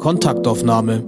[0.00, 1.04] Kontaktaufnahme.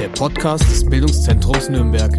[0.00, 2.10] Der Podcast des Bildungszentrums Nürnberg.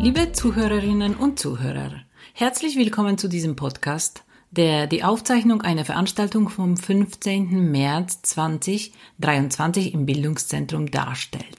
[0.00, 1.92] Liebe Zuhörerinnen und Zuhörer,
[2.32, 7.70] herzlich willkommen zu diesem Podcast, der die Aufzeichnung einer Veranstaltung vom 15.
[7.70, 11.55] März 2023 im Bildungszentrum darstellt.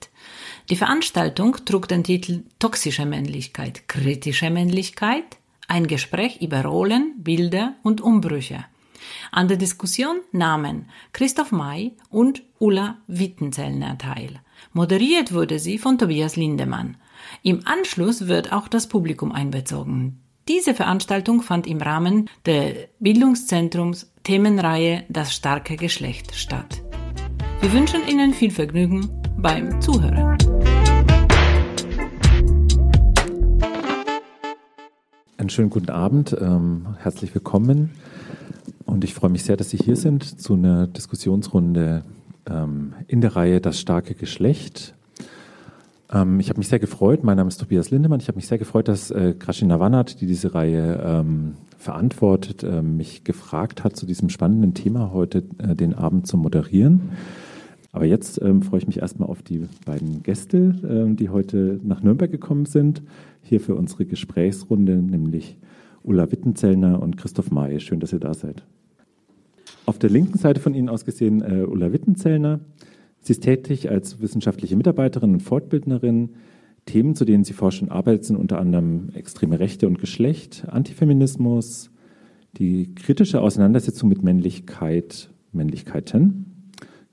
[0.70, 5.38] Die Veranstaltung trug den Titel Toxische Männlichkeit, kritische Männlichkeit,
[5.70, 8.66] ein Gespräch über Rollen, Bilder und Umbrüche.
[9.32, 14.42] An der Diskussion nahmen Christoph May und Ulla Wittenzellner teil.
[14.74, 16.98] Moderiert wurde sie von Tobias Lindemann.
[17.44, 20.20] Im Anschluss wird auch das Publikum einbezogen.
[20.50, 26.82] Diese Veranstaltung fand im Rahmen der Bildungszentrums Themenreihe Das starke Geschlecht statt.
[27.60, 30.38] Wir wünschen Ihnen viel Vergnügen beim Zuhören.
[35.38, 37.90] Einen schönen guten Abend, ähm, herzlich willkommen.
[38.86, 42.04] Und ich freue mich sehr, dass Sie hier sind zu einer Diskussionsrunde
[42.48, 44.94] ähm, in der Reihe Das starke Geschlecht.
[46.14, 48.60] Ähm, ich habe mich sehr gefreut, mein Name ist Tobias Lindemann, ich habe mich sehr
[48.60, 54.06] gefreut, dass äh, Krashina Wannert, die diese Reihe ähm, verantwortet, äh, mich gefragt hat, zu
[54.06, 57.10] diesem spannenden Thema heute äh, den Abend zu moderieren.
[57.92, 62.04] Aber jetzt ähm, freue ich mich erstmal auf die beiden Gäste, ähm, die heute nach
[62.04, 63.02] Nürnberg gekommen sind
[63.42, 65.58] hier für unsere Gesprächsrunde, nämlich
[66.04, 67.80] Ulla Wittenzellner und Christoph May.
[67.80, 68.64] Schön, dass ihr da seid.
[69.86, 72.60] Auf der linken Seite von Ihnen aus gesehen äh, Ulla Wittenzellner.
[73.22, 76.30] Sie ist tätig als wissenschaftliche Mitarbeiterin und Fortbildnerin.
[76.86, 81.92] Themen, zu denen sie forscht und arbeitet, sind unter anderem extreme Rechte und Geschlecht, Antifeminismus,
[82.58, 86.47] die kritische Auseinandersetzung mit Männlichkeit, Männlichkeiten,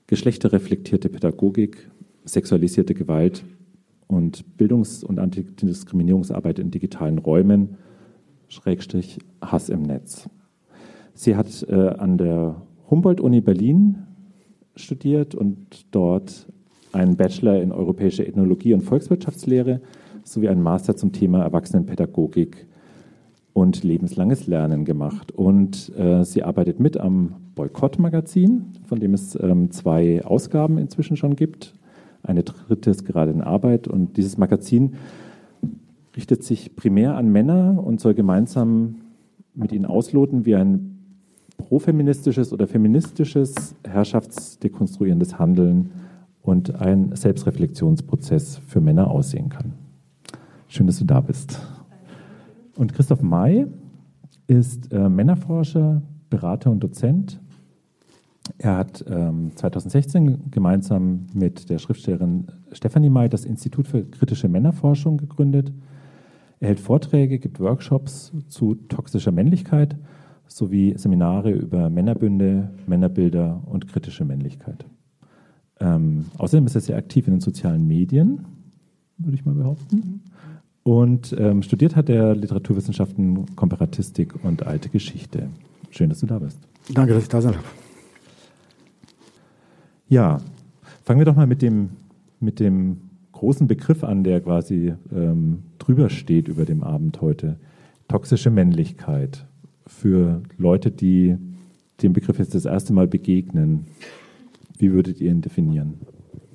[0.07, 1.89] geschlechterreflektierte Pädagogik,
[2.25, 3.43] sexualisierte Gewalt
[4.07, 7.77] und Bildungs- und Antidiskriminierungsarbeit in digitalen Räumen,
[8.47, 10.29] Schrägstrich Hass im Netz.
[11.13, 14.03] Sie hat äh, an der Humboldt-Uni Berlin
[14.75, 16.47] studiert und dort
[16.91, 19.81] einen Bachelor in europäische Ethnologie und Volkswirtschaftslehre
[20.23, 22.67] sowie einen Master zum Thema Erwachsenenpädagogik
[23.53, 25.31] und lebenslanges Lernen gemacht.
[25.31, 31.35] Und äh, sie arbeitet mit am Boykott-Magazin, von dem es ähm, zwei Ausgaben inzwischen schon
[31.35, 31.73] gibt.
[32.21, 34.95] Eine dritte ist gerade in Arbeit und dieses Magazin
[36.15, 38.95] richtet sich primär an Männer und soll gemeinsam
[39.53, 40.99] mit ihnen ausloten, wie ein
[41.57, 45.91] profeministisches oder feministisches herrschaftsdekonstruierendes Handeln
[46.41, 49.73] und ein Selbstreflexionsprozess für Männer aussehen kann.
[50.67, 51.59] Schön, dass du da bist.
[52.75, 53.67] Und Christoph May
[54.47, 57.39] ist äh, Männerforscher, Berater und Dozent
[58.57, 65.17] er hat ähm, 2016 gemeinsam mit der Schriftstellerin Stefanie May das Institut für kritische Männerforschung
[65.17, 65.73] gegründet.
[66.59, 69.97] Er hält Vorträge, gibt Workshops zu toxischer Männlichkeit
[70.47, 74.85] sowie Seminare über Männerbünde, Männerbilder und kritische Männlichkeit.
[75.79, 78.45] Ähm, außerdem ist er sehr aktiv in den sozialen Medien,
[79.17, 80.21] würde ich mal behaupten.
[80.83, 85.49] Und ähm, studiert hat er Literaturwissenschaften, Komparatistik und alte Geschichte.
[85.89, 86.59] Schön, dass du da bist.
[86.93, 87.84] Danke, dass ich da sein darf.
[90.07, 90.39] Ja,
[91.03, 91.91] fangen wir doch mal mit dem,
[92.39, 92.97] mit dem
[93.31, 97.57] großen Begriff an, der quasi ähm, drüber steht über dem Abend heute.
[98.07, 99.45] Toxische Männlichkeit.
[99.87, 101.37] Für Leute, die
[102.01, 103.87] dem Begriff jetzt das erste Mal begegnen,
[104.77, 105.95] wie würdet ihr ihn definieren?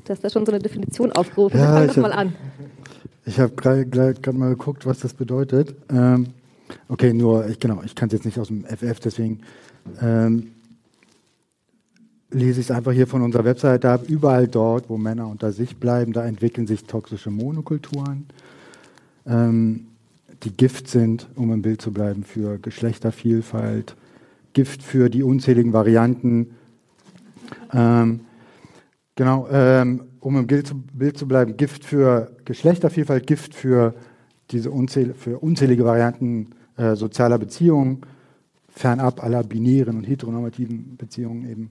[0.05, 1.59] Du hast da schon so eine Definition aufgerufen.
[1.59, 2.33] Ja, Fang doch mal an.
[3.25, 5.75] Ich habe gerade mal geguckt, was das bedeutet.
[5.91, 6.29] Ähm,
[6.89, 9.41] okay, nur, ich, genau, ich kann es jetzt nicht aus dem FF, deswegen.
[10.01, 10.49] Ähm,
[12.31, 14.03] lese ich es einfach hier von unserer Webseite ab.
[14.09, 18.27] Überall dort, wo Männer unter sich bleiben, da entwickeln sich toxische Monokulturen,
[19.27, 19.87] ähm,
[20.43, 23.95] die Gift sind, um im Bild zu bleiben, für Geschlechtervielfalt,
[24.53, 26.55] Gift für die unzähligen Varianten.
[27.73, 28.21] Ähm,
[29.17, 33.95] genau, ähm, um im Bild zu, Bild zu, bleiben, Gift für Geschlechtervielfalt, Gift für
[34.51, 38.03] diese unzähl für unzählige Varianten äh, sozialer Beziehungen,
[38.69, 41.71] fernab aller binären und heteronormativen Beziehungen eben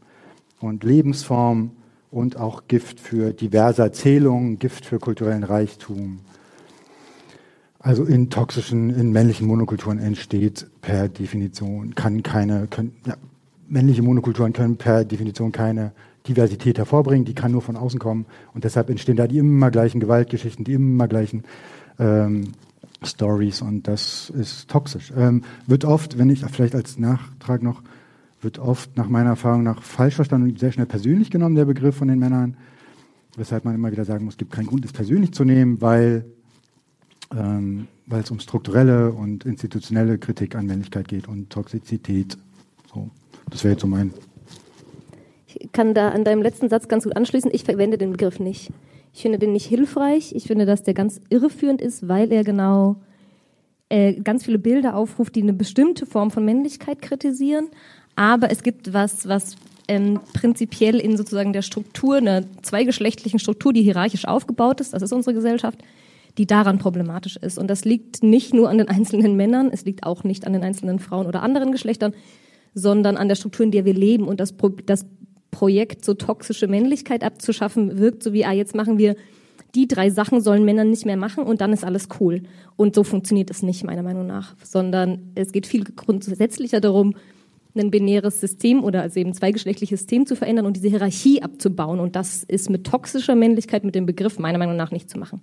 [0.59, 1.71] und Lebensform
[2.11, 6.19] und auch Gift für diverse Erzählungen, Gift für kulturellen Reichtum.
[7.79, 13.15] Also in toxischen, in männlichen Monokulturen entsteht per Definition, kann keine, können, ja,
[13.67, 15.93] männliche Monokulturen können per Definition keine
[16.27, 20.01] Diversität hervorbringen, die kann nur von außen kommen und deshalb entstehen da die immer gleichen
[20.01, 21.45] Gewaltgeschichten, die immer gleichen
[21.99, 22.51] ähm,
[23.01, 25.13] Stories und das ist toxisch.
[25.15, 27.81] Ähm, wird oft, wenn ich vielleicht als Nachtrag noch
[28.41, 31.95] wird oft nach meiner Erfahrung nach falsch verstanden und sehr schnell persönlich genommen, der Begriff
[31.95, 32.57] von den Männern.
[33.35, 36.25] Weshalb man immer wieder sagen muss, es gibt keinen Grund, es persönlich zu nehmen, weil
[37.35, 42.37] ähm, weil es um strukturelle und institutionelle Kritik an Männlichkeit geht und Toxizität.
[42.91, 43.09] So,
[43.49, 44.13] das wäre jetzt so mein.
[45.45, 47.51] Ich kann da an deinem letzten Satz ganz gut anschließen.
[47.53, 48.71] Ich verwende den Begriff nicht.
[49.13, 50.33] Ich finde den nicht hilfreich.
[50.35, 52.97] Ich finde, dass der ganz irreführend ist, weil er genau
[53.89, 57.67] äh, ganz viele Bilder aufruft, die eine bestimmte Form von Männlichkeit kritisieren.
[58.19, 59.55] Aber es gibt was, was
[59.87, 65.13] ähm, prinzipiell in sozusagen der Struktur, einer zweigeschlechtlichen Struktur, die hierarchisch aufgebaut ist, das ist
[65.13, 65.79] unsere Gesellschaft,
[66.37, 67.57] die daran problematisch ist.
[67.57, 70.63] Und das liegt nicht nur an den einzelnen Männern, es liegt auch nicht an den
[70.63, 72.13] einzelnen Frauen oder anderen Geschlechtern,
[72.73, 74.27] sondern an der Struktur, in der wir leben.
[74.27, 75.05] Und das, Pro das
[75.49, 79.15] Projekt, so toxische Männlichkeit abzuschaffen, wirkt so wie, ah, jetzt machen wir
[79.75, 82.41] die drei Sachen sollen Männer nicht mehr machen und dann ist alles cool.
[82.75, 87.15] Und so funktioniert es nicht, meiner Meinung nach, sondern es geht viel grundsätzlicher darum,
[87.79, 91.99] ein binäres System oder also eben zweigeschlechtliches System zu verändern und diese Hierarchie abzubauen.
[91.99, 95.41] Und das ist mit toxischer Männlichkeit mit dem Begriff meiner Meinung nach nicht zu machen.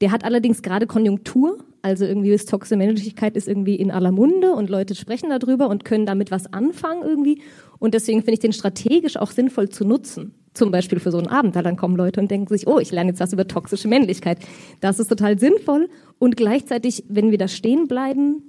[0.00, 4.52] Der hat allerdings gerade Konjunktur, also irgendwie ist toxische Männlichkeit ist irgendwie in aller Munde
[4.52, 7.42] und Leute sprechen darüber und können damit was anfangen irgendwie.
[7.78, 10.34] Und deswegen finde ich den strategisch auch sinnvoll zu nutzen.
[10.54, 12.90] Zum Beispiel für so einen Abend, da dann kommen Leute und denken sich, oh, ich
[12.90, 14.38] lerne jetzt was über toxische Männlichkeit.
[14.80, 15.88] Das ist total sinnvoll.
[16.18, 18.42] Und gleichzeitig, wenn wir da stehen bleiben,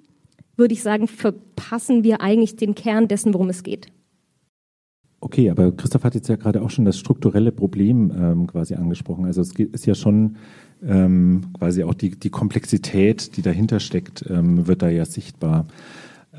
[0.59, 3.87] würde ich sagen, verpassen wir eigentlich den Kern dessen, worum es geht.
[5.21, 9.25] Okay, aber Christoph hat jetzt ja gerade auch schon das strukturelle Problem ähm, quasi angesprochen.
[9.25, 10.37] Also es ist ja schon
[10.85, 15.67] ähm, quasi auch die, die Komplexität, die dahinter steckt, ähm, wird da ja sichtbar.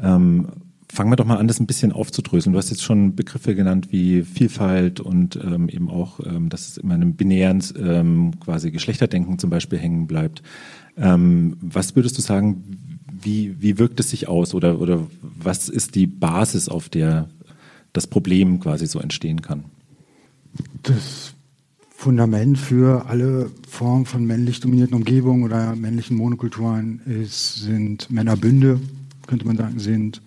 [0.00, 0.48] Ähm,
[0.90, 2.54] fangen wir doch mal an, das ein bisschen aufzudröseln.
[2.54, 6.78] Du hast jetzt schon Begriffe genannt wie Vielfalt und ähm, eben auch, ähm, dass es
[6.78, 7.60] immer einem binären
[8.40, 10.42] quasi Geschlechterdenken zum Beispiel hängen bleibt.
[10.96, 12.89] Was würdest du sagen,
[13.22, 17.28] wie, wie wirkt es sich aus oder, oder was ist die Basis, auf der
[17.92, 19.64] das Problem quasi so entstehen kann?
[20.82, 21.34] Das
[21.90, 28.80] Fundament für alle Formen von männlich dominierten Umgebungen oder männlichen Monokulturen ist, sind Männerbünde,
[29.26, 30.22] könnte man sagen, sind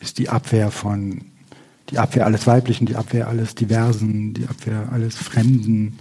[0.00, 1.22] ist die Abwehr von,
[1.90, 5.98] die Abwehr alles Weiblichen, die Abwehr alles Diversen, die Abwehr alles Fremden.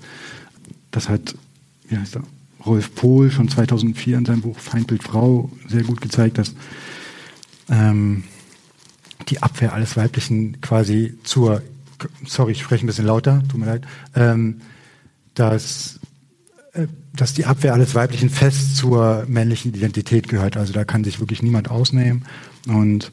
[0.91, 1.35] Das hat,
[1.87, 2.23] wie heißt er,
[2.65, 6.55] Rolf Pohl schon 2004 in seinem Buch Feindbild Frau sehr gut gezeigt, dass
[7.69, 8.23] ähm,
[9.29, 11.61] die Abwehr alles Weiblichen quasi zur,
[12.25, 14.61] sorry, ich spreche ein bisschen lauter, tut mir leid, ähm,
[15.33, 15.99] dass,
[16.73, 20.57] äh, dass die Abwehr alles Weiblichen fest zur männlichen Identität gehört.
[20.57, 22.25] Also da kann sich wirklich niemand ausnehmen
[22.67, 23.11] und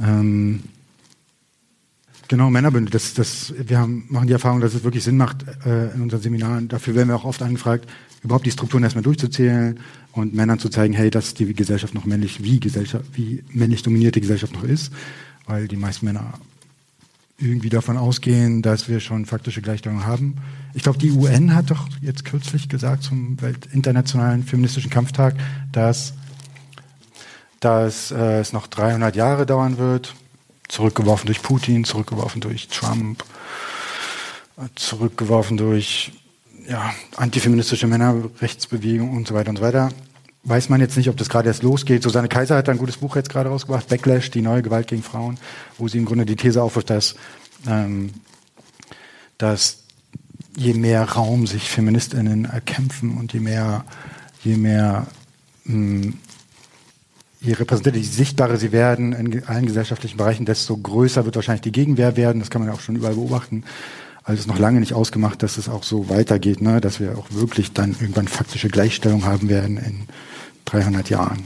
[0.00, 0.62] ähm,
[2.28, 2.90] genau, Männerbünde.
[2.90, 6.20] Das, das, wir haben, machen die Erfahrung, dass es wirklich Sinn macht äh, in unseren
[6.20, 6.68] Seminaren.
[6.68, 7.88] Dafür werden wir auch oft angefragt,
[8.22, 9.78] überhaupt die Strukturen erstmal durchzuzählen
[10.12, 14.20] und Männern zu zeigen, hey, dass die Gesellschaft noch männlich, wie Gesellschaft, wie männlich dominierte
[14.20, 14.92] Gesellschaft noch ist,
[15.46, 16.34] weil die meisten Männer
[17.38, 20.36] irgendwie davon ausgehen, dass wir schon faktische Gleichstellung haben.
[20.72, 25.34] Ich glaube, die UN hat doch jetzt kürzlich gesagt zum Welt internationalen feministischen Kampftag,
[25.72, 26.14] dass
[27.60, 30.14] dass äh, es noch 300 Jahre dauern wird.
[30.68, 33.24] Zurückgeworfen durch Putin, zurückgeworfen durch Trump,
[34.74, 36.12] zurückgeworfen durch
[36.68, 39.90] ja, antifeministische Männerrechtsbewegung und so weiter und so weiter.
[40.42, 42.02] Weiß man jetzt nicht, ob das gerade erst losgeht.
[42.02, 45.38] Susanne Kaiser hat ein gutes Buch jetzt gerade rausgebracht, Backlash, die neue Gewalt gegen Frauen,
[45.76, 47.16] wo sie im Grunde die These aufwirft, dass,
[47.66, 48.12] ähm,
[49.38, 49.78] dass
[50.56, 53.84] je mehr Raum sich FeministInnen erkämpfen und je mehr,
[54.42, 55.06] je mehr
[55.64, 56.18] mh, hm,
[57.46, 61.72] je repräsentativer, je sichtbarer sie werden in allen gesellschaftlichen Bereichen, desto größer wird wahrscheinlich die
[61.72, 62.40] Gegenwehr werden.
[62.40, 63.64] Das kann man ja auch schon überall beobachten.
[64.24, 66.80] Also es ist noch lange nicht ausgemacht, dass es auch so weitergeht, ne?
[66.80, 70.08] dass wir auch wirklich dann irgendwann faktische Gleichstellung haben werden in
[70.64, 71.44] 300 Jahren.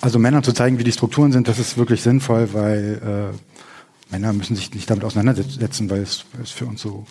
[0.00, 4.32] Also Männern zu zeigen, wie die Strukturen sind, das ist wirklich sinnvoll, weil äh, Männer
[4.32, 7.06] müssen sich nicht damit auseinandersetzen, weil es, es für uns so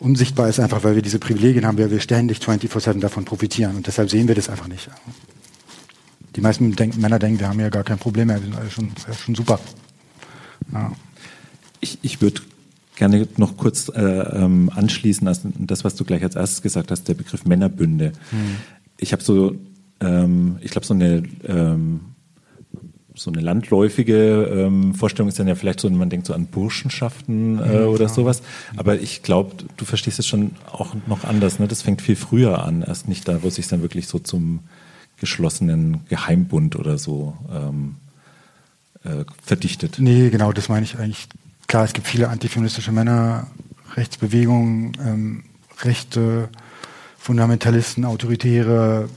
[0.00, 3.76] unsichtbar ist, einfach weil wir diese Privilegien haben, weil wir ständig 24-7 davon profitieren.
[3.76, 4.90] Und deshalb sehen wir das einfach nicht
[6.36, 8.70] die meisten denken, Männer denken, wir haben ja gar kein Problem mehr, wir sind alle
[8.70, 8.92] schon,
[9.24, 9.58] schon super.
[10.72, 10.92] Ja.
[11.80, 12.42] Ich, ich würde
[12.94, 17.08] gerne noch kurz äh, ähm, anschließen an das, was du gleich als erstes gesagt hast,
[17.08, 18.12] der Begriff Männerbünde.
[18.30, 18.56] Hm.
[18.98, 19.56] Ich habe so,
[20.00, 22.00] ähm, ich glaube, so eine ähm,
[23.18, 27.58] so eine landläufige ähm, Vorstellung ist dann ja vielleicht so, man denkt so an Burschenschaften
[27.58, 28.42] äh, ja, oder sowas.
[28.76, 31.58] Aber ich glaube, du verstehst es schon auch noch anders.
[31.58, 31.66] Ne?
[31.66, 34.60] Das fängt viel früher an, erst nicht da, wo sich dann wirklich so zum
[35.18, 37.96] geschlossenen Geheimbund oder so ähm,
[39.04, 39.98] äh, verdichtet.
[39.98, 41.28] Nee, genau, das meine ich eigentlich.
[41.66, 43.48] Klar, es gibt viele antifeministische Männer,
[43.96, 45.44] Rechtsbewegungen, ähm,
[45.82, 46.48] rechte
[47.18, 49.08] Fundamentalisten, Autoritäre,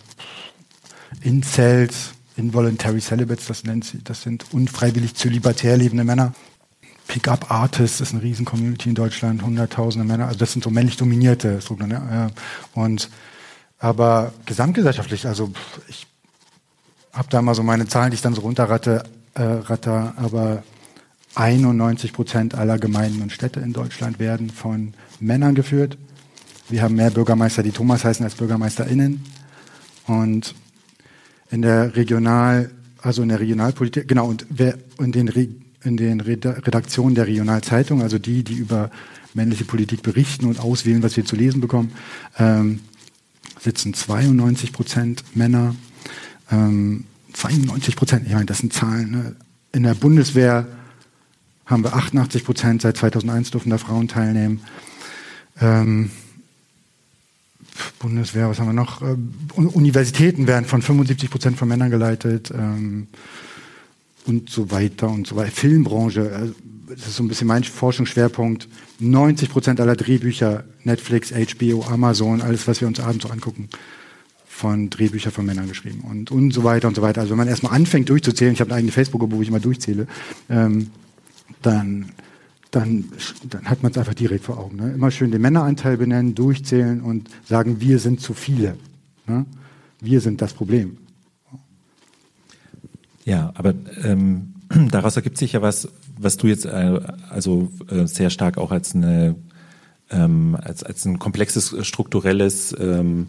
[1.22, 6.34] Incels, Involuntary Celibates, das nennt sie, das sind unfreiwillig zölibatär lebende Männer.
[7.08, 10.98] Pickup Artists ist eine riesen Community in Deutschland, hunderttausende Männer, also das sind so männlich
[10.98, 11.60] dominierte.
[11.90, 12.30] Ja.
[12.74, 13.10] Und
[13.80, 15.52] Aber gesamtgesellschaftlich, also
[15.88, 16.06] ich
[17.14, 19.04] habe da mal so meine Zahlen, die ich dann so runterratte,
[19.36, 20.64] äh, ratter, aber
[21.36, 25.98] 91 Prozent aller Gemeinden und Städte in Deutschland werden von Männern geführt.
[26.68, 29.24] Wir haben mehr Bürgermeister, die Thomas heißen, als BürgermeisterInnen.
[30.08, 30.56] Und
[31.50, 32.72] in der Regional,
[33.02, 35.28] also in der Regionalpolitik, genau, und wer in den,
[35.84, 38.92] in den Redaktionen der Regionalzeitung, also die, die über
[39.34, 41.92] männliche Politik berichten und auswählen, was wir zu lesen bekommen,
[42.38, 42.82] ähm,
[43.60, 45.76] sitzen 92 Prozent Männer,
[46.52, 49.12] ähm, 92 Prozent, ich meine, das sind Zahlen.
[49.12, 49.36] Ne?
[49.72, 50.68] In der Bundeswehr
[51.66, 54.62] haben wir 88 Prozent, seit 2001 dürfen da Frauen teilnehmen.
[55.62, 56.12] Ähm,
[58.00, 59.02] Bundeswehr, was haben wir noch?
[59.02, 59.16] Äh,
[59.56, 63.08] Universitäten werden von 75 Prozent von Männern geleitet ähm,
[64.26, 65.52] und so weiter und so weiter.
[65.52, 66.52] Filmbranche, äh,
[66.90, 68.68] das ist so ein bisschen mein Forschungsschwerpunkt.
[69.00, 73.70] 90 Prozent aller Drehbücher, Netflix, HBO, Amazon, alles, was wir uns abends so angucken,
[74.48, 77.22] von Drehbüchern von Männern geschrieben und, und so weiter und so weiter.
[77.22, 80.08] Also wenn man erstmal anfängt durchzuzählen, ich habe eine eigene Facebook-Gruppe, wo ich immer durchzähle,
[80.50, 80.90] ähm,
[81.62, 82.12] dann,
[82.72, 83.06] dann,
[83.50, 84.78] dann hat man es einfach direkt vor Augen.
[84.78, 84.92] Ne?
[84.94, 88.78] Immer schön den Männeranteil benennen, durchzählen und sagen, wir sind zu viele.
[89.28, 89.46] Ne?
[90.02, 90.98] Wir sind das Problem.
[93.26, 94.56] Ja, aber ähm,
[94.92, 95.88] daraus ergibt sich ja was,
[96.20, 97.00] was du jetzt äh,
[97.30, 99.36] also äh, sehr stark auch als eine
[100.12, 103.28] ähm, als, als ein komplexes strukturelles ähm,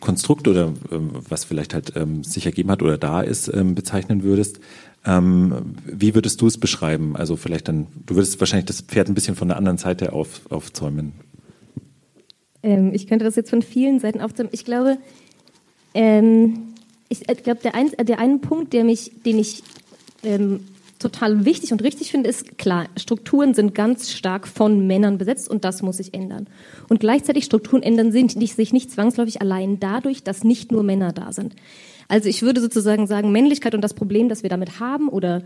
[0.00, 4.22] Konstrukt oder ähm, was vielleicht halt ähm, sich ergeben hat oder da ist, ähm, bezeichnen
[4.22, 4.60] würdest.
[5.04, 7.16] Ähm, wie würdest du es beschreiben?
[7.16, 10.40] Also vielleicht dann, du würdest wahrscheinlich das Pferd ein bisschen von der anderen Seite auf,
[10.50, 11.12] aufzäumen.
[12.62, 14.50] Ähm, ich könnte das jetzt von vielen Seiten aufzäumen.
[14.52, 14.98] Ich glaube,
[15.94, 16.74] ähm,
[17.08, 19.62] ich, ich glaube, der, ein, der eine Punkt, der mich, den ich
[20.24, 20.60] ähm,
[21.06, 25.64] total wichtig und richtig finde, ist klar, Strukturen sind ganz stark von Männern besetzt und
[25.64, 26.48] das muss sich ändern.
[26.88, 31.54] Und gleichzeitig Strukturen ändern sich nicht zwangsläufig allein dadurch, dass nicht nur Männer da sind.
[32.08, 35.42] Also ich würde sozusagen sagen, Männlichkeit und das Problem, das wir damit haben oder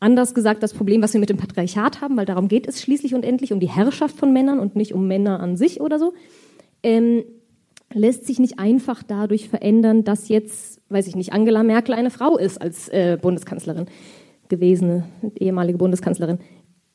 [0.00, 3.14] anders gesagt das Problem, was wir mit dem Patriarchat haben, weil darum geht es schließlich
[3.14, 6.12] und endlich um die Herrschaft von Männern und nicht um Männer an sich oder so,
[6.82, 7.22] ähm,
[7.92, 12.36] lässt sich nicht einfach dadurch verändern, dass jetzt, weiß ich nicht, Angela Merkel eine Frau
[12.36, 13.86] ist als äh, Bundeskanzlerin
[14.52, 15.04] gewesene
[15.40, 16.38] ehemalige Bundeskanzlerin,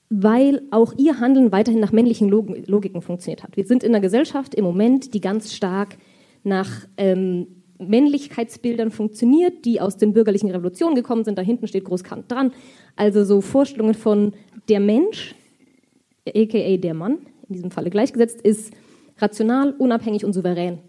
[0.09, 3.57] weil auch ihr Handeln weiterhin nach männlichen Log Logiken funktioniert hat.
[3.57, 5.97] Wir sind in einer Gesellschaft im Moment, die ganz stark
[6.43, 7.47] nach ähm,
[7.79, 11.37] Männlichkeitsbildern funktioniert, die aus den bürgerlichen Revolutionen gekommen sind.
[11.37, 12.51] Da hinten steht Großkant dran.
[12.95, 14.33] Also so Vorstellungen von
[14.69, 15.35] der Mensch,
[16.27, 17.17] aka der Mann,
[17.49, 18.73] in diesem Falle gleichgesetzt, ist
[19.17, 20.79] rational, unabhängig und souverän.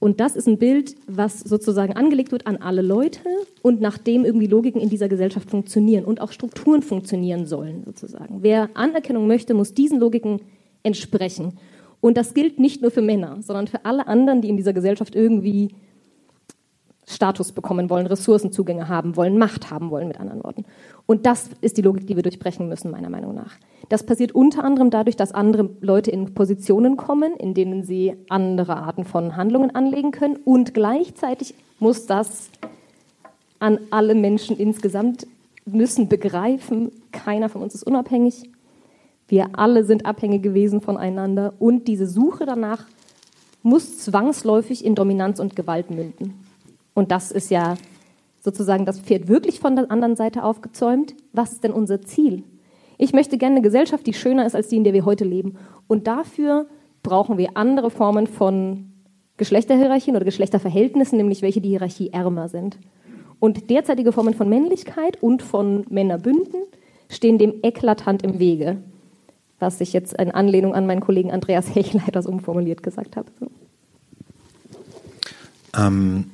[0.00, 3.20] Und das ist ein Bild, was sozusagen angelegt wird an alle Leute
[3.62, 8.42] und nachdem irgendwie Logiken in dieser Gesellschaft funktionieren und auch Strukturen funktionieren sollen, sozusagen.
[8.42, 10.40] Wer Anerkennung möchte, muss diesen Logiken
[10.84, 11.58] entsprechen.
[12.00, 15.16] Und das gilt nicht nur für Männer, sondern für alle anderen, die in dieser Gesellschaft
[15.16, 15.74] irgendwie
[17.08, 20.64] Status bekommen wollen, Ressourcenzugänge haben wollen, Macht haben wollen, mit anderen Worten.
[21.10, 23.52] Und das ist die Logik, die wir durchbrechen müssen, meiner Meinung nach.
[23.88, 28.76] Das passiert unter anderem dadurch, dass andere Leute in Positionen kommen, in denen sie andere
[28.76, 30.36] Arten von Handlungen anlegen können.
[30.36, 32.50] Und gleichzeitig muss das
[33.58, 35.26] an alle Menschen insgesamt
[35.64, 38.50] müssen begreifen, keiner von uns ist unabhängig.
[39.28, 41.54] Wir alle sind abhängig gewesen voneinander.
[41.58, 42.84] Und diese Suche danach
[43.62, 46.34] muss zwangsläufig in Dominanz und Gewalt münden.
[46.92, 47.76] Und das ist ja
[48.40, 51.14] sozusagen das Pferd wirklich von der anderen Seite aufgezäumt.
[51.32, 52.44] Was ist denn unser Ziel?
[52.96, 55.56] Ich möchte gerne eine Gesellschaft, die schöner ist als die, in der wir heute leben.
[55.86, 56.66] Und dafür
[57.02, 58.92] brauchen wir andere Formen von
[59.36, 62.78] Geschlechterhierarchien oder Geschlechterverhältnissen, nämlich welche die Hierarchie ärmer sind.
[63.38, 66.62] Und derzeitige Formen von Männlichkeit und von Männerbünden
[67.08, 68.78] stehen dem eklatant im Wege,
[69.60, 73.30] was ich jetzt in Anlehnung an meinen Kollegen Andreas Hechler etwas umformuliert gesagt habe.
[73.38, 73.46] So.
[75.76, 76.30] Ähm,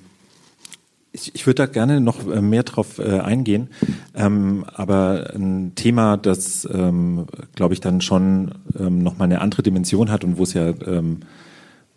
[1.14, 3.68] ich, ich würde da gerne noch äh, mehr drauf äh, eingehen,
[4.14, 10.11] ähm, aber ein Thema, das, ähm, glaube ich, dann schon ähm, nochmal eine andere Dimension
[10.11, 11.21] hat und wo es ja ähm,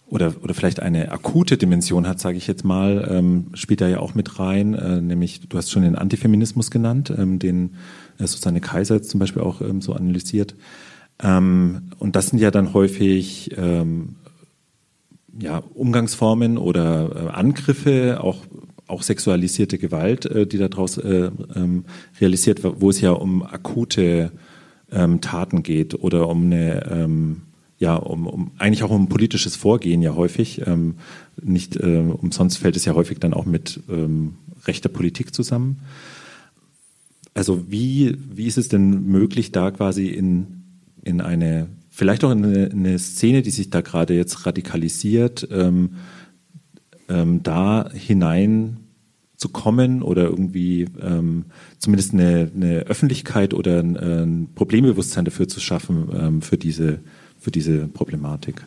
[0.05, 3.99] oder, oder vielleicht eine akute Dimension hat, sage ich jetzt mal, ähm, spielt da ja
[3.99, 7.71] auch mit rein, äh, nämlich du hast schon den Antifeminismus genannt, ähm, den
[8.19, 10.55] äh, Susanne Kaiser zum Beispiel auch ähm, so analysiert.
[11.21, 14.15] Ähm, und das sind ja dann häufig ähm,
[15.39, 18.45] ja, Umgangsformen oder äh, Angriffe, auch
[18.87, 21.85] auch sexualisierte Gewalt, äh, die daraus äh, ähm,
[22.19, 24.31] realisiert, wo es ja um akute
[24.91, 27.41] ähm, Taten geht oder um eine ähm,
[27.79, 30.61] ja, um, um eigentlich auch um politisches Vorgehen ja häufig.
[30.65, 30.95] Ähm,
[31.41, 35.79] nicht äh, umsonst fällt es ja häufig dann auch mit ähm, rechter Politik zusammen.
[37.35, 40.63] Also wie, wie ist es denn möglich, da quasi in,
[41.03, 45.47] in eine vielleicht auch eine, eine Szene, die sich da gerade jetzt radikalisiert,
[47.09, 48.77] ähm, da hinein
[49.35, 51.45] zu kommen oder irgendwie ähm,
[51.77, 56.99] zumindest eine, eine Öffentlichkeit oder ein, ein Problembewusstsein dafür zu schaffen ähm, für diese
[57.39, 58.65] für diese Problematik.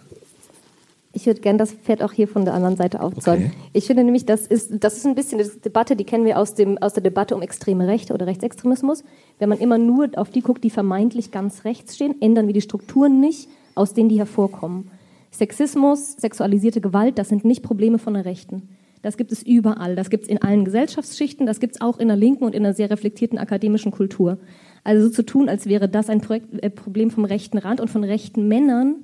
[1.13, 3.47] Ich würde gerne das Pferd auch hier von der anderen Seite aufzäumen.
[3.47, 3.57] Okay.
[3.73, 6.55] Ich finde nämlich, das ist, das ist ein bisschen eine Debatte, die kennen wir aus,
[6.55, 9.03] dem, aus der Debatte um extreme Rechte oder Rechtsextremismus.
[9.41, 12.61] Wenn man immer nur auf die guckt, die vermeintlich ganz rechts stehen, ändern wir die
[12.61, 14.91] Strukturen nicht, aus denen die hervorkommen.
[15.31, 18.69] Sexismus, sexualisierte Gewalt, das sind nicht Probleme von der Rechten.
[19.03, 19.97] Das gibt es überall.
[19.97, 21.47] Das gibt es in allen Gesellschaftsschichten.
[21.47, 24.39] Das gibt es auch in der linken und in einer sehr reflektierten akademischen Kultur.
[24.85, 27.89] Also so zu tun, als wäre das ein Projekt, äh, Problem vom rechten Rand und
[27.89, 28.97] von rechten Männern,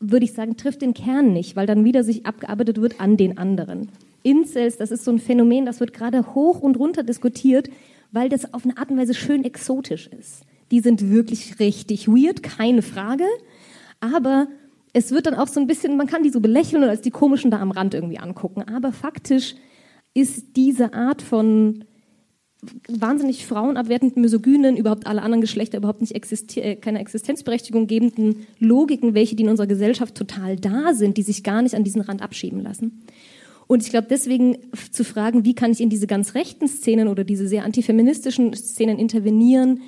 [0.00, 3.38] würde ich sagen, trifft den Kern nicht, weil dann wieder sich abgearbeitet wird an den
[3.38, 3.90] anderen.
[4.22, 7.70] Incels, das ist so ein Phänomen, das wird gerade hoch und runter diskutiert,
[8.12, 10.42] weil das auf eine Art und Weise schön exotisch ist.
[10.70, 13.24] Die sind wirklich richtig weird, keine Frage.
[14.00, 14.48] Aber
[14.96, 17.10] es wird dann auch so ein bisschen, man kann die so belächeln und als die
[17.10, 18.62] komischen da am Rand irgendwie angucken.
[18.62, 19.54] Aber faktisch
[20.14, 21.84] ist diese Art von
[22.88, 29.12] wahnsinnig frauenabwertenden, misogynen, überhaupt alle anderen Geschlechter überhaupt nicht existi äh, keine Existenzberechtigung gebenden Logiken,
[29.12, 32.22] welche die in unserer Gesellschaft total da sind, die sich gar nicht an diesen Rand
[32.22, 33.02] abschieben lassen.
[33.66, 34.56] Und ich glaube, deswegen
[34.92, 38.98] zu fragen, wie kann ich in diese ganz rechten Szenen oder diese sehr antifeministischen Szenen
[38.98, 39.82] intervenieren,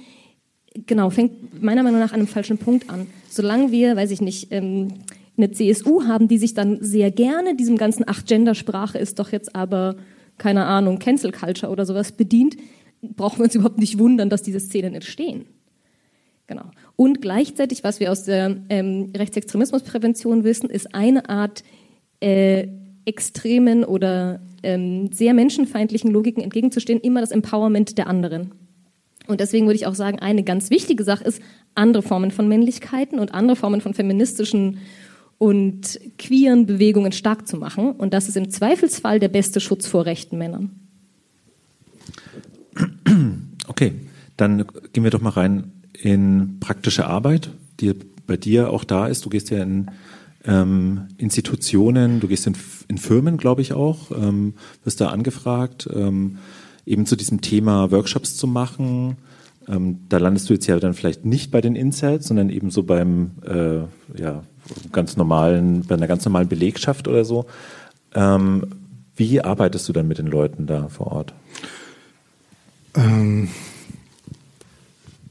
[0.87, 3.07] genau, fängt meiner Meinung nach an einem falschen Punkt an.
[3.29, 4.89] Solange wir, weiß ich nicht, ähm,
[5.37, 9.97] eine CSU haben, die sich dann sehr gerne diesem ganzen Ach-Gender-Sprache ist doch jetzt aber
[10.37, 12.57] keine Ahnung, Cancel Culture oder sowas bedient,
[13.03, 15.47] brauchen wir uns überhaupt nicht wundern, dass diese Szenen entstehen.
[16.47, 16.65] Genau.
[16.97, 21.63] Und gleichzeitig, was wir aus der ähm, Rechtsextremismusprävention wissen, ist eine Art
[22.21, 22.69] äh,
[23.05, 28.53] extremen oder ähm, sehr menschenfeindlichen Logiken entgegenzustehen, immer das Empowerment der anderen.
[29.29, 31.41] Und deswegen würde ich auch sagen, eine ganz wichtige Sache ist,
[31.75, 34.79] andere Formen von Männlichkeiten und andere Formen von feministischen
[35.37, 37.93] und queeren Bewegungen stark zu machen.
[37.93, 40.71] Und das ist im Zweifelsfall der beste Schutz vor rechten Männern.
[43.67, 43.95] Okay,
[44.39, 47.93] dann gehen wir doch mal rein in praktische Arbeit, die
[48.27, 49.25] bei dir auch da ist.
[49.27, 49.91] Du gehst ja in
[50.45, 52.57] ähm, Institutionen, du gehst in,
[52.89, 56.39] in Firmen, glaube ich auch, ähm, wirst da angefragt, ähm,
[56.89, 59.17] eben zu diesem Thema Workshops zu machen.
[59.69, 62.83] Ähm, da landest du jetzt ja dann vielleicht nicht bei den Insights, sondern eben so
[62.83, 64.43] beim äh, ja,
[64.93, 67.47] ganz normalen, bei einer ganz normalen Belegschaft oder so.
[68.15, 68.67] Ähm,
[69.17, 71.35] wie arbeitest du dann mit den Leuten da vor Ort?
[72.95, 73.49] Ähm,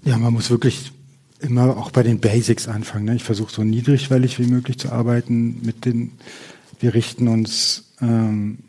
[0.03, 0.91] ja, man muss wirklich
[1.39, 3.05] immer auch bei den Basics anfangen.
[3.05, 3.15] Ne?
[3.15, 6.11] Ich versuche so niedrigschwellig wie möglich zu arbeiten mit den,
[6.79, 8.59] wir richten uns, ähm,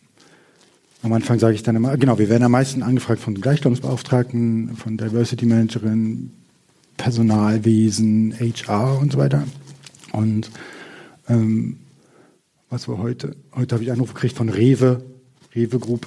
[1.08, 4.98] am Anfang sage ich dann immer, genau, wir werden am meisten angefragt von Gleichstellungsbeauftragten, von
[4.98, 6.32] Diversity Managerin,
[6.98, 9.44] Personalwesen, HR und so weiter.
[10.12, 10.50] Und
[11.28, 11.78] ähm,
[12.68, 13.36] was war heute?
[13.54, 15.02] Heute habe ich einen Anruf gekriegt von Rewe,
[15.54, 16.06] Rewe Group.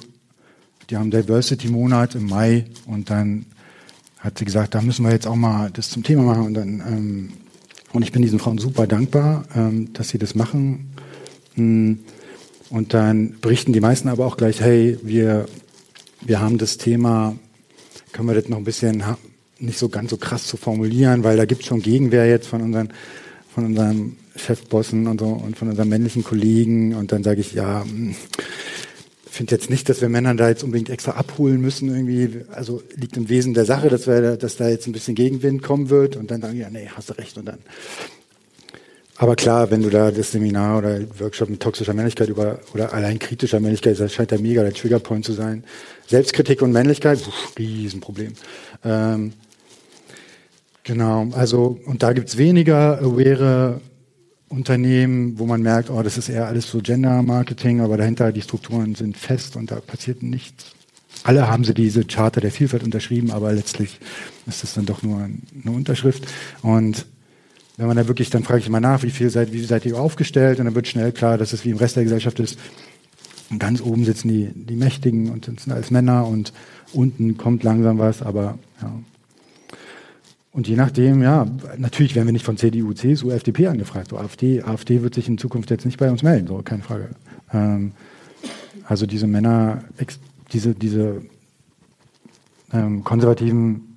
[0.88, 3.46] Die haben Diversity-Monat im Mai und dann
[4.18, 6.46] hat sie gesagt, da müssen wir jetzt auch mal das zum Thema machen.
[6.46, 7.32] Und, dann, ähm,
[7.92, 10.92] und ich bin diesen Frauen super dankbar, ähm, dass sie das machen.
[11.54, 11.98] Hm.
[12.72, 15.44] Und dann berichten die meisten aber auch gleich, hey, wir,
[16.22, 17.36] wir haben das Thema,
[18.12, 19.04] können wir das noch ein bisschen
[19.58, 22.62] nicht so ganz so krass zu formulieren, weil da gibt es schon Gegenwehr jetzt von
[22.62, 22.88] unseren
[23.54, 27.84] von unserem Chefbossen und so und von unseren männlichen Kollegen und dann sage ich, ja,
[27.84, 28.14] hm,
[29.26, 32.46] finde jetzt nicht, dass wir Männer da jetzt unbedingt extra abholen müssen irgendwie.
[32.52, 35.90] Also liegt im Wesen der Sache, dass, wir, dass da jetzt ein bisschen Gegenwind kommen
[35.90, 37.58] wird und dann sagen, ja, nee, hast du recht und dann.
[39.22, 43.20] Aber klar, wenn du da das Seminar oder Workshop mit toxischer Männlichkeit über oder allein
[43.20, 45.62] kritischer Männlichkeit, das scheint ja mega der Triggerpoint zu sein.
[46.08, 48.32] Selbstkritik und Männlichkeit, pf, Riesenproblem.
[48.84, 49.32] Ähm,
[50.84, 53.80] Genau, also und da gibt's weniger aware
[54.48, 58.96] Unternehmen, wo man merkt, oh, das ist eher alles so Gender-Marketing, aber dahinter die Strukturen
[58.96, 60.72] sind fest und da passiert nichts.
[61.22, 64.00] Alle haben sie diese Charta der Vielfalt unterschrieben, aber letztlich
[64.48, 66.26] ist das dann doch nur eine Unterschrift.
[66.62, 67.06] Und
[67.76, 69.98] wenn man da wirklich, dann frage ich mal nach, wie viel seid, wie seid ihr
[69.98, 70.58] aufgestellt?
[70.58, 72.58] Und dann wird schnell klar, dass es wie im Rest der Gesellschaft ist.
[73.50, 76.52] Und ganz oben sitzen die, die Mächtigen und sind alles Männer und
[76.92, 78.92] unten kommt langsam was, aber ja,
[80.52, 81.46] und je nachdem, ja,
[81.78, 84.10] natürlich werden wir nicht von CDU, CSU, FDP angefragt.
[84.10, 87.08] So AfD, AfD wird sich in Zukunft jetzt nicht bei uns melden, so keine Frage.
[87.52, 87.92] Ähm,
[88.84, 89.82] also diese Männer,
[90.52, 91.22] diese, diese
[92.70, 93.91] ähm, konservativen,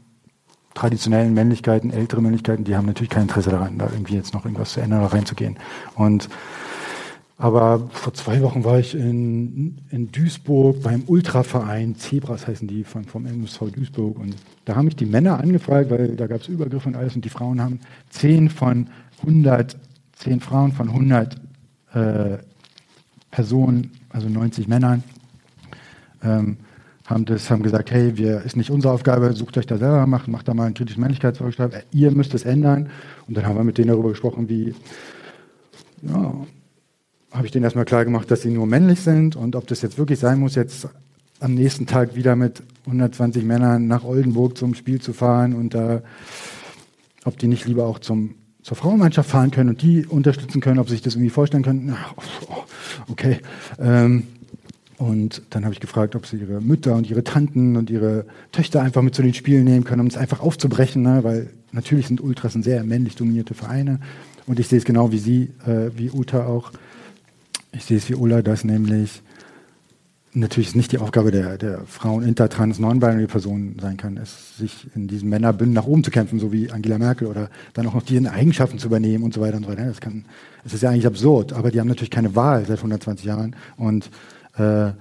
[0.75, 4.73] traditionellen Männlichkeiten, ältere Männlichkeiten, die haben natürlich kein Interesse daran, da irgendwie jetzt noch irgendwas
[4.73, 5.57] zu ändern oder reinzugehen.
[5.95, 6.29] Und
[7.37, 13.03] aber vor zwei Wochen war ich in, in Duisburg beim Ultraverein, Zebras heißen die von,
[13.03, 14.17] vom MSV Duisburg.
[14.17, 17.25] Und da haben mich die Männer angefragt, weil da gab es Übergriffe und alles und
[17.25, 18.87] die Frauen haben zehn von
[19.19, 19.77] 100,
[20.17, 21.35] 10 Frauen von 100
[21.93, 22.37] äh,
[23.31, 25.03] Personen, also 90 Männern,
[26.23, 26.57] ähm,
[27.05, 30.27] haben das, haben gesagt, hey, wir, ist nicht unsere Aufgabe, sucht euch da selber, macht,
[30.27, 32.89] macht da mal einen kritischen Männlichkeitsvorschlag, ihr müsst es ändern.
[33.27, 34.73] Und dann haben wir mit denen darüber gesprochen, wie,
[36.01, 36.33] ja,
[37.31, 39.97] habe ich denen erstmal klar gemacht, dass sie nur männlich sind und ob das jetzt
[39.97, 40.87] wirklich sein muss, jetzt
[41.39, 46.01] am nächsten Tag wieder mit 120 Männern nach Oldenburg zum Spiel zu fahren und da,
[47.25, 50.87] ob die nicht lieber auch zum, zur Frauenmannschaft fahren können und die unterstützen können, ob
[50.87, 51.95] sie sich das irgendwie vorstellen können.
[53.09, 53.39] Okay.
[53.77, 54.23] Ähm,
[55.05, 58.81] und dann habe ich gefragt, ob sie ihre Mütter und ihre Tanten und ihre Töchter
[58.81, 61.23] einfach mit zu den Spielen nehmen können, um es einfach aufzubrechen, ne?
[61.23, 63.99] weil natürlich sind Ultras sind sehr männlich dominierte Vereine.
[64.47, 66.71] Und ich sehe es genau wie Sie, äh, wie Uta auch.
[67.71, 69.21] Ich sehe es wie Ulla, dass nämlich
[70.33, 74.57] natürlich ist nicht die Aufgabe der, der Frauen inter, trans, non-binary Personen sein kann, es
[74.57, 77.93] sich in diesem Männerbünden nach oben zu kämpfen, so wie Angela Merkel oder dann auch
[77.93, 79.85] noch die Eigenschaften zu übernehmen und so weiter und so weiter.
[79.85, 80.25] Das kann,
[80.65, 84.09] es ist ja eigentlich absurd, aber die haben natürlich keine Wahl seit 120 Jahren und
[84.57, 84.91] äh,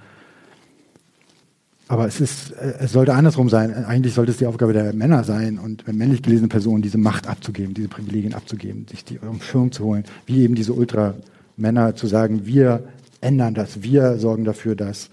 [1.86, 3.84] aber es ist, äh, es sollte andersrum sein.
[3.84, 7.74] Eigentlich sollte es die Aufgabe der Männer sein und männlich gelesene Personen diese Macht abzugeben,
[7.74, 12.46] diese Privilegien abzugeben, sich die um Schirm zu holen, wie eben diese Ultramänner zu sagen,
[12.46, 12.88] wir
[13.20, 15.10] ändern das, wir sorgen dafür, dass,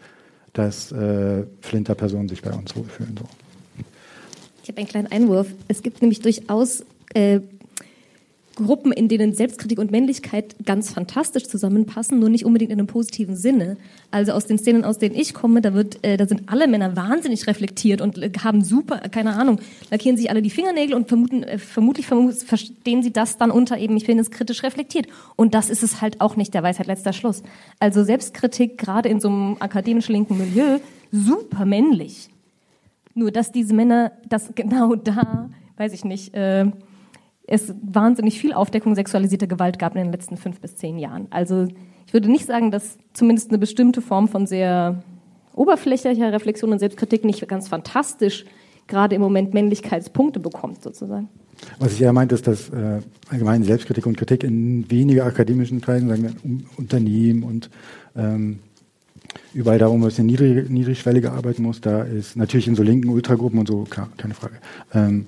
[0.54, 3.15] dass äh, Flinter-Personen sich bei uns wohlfühlen.
[3.17, 3.25] So.
[4.63, 5.47] Ich habe einen kleinen Einwurf.
[5.67, 7.41] Es gibt nämlich durchaus äh,
[8.55, 13.35] Gruppen, in denen Selbstkritik und Männlichkeit ganz fantastisch zusammenpassen, nur nicht unbedingt in einem positiven
[13.35, 13.77] Sinne.
[14.11, 16.95] Also aus den Szenen, aus denen ich komme, da wird, äh, da sind alle Männer
[16.95, 19.59] wahnsinnig reflektiert und äh, haben super, keine Ahnung,
[19.89, 23.95] lackieren sich alle die Fingernägel und vermuten, äh, vermutlich verstehen sie das dann unter eben,
[23.95, 25.07] ich bin es kritisch reflektiert.
[25.35, 27.43] Und das ist es halt auch nicht der Weisheit letzter Schluss.
[27.79, 30.79] Also Selbstkritik, gerade in so einem akademisch linken Milieu,
[31.11, 32.29] super männlich.
[33.13, 36.65] Nur dass diese Männer das genau da, weiß ich nicht, äh,
[37.51, 41.27] es wahnsinnig viel Aufdeckung sexualisierter Gewalt gab in den letzten fünf bis zehn Jahren.
[41.31, 41.67] Also
[42.07, 45.03] ich würde nicht sagen, dass zumindest eine bestimmte Form von sehr
[45.53, 48.45] oberflächlicher Reflexion und Selbstkritik nicht ganz fantastisch
[48.87, 51.27] gerade im Moment Männlichkeitspunkte bekommt, sozusagen.
[51.77, 56.07] Was ich eher meinte, ist, dass äh, allgemein Selbstkritik und Kritik in weniger akademischen Kreisen,
[56.07, 57.69] sagen wir um, Unternehmen und
[58.15, 58.59] ähm,
[59.53, 63.09] überall darum, wo es in niedrig, niedrigschwelliger arbeiten muss, da ist natürlich in so linken
[63.09, 64.55] Ultragruppen und so, klar, keine Frage.
[64.93, 65.25] Ähm,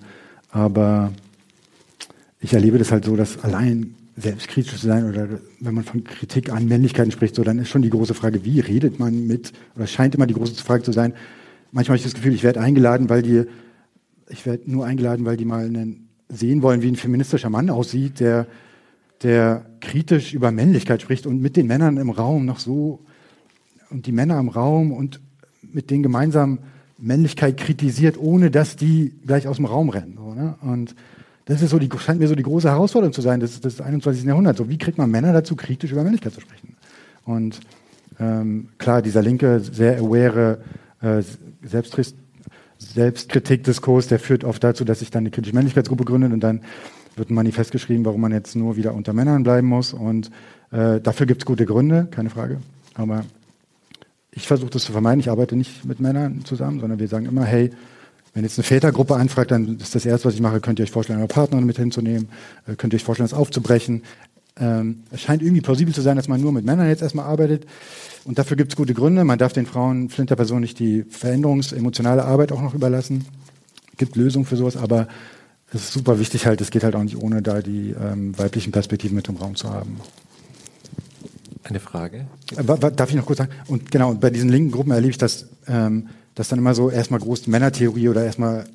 [0.51, 1.11] aber
[2.43, 5.27] ich erlebe das halt so, dass allein selbstkritisch zu sein oder
[5.61, 8.59] wenn man von Kritik an Männlichkeiten spricht, so dann ist schon die große Frage, wie
[8.59, 11.13] redet man mit, oder scheint immer die große Frage zu sein.
[11.71, 13.45] Manchmal habe ich das Gefühl, ich werde eingeladen, weil die,
[14.29, 18.19] ich werde nur eingeladen, weil die mal einen, sehen wollen, wie ein feministischer Mann aussieht,
[18.19, 18.45] der,
[19.23, 22.99] der kritisch über Männlichkeit spricht und mit den Männern im Raum noch so,
[23.89, 25.21] und die Männer im Raum und
[25.61, 26.59] mit denen gemeinsam
[26.97, 30.15] Männlichkeit kritisiert, ohne dass die gleich aus dem Raum rennen.
[30.17, 30.55] So, ne?
[30.61, 30.95] Und
[31.45, 34.23] das ist so die, scheint mir so die große Herausforderung zu sein des, des 21.
[34.23, 34.57] Jahrhunderts.
[34.57, 36.77] So, wie kriegt man Männer dazu, kritisch über Männlichkeit zu sprechen?
[37.25, 37.59] Und
[38.19, 40.59] ähm, klar, dieser linke, sehr aware
[41.01, 41.21] äh,
[42.77, 46.61] Selbstkritikdiskurs, der führt oft dazu, dass sich dann eine kritische Männlichkeitsgruppe gründet und dann
[47.15, 49.93] wird ein Manifest geschrieben, warum man jetzt nur wieder unter Männern bleiben muss.
[49.93, 50.31] Und
[50.71, 52.59] äh, dafür gibt es gute Gründe, keine Frage.
[52.95, 53.25] Aber
[54.31, 55.19] ich versuche das zu vermeiden.
[55.19, 57.71] Ich arbeite nicht mit Männern zusammen, sondern wir sagen immer, hey,
[58.33, 60.91] wenn jetzt eine Vätergruppe anfragt, dann ist das Erste, was ich mache, könnt ihr euch
[60.91, 62.29] vorstellen, eure Partnerin mit hinzunehmen,
[62.67, 64.03] äh, könnt ihr euch vorstellen, das aufzubrechen.
[64.59, 67.65] Ähm, es scheint irgendwie plausibel zu sein, dass man nur mit Männern jetzt erstmal arbeitet.
[68.25, 69.23] Und dafür gibt es gute Gründe.
[69.23, 73.25] Man darf den Frauen, Flinterpersonen nicht die veränderungsemotionale Arbeit auch noch überlassen.
[73.91, 75.07] Es gibt Lösungen für sowas, aber
[75.71, 78.71] es ist super wichtig halt, es geht halt auch nicht ohne da die ähm, weiblichen
[78.71, 79.99] Perspektiven mit im Raum zu haben.
[81.63, 82.27] Eine Frage?
[82.55, 83.51] Äh, darf ich noch kurz sagen?
[83.67, 87.19] Und genau, bei diesen linken Gruppen erlebe ich das, ähm, dass dann immer so erstmal
[87.19, 88.65] groß Männertheorie oder erstmal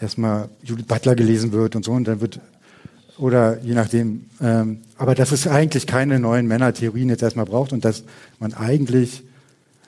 [0.00, 2.40] erstmal Judith Butler gelesen wird und so und dann wird
[3.18, 4.26] oder je nachdem.
[4.40, 8.04] Ähm, aber dass es eigentlich keine neuen Männertheorien jetzt erstmal braucht und dass
[8.38, 9.24] man eigentlich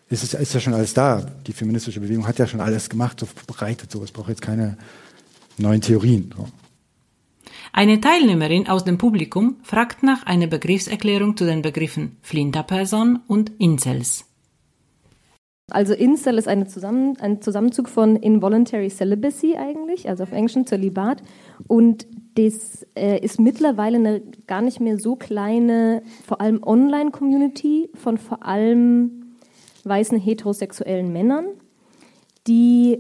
[0.08, 1.24] ist es ist ja schon alles da.
[1.46, 3.92] Die feministische Bewegung hat ja schon alles gemacht, so bereitet.
[3.92, 4.76] So, es braucht jetzt keine
[5.56, 6.34] neuen Theorien.
[6.36, 6.48] So.
[7.72, 14.24] Eine Teilnehmerin aus dem Publikum fragt nach einer Begriffserklärung zu den Begriffen Flinterperson und Incels.
[15.70, 21.22] Also Incel ist Zusammen ein Zusammenzug von Involuntary Celibacy eigentlich, also auf Englisch Zölibat.
[21.66, 28.18] Und das äh, ist mittlerweile eine gar nicht mehr so kleine, vor allem Online-Community von
[28.18, 29.36] vor allem
[29.84, 31.46] weißen heterosexuellen Männern,
[32.46, 32.98] die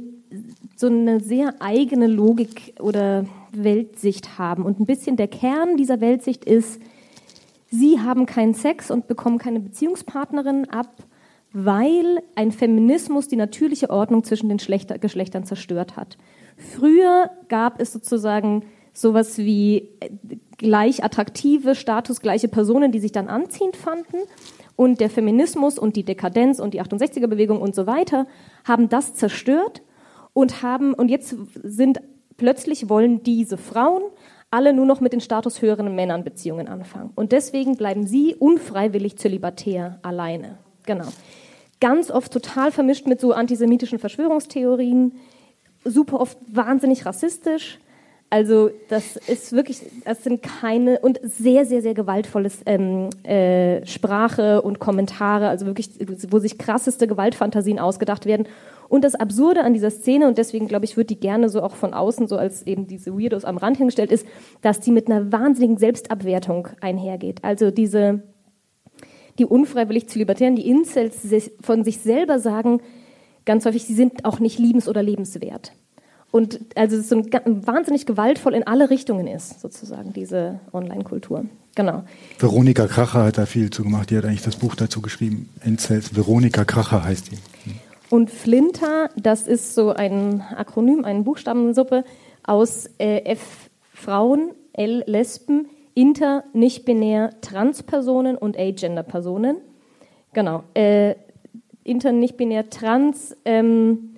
[0.76, 4.64] so eine sehr eigene Logik oder Weltsicht haben.
[4.64, 6.80] Und ein bisschen der Kern dieser Weltsicht ist,
[7.70, 10.90] sie haben keinen Sex und bekommen keine Beziehungspartnerin ab,
[11.52, 16.16] weil ein Feminismus die natürliche Ordnung zwischen den Geschlechtern zerstört hat.
[16.56, 19.88] Früher gab es sozusagen sowas wie
[20.58, 24.18] gleich attraktive, statusgleiche Personen, die sich dann anziehend fanden.
[24.76, 28.26] Und der Feminismus und die Dekadenz und die 68er-Bewegung und so weiter
[28.64, 29.82] haben das zerstört
[30.32, 32.00] und haben, und jetzt sind
[32.36, 34.02] plötzlich wollen diese Frauen
[34.50, 37.10] alle nur noch mit den statushöheren Männern Beziehungen anfangen.
[37.14, 40.58] Und deswegen bleiben sie unfreiwillig zölibatär alleine.
[40.86, 41.06] Genau.
[41.80, 45.12] Ganz oft total vermischt mit so antisemitischen Verschwörungstheorien,
[45.84, 47.78] super oft wahnsinnig rassistisch.
[48.32, 54.62] Also das ist wirklich, das sind keine und sehr, sehr, sehr gewaltvolles ähm, äh, Sprache
[54.62, 55.90] und Kommentare, also wirklich,
[56.28, 58.46] wo sich krasseste Gewaltfantasien ausgedacht werden.
[58.88, 61.74] Und das Absurde an dieser Szene, und deswegen glaube ich, wird die gerne so auch
[61.74, 64.26] von außen so als eben diese Weirdos am Rand hingestellt, ist,
[64.62, 67.42] dass die mit einer wahnsinnigen Selbstabwertung einhergeht.
[67.42, 68.22] Also diese,
[69.40, 71.16] die unfreiwillig zu Libertären, die Incels
[71.60, 72.80] von sich selber sagen,
[73.44, 75.72] ganz häufig, sie sind auch nicht liebens- oder lebenswert.
[76.30, 81.46] Und also es so ein, wahnsinnig gewaltvoll in alle Richtungen ist, sozusagen, diese Online-Kultur.
[81.74, 82.04] Genau.
[82.38, 84.10] Veronika Kracher hat da viel zu gemacht.
[84.10, 85.48] Die hat eigentlich das Buch dazu geschrieben.
[85.64, 86.14] Incels.
[86.14, 87.38] Veronika Kracher heißt die.
[88.10, 92.04] Und Flinter, das ist so ein Akronym, eine Buchstabensuppe
[92.44, 99.58] aus äh, F Frauen, L Lesben, Inter, nicht-binär, Transpersonen und A-Gender-Personen.
[100.32, 100.62] Genau.
[100.74, 101.14] Äh,
[101.84, 103.36] Inter, nicht-binär, Trans.
[103.44, 104.10] Ähm,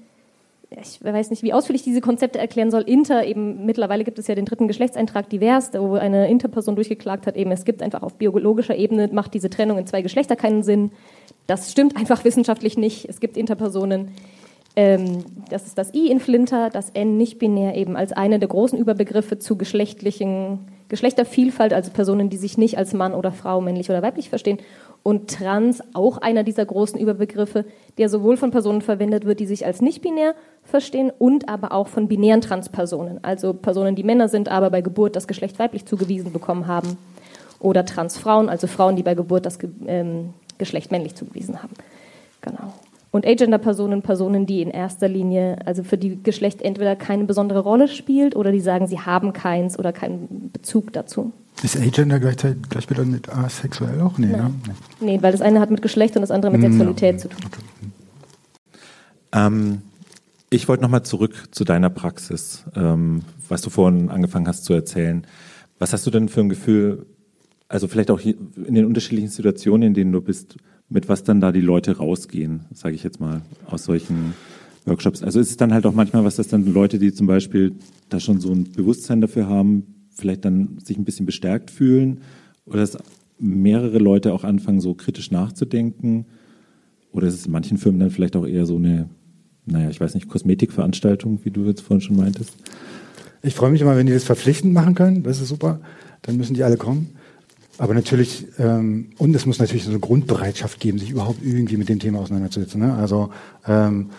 [0.80, 2.82] ich weiß nicht, wie ausführlich diese Konzepte erklären soll.
[2.82, 7.36] Inter, eben mittlerweile gibt es ja den dritten Geschlechtseintrag divers, wo eine Interperson durchgeklagt hat,
[7.36, 10.92] eben es gibt einfach auf biologischer Ebene, macht diese Trennung in zwei Geschlechter keinen Sinn.
[11.46, 13.08] Das stimmt einfach wissenschaftlich nicht.
[13.08, 14.08] Es gibt Interpersonen.
[14.74, 18.48] Ähm, das ist das I in Flinter, das N nicht binär eben als eine der
[18.48, 23.90] großen Überbegriffe zu geschlechtlichen Geschlechtervielfalt, also Personen, die sich nicht als Mann oder Frau, männlich
[23.90, 24.58] oder weiblich verstehen
[25.02, 27.64] und trans auch einer dieser großen Überbegriffe,
[27.98, 32.08] der sowohl von Personen verwendet wird, die sich als nicht-binär verstehen und aber auch von
[32.08, 36.66] binären Transpersonen, also Personen, die Männer sind, aber bei Geburt das Geschlecht weiblich zugewiesen bekommen
[36.66, 36.96] haben
[37.58, 41.72] oder Transfrauen, also Frauen, die bei Geburt das ähm, Geschlecht männlich zugewiesen haben.
[42.40, 42.72] Genau.
[43.12, 47.86] Und Agender-Personen, Personen, die in erster Linie, also für die Geschlecht entweder keine besondere Rolle
[47.86, 51.30] spielt oder die sagen, sie haben keins oder keinen Bezug dazu.
[51.62, 54.16] Ist Agender gleichzeitig gleichbedeutend mit asexuell auch?
[54.16, 54.50] Nee, ne?
[55.00, 57.18] nee, weil das eine hat mit Geschlecht und das andere mit Sexualität ja.
[57.18, 57.40] zu tun.
[59.32, 59.82] Ähm,
[60.48, 65.26] ich wollte nochmal zurück zu deiner Praxis, ähm, was du vorhin angefangen hast zu erzählen.
[65.78, 67.04] Was hast du denn für ein Gefühl,
[67.68, 70.56] also vielleicht auch in den unterschiedlichen Situationen, in denen du bist,
[70.92, 74.34] mit was dann da die Leute rausgehen, sage ich jetzt mal, aus solchen
[74.84, 75.22] Workshops.
[75.22, 77.72] Also ist es dann halt auch manchmal was, dass dann Leute, die zum Beispiel
[78.08, 82.20] da schon so ein Bewusstsein dafür haben, vielleicht dann sich ein bisschen bestärkt fühlen
[82.66, 82.98] oder dass
[83.38, 86.26] mehrere Leute auch anfangen, so kritisch nachzudenken
[87.12, 89.08] oder ist es in manchen Firmen dann vielleicht auch eher so eine,
[89.66, 92.56] naja, ich weiß nicht, Kosmetikveranstaltung, wie du jetzt vorhin schon meintest?
[93.42, 95.80] Ich freue mich immer, wenn die das verpflichtend machen können, das ist super,
[96.22, 97.10] dann müssen die alle kommen.
[97.78, 101.88] Aber natürlich, ähm, und es muss natürlich so eine Grundbereitschaft geben, sich überhaupt irgendwie mit
[101.88, 102.80] dem Thema auseinanderzusetzen.
[102.80, 102.94] Ne?
[102.94, 103.30] Also
[103.66, 104.10] ähm,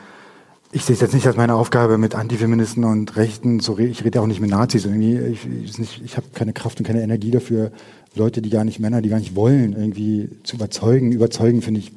[0.72, 3.92] ich sehe es jetzt nicht als meine Aufgabe, mit Antifeministen und Rechten zu reden.
[3.92, 4.86] Ich rede auch nicht mit Nazis.
[4.86, 5.48] Irgendwie, ich
[5.80, 7.72] ich, ich habe keine Kraft und keine Energie dafür,
[8.16, 11.12] Leute, die gar nicht Männer, die gar nicht wollen, irgendwie zu überzeugen.
[11.12, 11.92] Überzeugen finde ich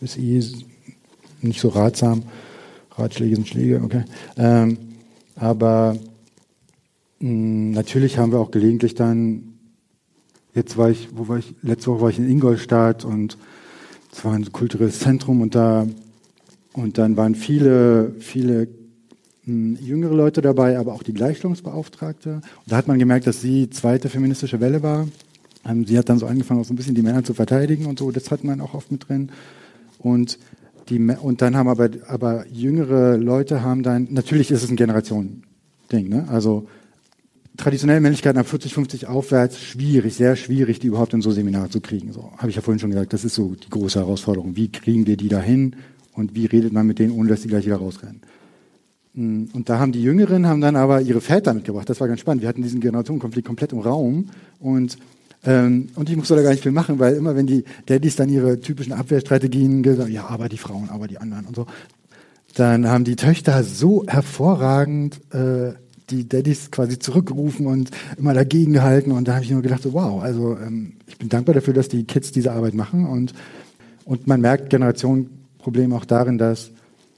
[0.00, 0.42] ist eh
[1.40, 2.22] nicht so ratsam.
[2.96, 4.04] Ratschläge sind Schläge, okay.
[4.36, 4.78] Ähm,
[5.34, 5.96] aber
[7.18, 9.53] mh, natürlich haben wir auch gelegentlich dann
[10.54, 11.54] Jetzt war ich, wo war ich?
[11.62, 13.36] Letzte Woche war ich in Ingolstadt und
[14.12, 15.86] es war ein kulturelles Zentrum und da
[16.72, 18.68] und dann waren viele, viele
[19.44, 22.34] hm, jüngere Leute dabei, aber auch die Gleichstellungsbeauftragte.
[22.34, 25.06] Und da hat man gemerkt, dass sie zweite feministische Welle war.
[25.64, 27.98] Ähm, sie hat dann so angefangen, auch so ein bisschen die Männer zu verteidigen und
[27.98, 28.10] so.
[28.10, 29.30] Das hat man auch oft mit drin.
[29.98, 30.38] Und
[30.88, 36.08] die, und dann haben aber, aber jüngere Leute haben dann, natürlich ist es ein Generationending,
[36.08, 36.26] ne?
[36.28, 36.66] Also
[37.56, 41.80] traditionelle Männlichkeiten ab 40, 50 aufwärts schwierig, sehr schwierig, die überhaupt in so Seminare zu
[41.80, 42.12] kriegen.
[42.12, 44.56] So habe ich ja vorhin schon gesagt, das ist so die große Herausforderung.
[44.56, 45.76] Wie kriegen wir die dahin
[46.14, 48.22] und wie redet man mit denen, ohne dass die gleich wieder rausrennen?
[49.14, 51.88] Hm, und da haben die Jüngeren haben dann aber ihre Väter mitgebracht.
[51.88, 52.42] Das war ganz spannend.
[52.42, 54.98] Wir hatten diesen Generationenkonflikt komplett im Raum und
[55.46, 58.30] ähm, und ich musste da gar nicht viel machen, weil immer wenn die Daddys dann
[58.30, 61.66] ihre typischen Abwehrstrategien gesagt, ja, aber die Frauen, aber die anderen und so,
[62.54, 65.74] dann haben die Töchter so hervorragend äh,
[66.10, 69.12] die Daddys quasi zurückgerufen und immer dagegen gehalten.
[69.12, 71.88] Und da habe ich nur gedacht, so, wow, also ähm, ich bin dankbar dafür, dass
[71.88, 73.06] die Kids diese Arbeit machen.
[73.06, 73.32] Und,
[74.04, 76.70] und man merkt Generationenproblem auch darin, dass,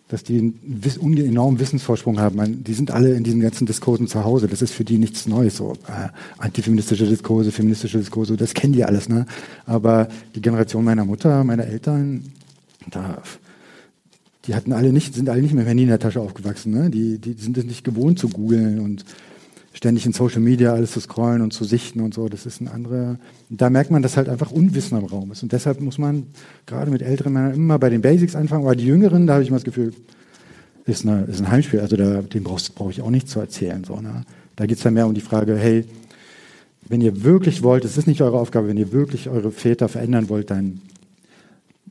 [0.08, 2.36] dass die einen enormen Wissensvorsprung haben.
[2.36, 4.46] Man, die sind alle in diesen ganzen Diskursen zu Hause.
[4.46, 5.56] Das ist für die nichts Neues.
[5.56, 9.08] So äh, antifeministische Diskurse, feministische Diskurse, das kennen die alles.
[9.08, 9.26] Ne?
[9.64, 12.22] Aber die Generation meiner Mutter, meiner Eltern,
[12.90, 13.20] da
[14.46, 16.72] die hatten alle nicht, sind alle nicht dem Handy in der Tasche aufgewachsen.
[16.72, 16.90] Ne?
[16.90, 19.04] Die, die sind es nicht gewohnt zu googeln und
[19.76, 22.68] ständig in Social Media alles zu scrollen und zu sichten und so, das ist ein
[22.68, 23.18] anderer,
[23.50, 25.42] da merkt man, dass halt einfach Unwissen im Raum ist.
[25.42, 26.28] Und deshalb muss man
[26.64, 29.50] gerade mit älteren Männern immer bei den Basics anfangen, aber die Jüngeren, da habe ich
[29.50, 29.92] immer das Gefühl,
[30.86, 33.84] ist, eine, ist ein Heimspiel, also da, dem brauche brauch ich auch nicht zu erzählen.
[33.84, 34.24] So, ne?
[34.54, 35.84] Da geht es dann mehr um die Frage, hey,
[36.88, 40.30] wenn ihr wirklich wollt, es ist nicht eure Aufgabe, wenn ihr wirklich eure Väter verändern
[40.30, 40.80] wollt, dann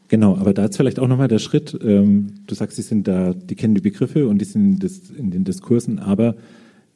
[0.07, 3.33] Genau, aber da ist vielleicht auch nochmal der Schritt, ähm, du sagst, die sind da,
[3.33, 4.83] die kennen die Begriffe und die sind
[5.17, 6.35] in den Diskursen, aber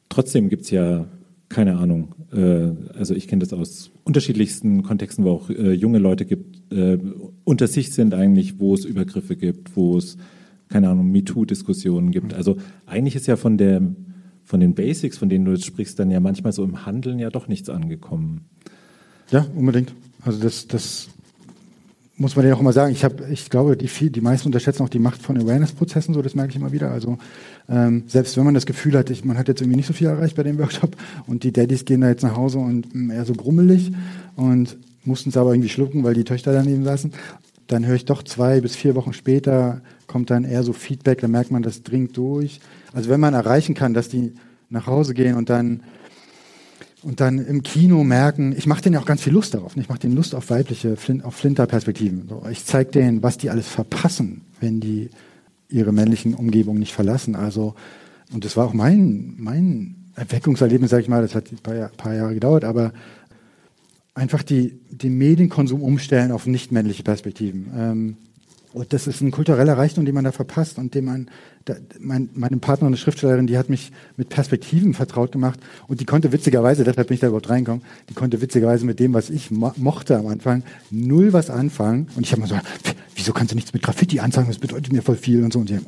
[0.08, 1.06] trotzdem gibt es ja,
[1.48, 6.24] keine Ahnung, äh, also ich kenne das aus unterschiedlichsten Kontexten, wo auch äh, junge Leute
[6.24, 6.98] gibt, äh,
[7.42, 10.16] unter sich sind eigentlich, wo es Übergriffe gibt, wo es,
[10.68, 12.32] keine Ahnung, MeToo-Diskussionen gibt.
[12.32, 13.82] Also eigentlich ist ja von der,
[14.44, 17.30] von den Basics, von denen du jetzt sprichst, dann ja manchmal so im Handeln ja
[17.30, 18.42] doch nichts angekommen.
[19.32, 19.94] Ja, unbedingt.
[20.22, 21.08] Also das, das
[22.20, 24.82] muss man ja auch immer sagen, ich, hab, ich glaube, die, viel, die meisten unterschätzen
[24.82, 26.90] auch die Macht von Awareness-Prozessen, so das merke ich immer wieder.
[26.90, 27.16] Also
[27.66, 30.06] ähm, selbst wenn man das Gefühl hat, ich, man hat jetzt irgendwie nicht so viel
[30.06, 33.10] erreicht bei dem Workshop und die Daddys gehen da jetzt nach Hause und mh, mm,
[33.10, 33.92] eher so grummelig
[34.36, 37.12] und mussten es aber irgendwie schlucken, weil die Töchter daneben saßen,
[37.68, 41.30] dann höre ich doch zwei bis vier Wochen später kommt dann eher so Feedback, dann
[41.30, 42.60] merkt man, das dringt durch.
[42.92, 44.34] Also wenn man erreichen kann, dass die
[44.68, 45.84] nach Hause gehen und dann
[47.02, 49.76] und dann im Kino merken, ich mache denen ja auch ganz viel Lust darauf.
[49.76, 52.28] Ich mache denen Lust auf weibliche, auf Flinter-Perspektiven.
[52.50, 55.10] Ich zeige denen, was die alles verpassen, wenn die
[55.68, 57.36] ihre männlichen Umgebungen nicht verlassen.
[57.36, 57.74] Also,
[58.32, 62.14] und das war auch mein, mein Erweckungserlebnis, sage ich mal, das hat ein paar, paar
[62.14, 62.92] Jahre gedauert, aber
[64.14, 67.70] einfach die, den Medienkonsum umstellen auf nicht männliche Perspektiven.
[67.76, 68.16] Ähm,
[68.72, 71.28] und das ist ein kultureller Reichtum, den man da verpasst und den man,
[71.64, 76.04] da, mein, meine Partner, eine Schriftstellerin, die hat mich mit Perspektiven vertraut gemacht und die
[76.04, 79.50] konnte witzigerweise, deshalb bin ich da überhaupt reingekommen, die konnte witzigerweise mit dem, was ich
[79.50, 82.08] mo mochte am Anfang, null was anfangen.
[82.14, 82.56] Und ich habe mal so,
[83.16, 84.48] wieso kannst du nichts mit Graffiti anfangen?
[84.48, 85.58] Das bedeutet mir voll viel und so.
[85.58, 85.78] Und die,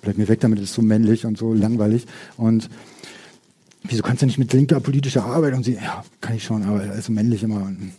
[0.00, 2.06] bleib mir weg damit, das ist so männlich und so langweilig.
[2.36, 2.70] Und
[3.82, 5.54] wieso kannst du nicht mit linker politischer Arbeit?
[5.54, 7.62] Und sie, ja, kann ich schon, aber also männlich immer.
[7.62, 7.92] Und,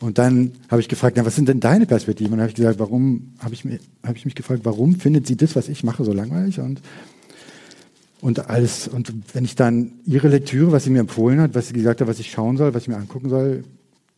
[0.00, 2.32] und dann habe ich gefragt, na, was sind denn deine Perspektiven?
[2.32, 3.64] Und dann habe ich gesagt, warum habe ich,
[4.02, 6.58] hab ich mich gefragt, warum findet sie das, was ich mache, so langweilig?
[6.58, 6.80] Und,
[8.22, 11.74] und alles, und wenn ich dann ihre Lektüre, was sie mir empfohlen hat, was sie
[11.74, 13.62] gesagt hat, was ich schauen soll, was ich mir angucken soll,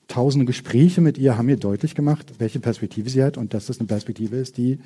[0.07, 3.81] tausende Gespräche mit ihr haben mir deutlich gemacht, welche Perspektive sie hat und dass das
[3.81, 4.79] eine Perspektive ist, die,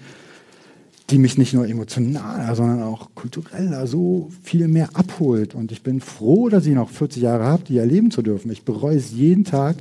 [1.10, 5.54] die mich nicht nur emotional, sondern auch kulturell so viel mehr abholt.
[5.54, 8.50] Und ich bin froh, dass ich noch 40 Jahre habe, die erleben zu dürfen.
[8.50, 9.76] Ich bereue es jeden Tag,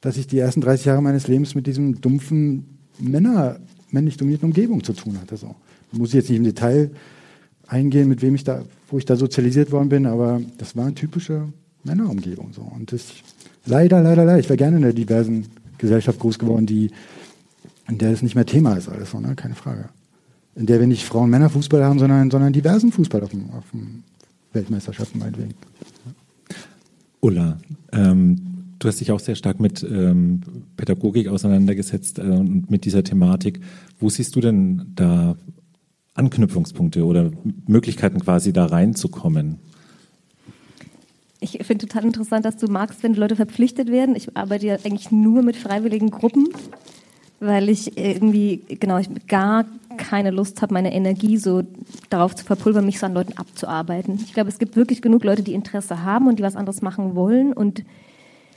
[0.00, 3.58] dass ich die ersten 30 Jahre meines Lebens mit diesem dumpfen Männer,
[3.90, 5.36] männlich dominierten Umgebung zu tun hatte.
[5.36, 5.54] So.
[5.92, 6.90] Muss ich jetzt nicht im Detail
[7.66, 10.94] eingehen, mit wem ich da, wo ich da sozialisiert worden bin, aber das war eine
[10.94, 11.48] typische
[11.84, 12.52] Männerumgebung.
[12.52, 12.62] So.
[12.62, 13.06] Und das,
[13.64, 15.46] leider, leider, leider, ich wäre gerne in einer diversen
[15.78, 16.90] Gesellschaft groß geworden, die,
[17.88, 19.34] in der es nicht mehr Thema ist alles, so, ne?
[19.34, 19.88] keine Frage.
[20.54, 24.02] In der wir nicht Frauen-Männer-Fußball haben, sondern, sondern diversen Fußball auf dem, auf dem
[24.52, 25.54] Weltmeisterschaften meinetwegen.
[27.20, 27.58] Ulla,
[27.92, 30.40] ähm, Du hast dich auch sehr stark mit ähm,
[30.76, 33.60] Pädagogik auseinandergesetzt äh, und mit dieser Thematik.
[33.98, 35.36] Wo siehst du denn da
[36.14, 37.30] Anknüpfungspunkte oder
[37.66, 39.58] Möglichkeiten quasi da reinzukommen?
[41.40, 44.16] Ich finde total interessant, dass du magst, wenn Leute verpflichtet werden.
[44.16, 46.48] Ich arbeite ja eigentlich nur mit freiwilligen Gruppen,
[47.40, 51.62] weil ich irgendwie, genau, ich gar keine Lust habe, meine Energie so
[52.10, 54.18] darauf zu verpulvern, mich so an Leuten abzuarbeiten.
[54.24, 57.14] Ich glaube, es gibt wirklich genug Leute, die Interesse haben und die was anderes machen
[57.14, 57.84] wollen und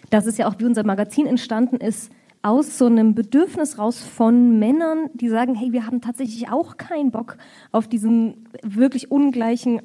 [0.10, 4.60] dass es ja auch wie unser Magazin entstanden ist, aus so einem Bedürfnis raus von
[4.60, 7.38] Männern, die sagen, hey, wir haben tatsächlich auch keinen Bock
[7.72, 9.82] auf diesen wirklich ungleichen,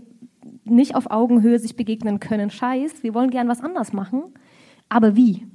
[0.65, 3.03] nicht auf Augenhöhe sich begegnen können Scheiß.
[3.03, 4.23] Wir wollen gern was anders machen,
[4.89, 5.47] aber wie?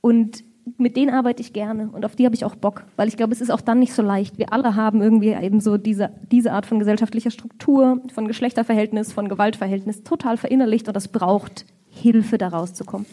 [0.00, 0.44] Und
[0.76, 3.32] mit denen arbeite ich gerne und auf die habe ich auch Bock, weil ich glaube,
[3.32, 4.38] es ist auch dann nicht so leicht.
[4.38, 9.28] Wir alle haben irgendwie eben so diese, diese Art von gesellschaftlicher Struktur, von Geschlechterverhältnis, von
[9.28, 13.06] Gewaltverhältnis total verinnerlicht und das braucht Hilfe, da rauszukommen.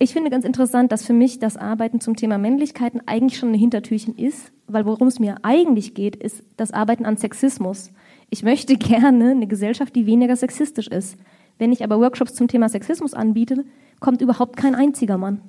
[0.00, 3.58] Ich finde ganz interessant, dass für mich das Arbeiten zum Thema Männlichkeiten eigentlich schon ein
[3.58, 7.90] Hintertürchen ist, weil worum es mir eigentlich geht, ist das Arbeiten an Sexismus.
[8.30, 11.16] Ich möchte gerne eine Gesellschaft, die weniger sexistisch ist.
[11.58, 13.64] Wenn ich aber Workshops zum Thema Sexismus anbiete,
[13.98, 15.40] kommt überhaupt kein einziger Mann.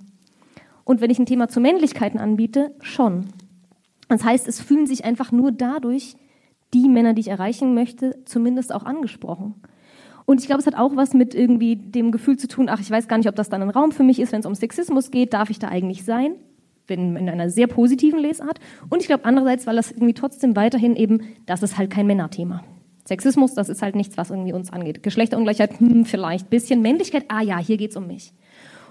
[0.84, 3.28] Und wenn ich ein Thema zu Männlichkeiten anbiete, schon.
[4.07, 6.15] Das heißt, es fühlen sich einfach nur dadurch
[6.74, 9.53] die Männer, die ich erreichen möchte, zumindest auch angesprochen.
[10.30, 12.91] Und ich glaube, es hat auch was mit irgendwie dem Gefühl zu tun, ach, ich
[12.91, 15.09] weiß gar nicht, ob das dann ein Raum für mich ist, wenn es um Sexismus
[15.09, 16.36] geht, darf ich da eigentlich sein?
[16.86, 18.59] Bin in einer sehr positiven Lesart.
[18.91, 22.63] Und ich glaube andererseits, weil das irgendwie trotzdem weiterhin eben, das ist halt kein Männerthema.
[23.07, 25.01] Sexismus, das ist halt nichts, was irgendwie uns angeht.
[25.01, 26.84] Geschlechterungleichheit, hm, vielleicht bisschen.
[26.84, 28.32] Männlichkeit, ah ja, hier geht's um mich.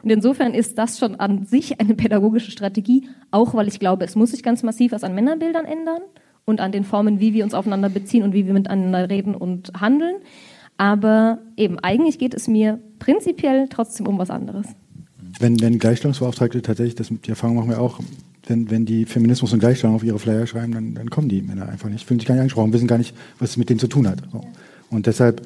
[0.02, 4.16] Und insofern ist das schon an sich eine pädagogische Strategie, auch weil ich glaube, es
[4.16, 6.02] muss sich ganz massiv was an Männerbildern ändern
[6.46, 9.70] und an den Formen, wie wir uns aufeinander beziehen und wie wir miteinander reden und
[9.80, 10.16] handeln.
[10.78, 14.66] Aber eben, eigentlich geht es mir prinzipiell trotzdem um was anderes.
[15.40, 18.00] Wenn, wenn Gleichstellungsbeauftragte tatsächlich, das, die Erfahrung machen wir auch,
[18.46, 21.68] wenn, wenn die Feminismus und Gleichstellung auf ihre Flyer schreiben, dann, dann kommen die Männer
[21.68, 23.88] einfach nicht, fühlen sich gar nicht angesprochen, wissen gar nicht, was es mit denen zu
[23.88, 24.22] tun hat.
[24.32, 24.40] So.
[24.90, 25.42] Und deshalb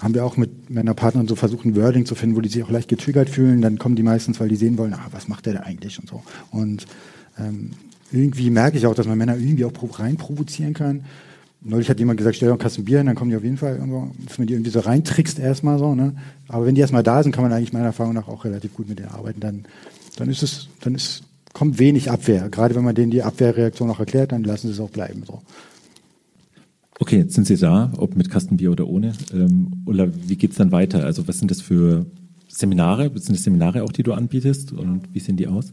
[0.00, 2.70] haben wir auch mit Männerpartnern so versucht, ein Wording zu finden, wo die sich auch
[2.70, 3.62] leicht getriggert fühlen.
[3.62, 6.08] Dann kommen die meistens, weil die sehen wollen, ah, was macht der da eigentlich und
[6.08, 6.22] so.
[6.50, 6.86] Und
[7.38, 7.70] ähm,
[8.10, 11.04] irgendwie merke ich auch, dass man Männer irgendwie auch rein provozieren kann.
[11.64, 13.56] Neulich hat jemand gesagt, stell dir einen Kasten Bier hin, dann kommen die auf jeden
[13.56, 16.14] Fall irgendwo, dass man die irgendwie so reintrickst erstmal so, ne?
[16.48, 18.88] Aber wenn die erstmal da sind, kann man eigentlich meiner Erfahrung nach auch relativ gut
[18.88, 19.40] mit denen arbeiten.
[19.40, 19.64] Dann,
[20.16, 22.48] dann ist es, dann ist, kommt wenig Abwehr.
[22.48, 25.40] Gerade wenn man denen die Abwehrreaktion auch erklärt, dann lassen sie es auch bleiben, so.
[26.98, 29.12] Okay, jetzt sind Sie da, ob mit Kastenbier oder ohne.
[29.32, 31.04] Ähm, Ulla, wie geht's dann weiter?
[31.04, 32.06] Also was sind das für
[32.46, 33.10] Seminare?
[33.14, 35.72] Sind das Seminare auch, die du anbietest und wie sehen die aus?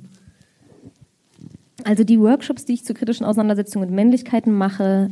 [1.83, 5.11] Also die Workshops, die ich zur kritischen Auseinandersetzung mit Männlichkeiten mache,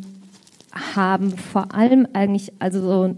[0.95, 3.15] haben vor allem eigentlich also so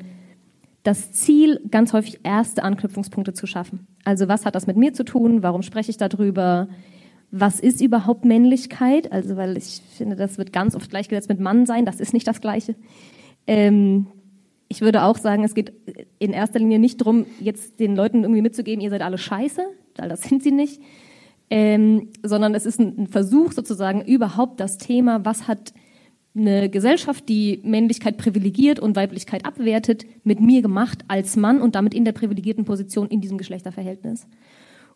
[0.83, 3.87] das Ziel, ganz häufig erste Anknüpfungspunkte zu schaffen.
[4.05, 5.43] Also was hat das mit mir zu tun?
[5.43, 6.69] Warum spreche ich darüber?
[7.31, 9.11] Was ist überhaupt Männlichkeit?
[9.11, 11.85] Also weil ich finde, das wird ganz oft gleichgesetzt mit Mann sein.
[11.85, 12.75] Das ist nicht das Gleiche.
[13.45, 14.07] Ähm,
[14.69, 15.73] ich würde auch sagen, es geht
[16.19, 19.61] in erster Linie nicht darum, jetzt den Leuten irgendwie mitzugeben, ihr seid alle scheiße,
[19.97, 20.79] weil das sind sie nicht,
[21.49, 25.73] ähm, sondern es ist ein, ein Versuch sozusagen überhaupt das Thema, was hat
[26.35, 31.93] eine Gesellschaft, die Männlichkeit privilegiert und Weiblichkeit abwertet, mit mir gemacht als Mann und damit
[31.93, 34.27] in der privilegierten Position in diesem Geschlechterverhältnis.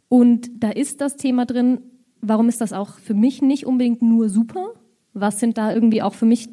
[0.10, 1.80] Und da ist das Thema drin,
[2.22, 4.74] warum ist das auch für mich nicht unbedingt nur super?
[5.14, 6.50] Was sind da irgendwie auch für mich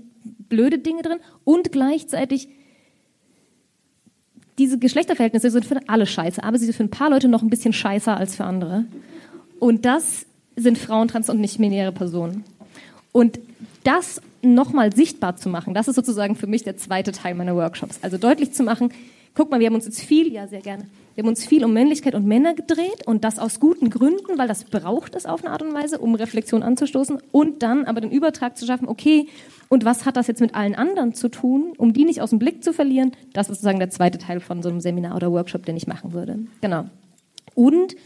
[0.48, 1.18] blöde Dinge drin?
[1.44, 2.48] Und gleichzeitig,
[4.58, 7.50] diese Geschlechterverhältnisse sind für alle scheiße, aber sie sind für ein paar Leute noch ein
[7.50, 8.84] bisschen scheißer als für andere.
[9.58, 10.26] Und das
[10.56, 12.44] sind Frauen, Trans und nicht-binäre Personen.
[13.12, 13.40] Und
[13.84, 17.98] das nochmal sichtbar zu machen, das ist sozusagen für mich der zweite Teil meiner Workshops.
[18.02, 18.92] Also deutlich zu machen,
[19.34, 21.72] guck mal, wir haben uns jetzt viel, ja sehr gerne, wir haben uns viel um
[21.72, 25.52] Männlichkeit und Männer gedreht und das aus guten Gründen, weil das braucht es auf eine
[25.52, 29.28] Art und Weise, um Reflexion anzustoßen und dann aber den Übertrag zu schaffen, okay,
[29.68, 32.38] und was hat das jetzt mit allen anderen zu tun, um die nicht aus dem
[32.38, 33.12] Blick zu verlieren?
[33.32, 36.12] Das ist sozusagen der zweite Teil von so einem Seminar oder Workshop, den ich machen
[36.12, 36.38] würde.
[36.60, 36.86] Genau.
[37.54, 37.96] Und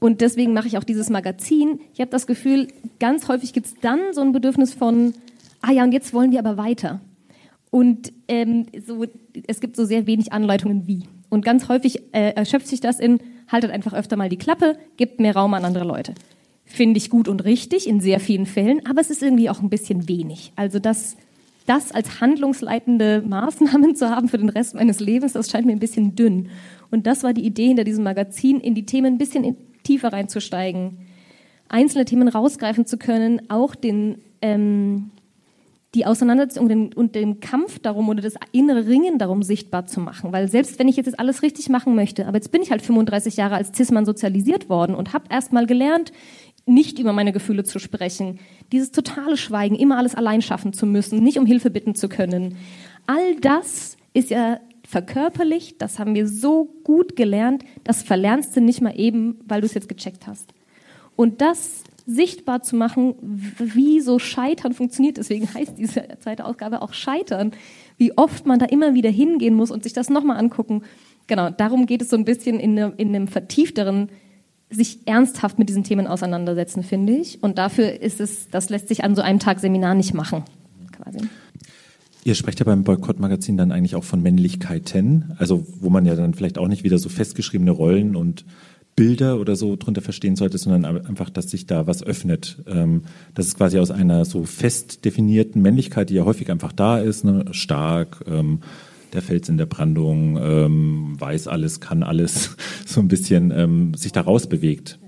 [0.00, 1.78] und deswegen mache ich auch dieses Magazin.
[1.92, 5.12] Ich habe das Gefühl, ganz häufig gibt es dann so ein Bedürfnis von,
[5.60, 7.00] ah ja, und jetzt wollen wir aber weiter.
[7.70, 9.04] Und ähm, so,
[9.46, 11.04] es gibt so sehr wenig Anleitungen wie.
[11.28, 15.20] Und ganz häufig äh, erschöpft sich das in, haltet einfach öfter mal die Klappe, gibt
[15.20, 16.14] mehr Raum an andere Leute.
[16.64, 19.70] Finde ich gut und richtig in sehr vielen Fällen, aber es ist irgendwie auch ein
[19.70, 20.52] bisschen wenig.
[20.56, 21.16] Also das,
[21.66, 25.78] das als handlungsleitende Maßnahmen zu haben für den Rest meines Lebens, das scheint mir ein
[25.78, 26.48] bisschen dünn.
[26.90, 29.44] Und das war die Idee hinter diesem Magazin, in die Themen ein bisschen
[29.82, 30.98] tiefer reinzusteigen,
[31.68, 35.10] einzelne Themen rausgreifen zu können, auch den, ähm,
[35.94, 40.32] die Auseinandersetzung den, und den Kampf darum oder das innere Ringen darum sichtbar zu machen.
[40.32, 43.36] Weil selbst wenn ich jetzt alles richtig machen möchte, aber jetzt bin ich halt 35
[43.36, 46.12] Jahre als Cis-Mann sozialisiert worden und habe erst mal gelernt,
[46.66, 48.38] nicht über meine Gefühle zu sprechen,
[48.70, 52.56] dieses totale Schweigen, immer alles allein schaffen zu müssen, nicht um Hilfe bitten zu können.
[53.06, 54.60] All das ist ja
[54.90, 59.66] verkörperlicht, das haben wir so gut gelernt, das verlernst du nicht mal eben, weil du
[59.66, 60.52] es jetzt gecheckt hast.
[61.14, 66.92] Und das sichtbar zu machen, wie so Scheitern funktioniert, deswegen heißt diese zweite Ausgabe auch
[66.92, 67.52] Scheitern,
[67.98, 70.82] wie oft man da immer wieder hingehen muss und sich das nochmal angucken.
[71.28, 74.08] Genau, darum geht es so ein bisschen in, ne, in einem vertiefteren,
[74.70, 77.40] sich ernsthaft mit diesen Themen auseinandersetzen, finde ich.
[77.44, 80.42] Und dafür ist es, das lässt sich an so einem Tag Seminar nicht machen,
[80.90, 81.20] quasi.
[82.24, 86.34] Ihr sprecht ja beim Boykott-Magazin dann eigentlich auch von Männlichkeiten, also wo man ja dann
[86.34, 88.44] vielleicht auch nicht wieder so festgeschriebene Rollen und
[88.94, 92.62] Bilder oder so drunter verstehen sollte, sondern einfach, dass sich da was öffnet.
[92.66, 93.04] Ähm,
[93.34, 97.24] dass es quasi aus einer so fest definierten Männlichkeit, die ja häufig einfach da ist,
[97.24, 98.60] ne, stark, ähm,
[99.14, 102.56] der Fels in der Brandung, ähm, weiß alles, kann alles,
[102.86, 104.98] so ein bisschen ähm, sich da rausbewegt.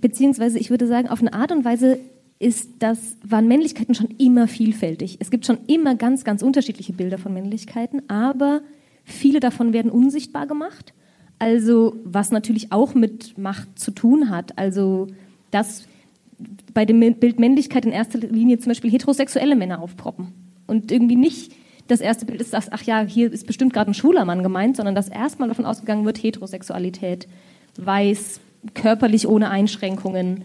[0.00, 1.98] Beziehungsweise, ich würde sagen, auf eine Art und Weise
[2.38, 5.16] ist das, waren Männlichkeiten schon immer vielfältig.
[5.20, 8.60] Es gibt schon immer ganz, ganz unterschiedliche Bilder von Männlichkeiten, aber
[9.04, 10.92] viele davon werden unsichtbar gemacht.
[11.38, 14.58] Also, was natürlich auch mit Macht zu tun hat.
[14.58, 15.08] Also,
[15.50, 15.86] dass
[16.74, 20.28] bei dem Bild Männlichkeit in erster Linie zum Beispiel heterosexuelle Männer aufproppen.
[20.66, 21.52] Und irgendwie nicht
[21.88, 24.76] das erste Bild ist, dass, ach ja, hier ist bestimmt gerade ein schwuler Mann gemeint,
[24.76, 27.28] sondern dass erstmal davon ausgegangen wird, Heterosexualität,
[27.78, 28.40] weiß,
[28.74, 30.42] körperlich ohne Einschränkungen,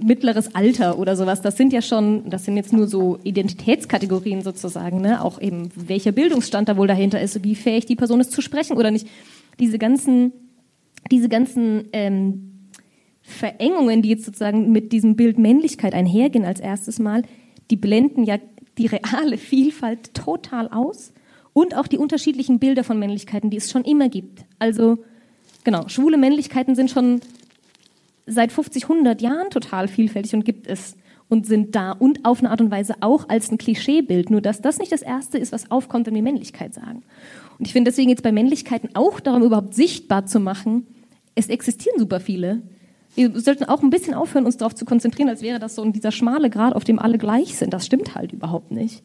[0.00, 5.00] mittleres Alter oder sowas, das sind ja schon, das sind jetzt nur so Identitätskategorien sozusagen,
[5.00, 5.22] ne?
[5.24, 8.76] auch eben welcher Bildungsstand da wohl dahinter ist, wie fähig die Person ist zu sprechen
[8.76, 9.06] oder nicht.
[9.60, 10.32] Diese ganzen,
[11.10, 12.68] diese ganzen ähm,
[13.20, 17.22] Verengungen, die jetzt sozusagen mit diesem Bild Männlichkeit einhergehen als erstes Mal,
[17.70, 18.38] die blenden ja
[18.78, 21.12] die reale Vielfalt total aus
[21.52, 24.46] Und auch die unterschiedlichen Bilder von Männlichkeiten, die es schon immer gibt.
[24.58, 25.04] Also,
[25.64, 27.20] genau, schwule Männlichkeiten sind schon
[28.26, 30.96] seit 50, 100 Jahren total vielfältig und gibt es
[31.28, 34.30] und sind da und auf eine Art und Weise auch als ein Klischeebild.
[34.30, 37.02] Nur dass das nicht das Erste ist, was aufkommt, wenn wir Männlichkeit sagen.
[37.58, 40.86] Und ich finde deswegen jetzt bei Männlichkeiten auch darum überhaupt sichtbar zu machen,
[41.34, 42.60] es existieren super viele.
[43.14, 46.12] Wir sollten auch ein bisschen aufhören, uns darauf zu konzentrieren, als wäre das so dieser
[46.12, 47.72] schmale Grad, auf dem alle gleich sind.
[47.72, 49.02] Das stimmt halt überhaupt nicht.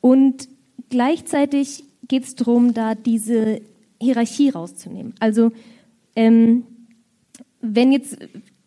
[0.00, 0.48] Und
[0.90, 3.60] gleichzeitig geht es darum, da diese
[4.00, 5.14] Hierarchie rauszunehmen.
[5.20, 5.52] Also
[6.16, 6.64] ähm,
[7.60, 8.18] wenn jetzt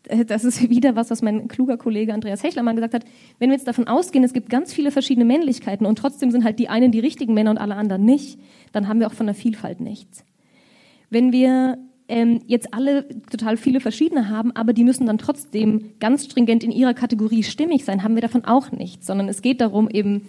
[0.07, 3.05] äh, das ist wieder was, was mein kluger Kollege Andreas Hechler mal gesagt hat,
[3.39, 6.59] wenn wir jetzt davon ausgehen, es gibt ganz viele verschiedene Männlichkeiten und trotzdem sind halt
[6.59, 8.39] die einen die richtigen Männer und alle anderen nicht,
[8.71, 10.23] dann haben wir auch von der Vielfalt nichts.
[11.09, 11.77] Wenn wir
[12.07, 16.71] ähm, jetzt alle total viele verschiedene haben, aber die müssen dann trotzdem ganz stringent in
[16.71, 20.27] ihrer Kategorie stimmig sein, haben wir davon auch nichts, sondern es geht darum eben,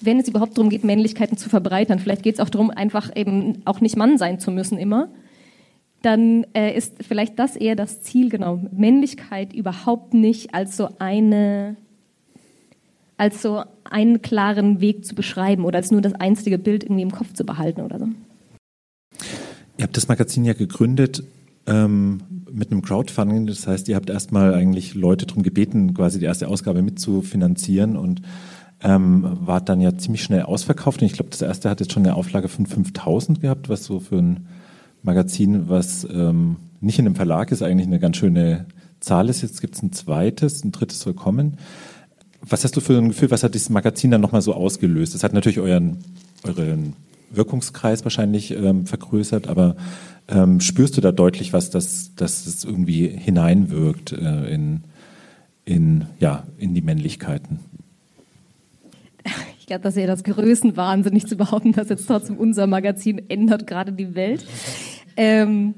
[0.00, 3.62] wenn es überhaupt darum geht, Männlichkeiten zu verbreitern, vielleicht geht es auch darum, einfach eben
[3.64, 5.08] auch nicht Mann sein zu müssen immer,
[6.02, 11.76] dann äh, ist vielleicht das eher das Ziel, genau, Männlichkeit überhaupt nicht als so eine
[13.16, 17.10] als so einen klaren Weg zu beschreiben oder als nur das einzige Bild irgendwie im
[17.10, 18.06] Kopf zu behalten oder so.
[19.76, 21.24] Ihr habt das Magazin ja gegründet
[21.66, 22.20] ähm,
[22.50, 26.48] mit einem Crowdfunding, das heißt, ihr habt erstmal eigentlich Leute darum gebeten, quasi die erste
[26.48, 28.22] Ausgabe mitzufinanzieren und
[28.82, 31.02] ähm, wart dann ja ziemlich schnell ausverkauft.
[31.02, 33.98] Und ich glaube, das erste hat jetzt schon eine Auflage von 5000 gehabt, was so
[33.98, 34.46] für ein
[35.02, 38.66] Magazin, was ähm, nicht in einem Verlag ist, eigentlich eine ganz schöne
[39.00, 39.42] Zahl ist.
[39.42, 41.58] Jetzt gibt es ein zweites, ein drittes soll kommen.
[42.40, 45.14] Was hast du für ein Gefühl, was hat dieses Magazin dann nochmal so ausgelöst?
[45.14, 45.98] Das hat natürlich euren,
[46.44, 46.94] euren
[47.30, 49.76] Wirkungskreis wahrscheinlich ähm, vergrößert, aber
[50.28, 54.82] ähm, spürst du da deutlich was, dass, dass es irgendwie hineinwirkt äh, in,
[55.64, 57.60] in, ja, in die Männlichkeiten?
[59.68, 64.14] Glaube, das wäre das Größenwahnsinnig zu behaupten, dass jetzt trotzdem unser Magazin ändert gerade die
[64.14, 64.44] Welt.
[65.16, 65.74] Ähm,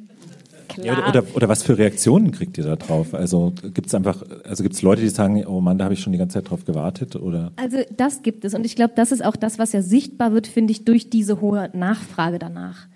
[0.76, 3.12] ja, oder, oder, oder, was für Reaktionen kriegt ihr da drauf?
[3.12, 6.00] Also gibt es einfach, also gibt es Leute, die sagen, oh Mann, da habe ich
[6.00, 7.16] schon die ganze Zeit drauf gewartet?
[7.16, 7.52] Oder?
[7.56, 10.46] Also das gibt es und ich glaube, das ist auch das, was ja sichtbar wird,
[10.46, 12.86] finde ich, durch diese hohe Nachfrage danach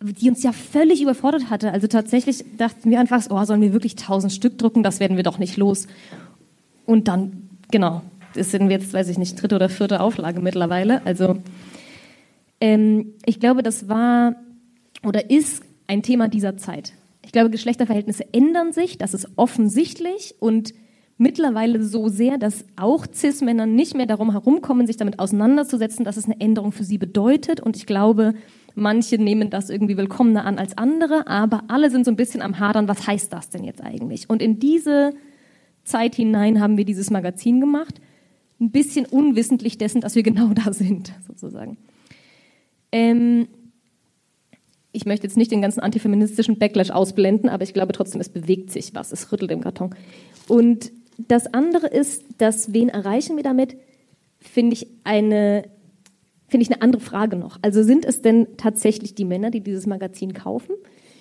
[0.00, 1.72] die uns ja völlig überfordert hatte.
[1.72, 4.82] Also tatsächlich dachten wir einfach, oh, sollen wir wirklich tausend Stück drucken?
[4.82, 5.88] Das werden wir doch nicht los.
[6.86, 8.02] Und dann, genau,
[8.38, 11.04] das sind jetzt, weiß ich nicht, dritte oder vierte Auflage mittlerweile.
[11.04, 11.38] Also
[12.60, 14.36] ähm, ich glaube, das war
[15.04, 16.92] oder ist ein Thema dieser Zeit.
[17.24, 20.72] Ich glaube, Geschlechterverhältnisse ändern sich, das ist offensichtlich und
[21.18, 26.26] mittlerweile so sehr, dass auch Cis-Männer nicht mehr darum herumkommen, sich damit auseinanderzusetzen, dass es
[26.26, 27.60] eine Änderung für sie bedeutet.
[27.60, 28.34] Und ich glaube,
[28.74, 32.60] manche nehmen das irgendwie willkommener an als andere, aber alle sind so ein bisschen am
[32.60, 34.30] Hadern, was heißt das denn jetzt eigentlich?
[34.30, 35.12] Und in diese
[35.82, 38.00] Zeit hinein haben wir dieses Magazin gemacht
[38.60, 41.78] ein bisschen unwissentlich dessen, dass wir genau da sind, sozusagen.
[42.92, 43.48] Ähm,
[44.92, 48.70] ich möchte jetzt nicht den ganzen antifeministischen Backlash ausblenden, aber ich glaube trotzdem, es bewegt
[48.70, 49.94] sich was, es rüttelt im Karton.
[50.48, 53.76] Und das andere ist, dass wen erreichen wir damit,
[54.40, 55.64] finde ich eine
[56.50, 57.58] finde ich eine andere Frage noch.
[57.60, 60.74] Also sind es denn tatsächlich die Männer, die dieses Magazin kaufen?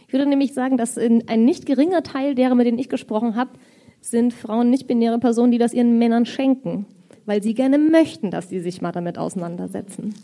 [0.07, 3.51] Ich würde nämlich sagen, dass ein nicht geringer Teil derer, mit denen ich gesprochen habe,
[3.99, 6.85] sind Frauen nicht-binäre Personen, die das ihren Männern schenken
[7.27, 10.15] weil sie gerne möchten, dass sie sich mal damit auseinandersetzen.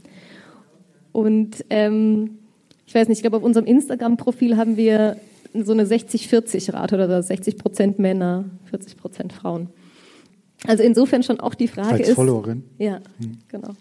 [1.11, 2.39] Und ähm,
[2.87, 5.17] ich weiß nicht, ich glaube, auf unserem Instagram-Profil haben wir
[5.53, 9.67] so eine 60-40-Rate oder 60 Prozent Männer, 40 Prozent Frauen.
[10.65, 12.15] Also insofern schon auch die Frage Als ist.
[12.15, 12.63] Followerin.
[12.79, 13.37] Ja, hm.
[13.49, 13.73] genau.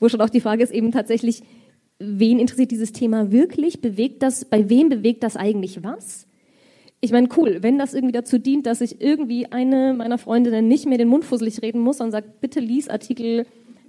[0.00, 1.42] Wo schon auch die Frage ist eben tatsächlich,
[1.98, 3.82] wen interessiert dieses Thema wirklich?
[3.82, 6.26] Bewegt das, bei wem bewegt das eigentlich was?
[7.00, 10.86] Ich meine, cool, wenn das irgendwie dazu dient, dass ich irgendwie eine meiner Freundinnen nicht
[10.86, 13.46] mehr den Mund fusselig reden muss und sagt, bitte lies Artikel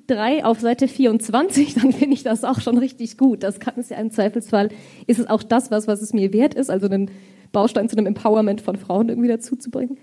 [0.07, 3.43] 3 auf Seite 24, dann finde ich das auch schon richtig gut.
[3.43, 4.70] Das kann es ja im Zweifelsfall,
[5.07, 7.12] ist es auch das, was, was es mir wert ist, also einen
[7.51, 9.97] Baustein zu einem Empowerment von Frauen irgendwie dazu zu bringen.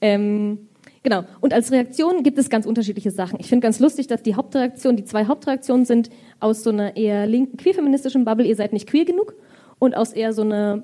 [0.00, 0.68] Ähm,
[1.02, 1.24] genau.
[1.40, 3.38] Und als Reaktion gibt es ganz unterschiedliche Sachen.
[3.40, 6.08] Ich finde ganz lustig, dass die Hauptreaktion, die zwei Hauptreaktionen sind
[6.40, 9.34] aus so einer eher linken, queerfeministischen Bubble, ihr seid nicht queer genug
[9.78, 10.82] und aus eher so einer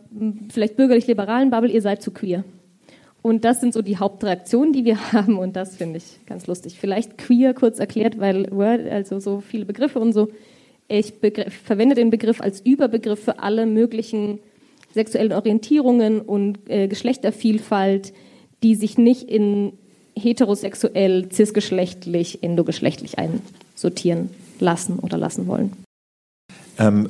[0.50, 2.44] vielleicht bürgerlich-liberalen Bubble, ihr seid zu queer.
[3.22, 6.78] Und das sind so die Hauptreaktionen, die wir haben und das finde ich ganz lustig.
[6.78, 10.28] Vielleicht queer kurz erklärt, weil Word, also so viele Begriffe und so.
[10.86, 11.14] Ich
[11.64, 14.38] verwende den Begriff als Überbegriff für alle möglichen
[14.92, 18.12] sexuellen Orientierungen und äh, Geschlechtervielfalt,
[18.62, 19.72] die sich nicht in
[20.16, 24.30] heterosexuell, cisgeschlechtlich, endogeschlechtlich einsortieren
[24.60, 25.72] lassen oder lassen wollen.
[26.78, 27.08] Ähm,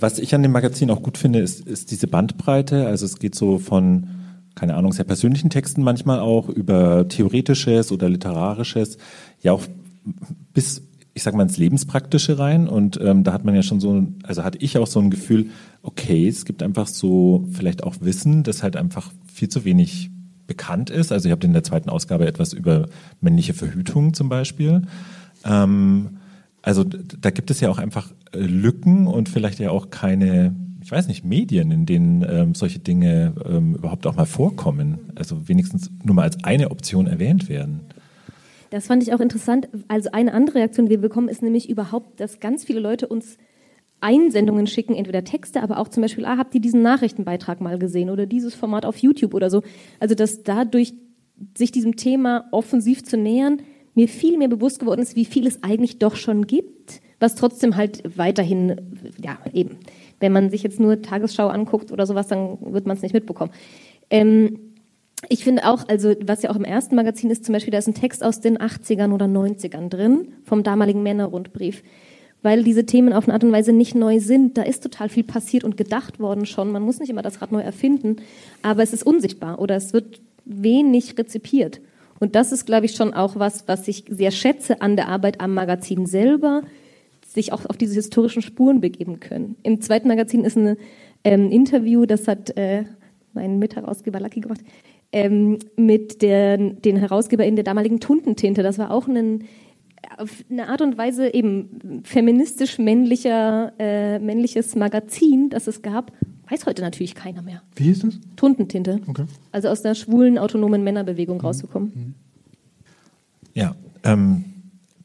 [0.00, 2.86] was ich an dem Magazin auch gut finde, ist, ist diese Bandbreite.
[2.86, 4.08] Also es geht so von,
[4.54, 8.98] keine Ahnung, sehr persönlichen Texten manchmal auch über theoretisches oder literarisches,
[9.40, 9.62] ja auch
[10.52, 10.82] bis
[11.14, 14.44] ich sag mal, ins Lebenspraktische rein und ähm, da hat man ja schon so, also
[14.44, 15.50] hatte ich auch so ein Gefühl,
[15.82, 20.10] okay, es gibt einfach so vielleicht auch Wissen, das halt einfach viel zu wenig
[20.46, 21.12] bekannt ist.
[21.12, 22.88] Also ich habe in der zweiten Ausgabe etwas über
[23.20, 24.82] männliche Verhütung zum Beispiel.
[25.44, 26.18] Ähm,
[26.62, 30.90] also da gibt es ja auch einfach äh, Lücken und vielleicht ja auch keine, ich
[30.90, 35.12] weiß nicht, Medien, in denen ähm, solche Dinge ähm, überhaupt auch mal vorkommen.
[35.16, 37.80] Also wenigstens nur mal als eine Option erwähnt werden.
[38.70, 39.68] Das fand ich auch interessant.
[39.88, 43.36] Also eine andere Reaktion, die wir bekommen, ist nämlich überhaupt, dass ganz viele Leute uns
[44.00, 48.08] Einsendungen schicken, entweder Texte, aber auch zum Beispiel, ah, habt ihr diesen Nachrichtenbeitrag mal gesehen
[48.08, 49.62] oder dieses Format auf YouTube oder so.
[50.00, 50.94] Also dass dadurch
[51.56, 53.58] sich diesem Thema offensiv zu nähern,
[53.94, 57.76] mir viel mehr bewusst geworden ist, wie viel es eigentlich doch schon gibt, was trotzdem
[57.76, 58.76] halt weiterhin,
[59.22, 59.78] ja, eben,
[60.20, 63.52] wenn man sich jetzt nur Tagesschau anguckt oder sowas, dann wird man es nicht mitbekommen.
[64.10, 64.58] Ähm,
[65.28, 67.86] ich finde auch, also was ja auch im ersten Magazin ist, zum Beispiel, da ist
[67.86, 71.82] ein Text aus den 80ern oder 90ern drin, vom damaligen Männerrundbrief.
[72.42, 74.58] Weil diese Themen auf eine Art und Weise nicht neu sind.
[74.58, 76.72] Da ist total viel passiert und gedacht worden schon.
[76.72, 78.16] Man muss nicht immer das Rad neu erfinden,
[78.62, 81.80] aber es ist unsichtbar oder es wird wenig rezipiert.
[82.22, 85.40] Und das ist, glaube ich, schon auch was, was ich sehr schätze an der Arbeit
[85.40, 86.62] am Magazin selber,
[87.26, 89.56] sich auch auf diese historischen Spuren begeben können.
[89.64, 90.76] Im zweiten Magazin ist ein
[91.24, 92.84] ähm, Interview, das hat äh,
[93.32, 94.60] mein Mitherausgeber Lucky gemacht,
[95.10, 98.62] ähm, mit der, den HerausgeberInnen der damaligen Tuntentinte.
[98.62, 99.42] Das war auch ein,
[100.16, 106.12] auf eine Art und Weise eben feministisch männlicher, äh, männliches Magazin, das es gab.
[106.52, 107.62] Weiß heute natürlich keiner mehr.
[107.76, 108.14] Wie hieß das?
[108.36, 109.00] Tuntentinte.
[109.06, 109.24] Okay.
[109.52, 111.46] Also aus der schwulen, autonomen Männerbewegung mhm.
[111.46, 111.92] rausgekommen.
[111.94, 112.14] Mhm.
[113.54, 113.74] Ja,
[114.04, 114.44] ähm,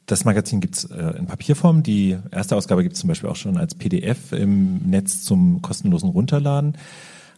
[0.04, 1.82] das Magazin gibt es äh, in Papierform.
[1.82, 6.10] Die erste Ausgabe gibt es zum Beispiel auch schon als PDF im Netz zum kostenlosen
[6.10, 6.76] Runterladen.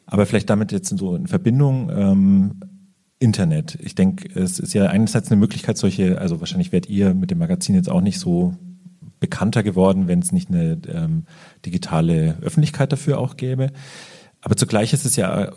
[0.07, 2.61] Aber vielleicht damit jetzt so in Verbindung ähm,
[3.21, 3.79] Internet.
[3.81, 7.39] Ich denke, es ist ja einerseits eine Möglichkeit, solche, also wahrscheinlich werdet ihr mit dem
[7.39, 8.55] Magazin jetzt auch nicht so
[9.21, 11.25] bekannter geworden, wenn es nicht eine ähm,
[11.65, 13.71] digitale Öffentlichkeit dafür auch gäbe.
[14.41, 15.53] Aber zugleich ist es ja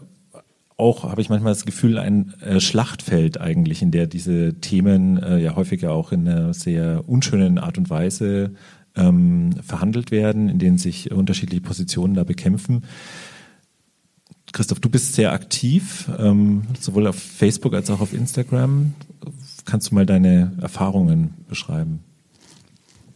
[0.77, 5.39] auch, habe ich manchmal das Gefühl, ein äh, Schlachtfeld eigentlich, in der diese Themen äh,
[5.39, 8.53] ja häufiger auch in einer sehr unschönen Art und Weise
[8.95, 12.83] ähm, verhandelt werden, in denen sich unterschiedliche Positionen da bekämpfen.
[14.51, 18.93] Christoph, du bist sehr aktiv, ähm, sowohl auf Facebook als auch auf Instagram.
[19.65, 22.01] Kannst du mal deine Erfahrungen beschreiben?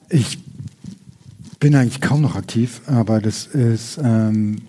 [0.10, 0.39] Ich
[1.60, 4.62] bin eigentlich kaum noch aktiv, aber das ist ähm,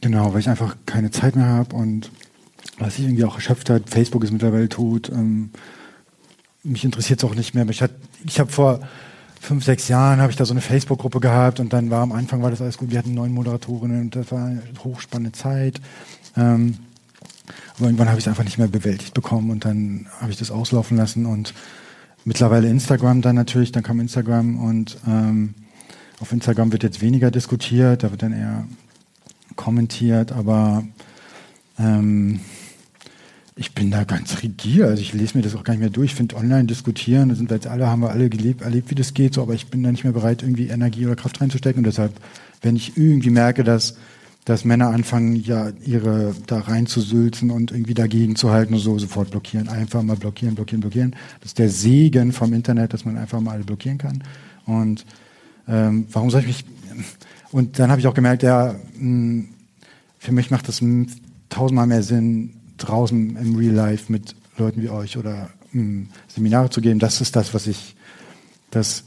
[0.00, 2.10] genau, weil ich einfach keine Zeit mehr habe und
[2.78, 3.90] was ich irgendwie auch erschöpft hat.
[3.90, 5.10] Facebook ist mittlerweile tot.
[5.10, 5.50] Ähm,
[6.62, 7.68] mich interessiert es auch nicht mehr.
[7.68, 7.84] Ich,
[8.24, 8.80] ich habe vor
[9.40, 12.42] fünf, sechs Jahren habe ich da so eine Facebook-Gruppe gehabt und dann war am Anfang
[12.42, 12.90] war das alles gut.
[12.90, 15.80] Wir hatten neun Moderatorinnen und das war eine hochspannende Zeit.
[16.36, 16.76] Ähm,
[17.76, 20.50] aber irgendwann habe ich es einfach nicht mehr bewältigt bekommen und dann habe ich das
[20.50, 21.54] auslaufen lassen und
[22.24, 25.54] mittlerweile Instagram dann natürlich, dann kam Instagram und ähm,
[26.20, 28.66] auf Instagram wird jetzt weniger diskutiert, da wird dann eher
[29.56, 30.84] kommentiert, aber
[31.78, 32.40] ähm,
[33.56, 36.12] ich bin da ganz rigide, also ich lese mir das auch gar nicht mehr durch.
[36.12, 38.94] Ich finde online diskutieren, da sind wir jetzt alle, haben wir alle gelebt, erlebt, wie
[38.94, 41.80] das geht, so, aber ich bin da nicht mehr bereit, irgendwie Energie oder Kraft reinzustecken.
[41.80, 42.12] Und deshalb,
[42.62, 43.96] wenn ich irgendwie merke, dass,
[44.50, 49.30] dass Männer anfangen, ja, ihre da reinzusülzen und irgendwie dagegen zu halten und so, sofort
[49.30, 49.68] blockieren.
[49.68, 51.14] Einfach mal blockieren, blockieren, blockieren.
[51.38, 54.24] Das ist der Segen vom Internet, dass man einfach mal alle blockieren kann.
[54.66, 55.06] Und
[55.68, 56.64] ähm, warum soll ich mich.
[57.52, 59.48] Und dann habe ich auch gemerkt, ja, mh, hm,
[60.18, 60.82] für mich macht das
[61.48, 66.70] tausendmal mehr Sinn, draußen im Real Life mit Leuten wie euch oder mh, hm, Seminare
[66.70, 66.98] zu geben.
[66.98, 67.94] Das ist das, was ich,
[68.72, 69.04] das,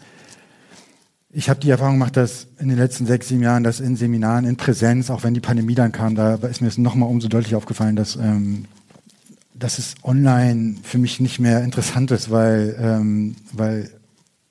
[1.36, 4.46] ich habe die Erfahrung gemacht, dass in den letzten sechs, sieben Jahren, dass in Seminaren,
[4.46, 7.56] in Präsenz, auch wenn die Pandemie dann kam, da ist mir es nochmal umso deutlich
[7.56, 8.66] aufgefallen, dass, ähm,
[9.56, 13.90] dass es online für mich nicht mehr interessant ist, weil, ähm, weil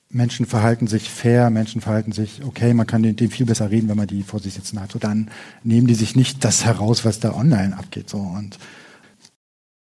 [0.09, 3.87] Menschen verhalten sich fair, Menschen verhalten sich okay, man kann dem, dem viel besser reden,
[3.87, 4.91] wenn man die vor sich sitzen hat.
[4.91, 5.29] So dann
[5.63, 8.09] nehmen die sich nicht das heraus, was da online abgeht.
[8.09, 8.59] So und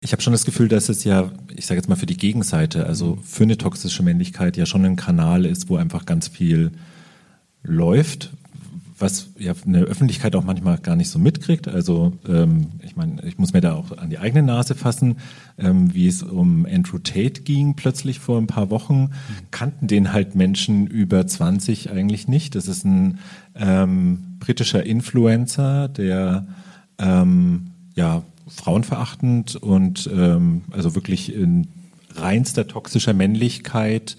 [0.01, 2.85] ich habe schon das Gefühl, dass es ja, ich sage jetzt mal für die Gegenseite,
[2.85, 6.71] also für eine toxische Männlichkeit ja schon ein Kanal ist, wo einfach ganz viel
[7.63, 8.31] läuft,
[8.97, 11.67] was ja eine Öffentlichkeit auch manchmal gar nicht so mitkriegt.
[11.67, 15.17] Also ähm, ich meine, ich muss mir da auch an die eigene Nase fassen,
[15.57, 19.11] ähm, wie es um Andrew Tate ging plötzlich vor ein paar Wochen,
[19.51, 22.55] kannten den halt Menschen über 20 eigentlich nicht.
[22.55, 23.19] Das ist ein
[23.55, 26.47] ähm, britischer Influencer, der
[26.99, 31.67] ähm, ja frauenverachtend und ähm, also wirklich in
[32.15, 34.17] reinster toxischer Männlichkeit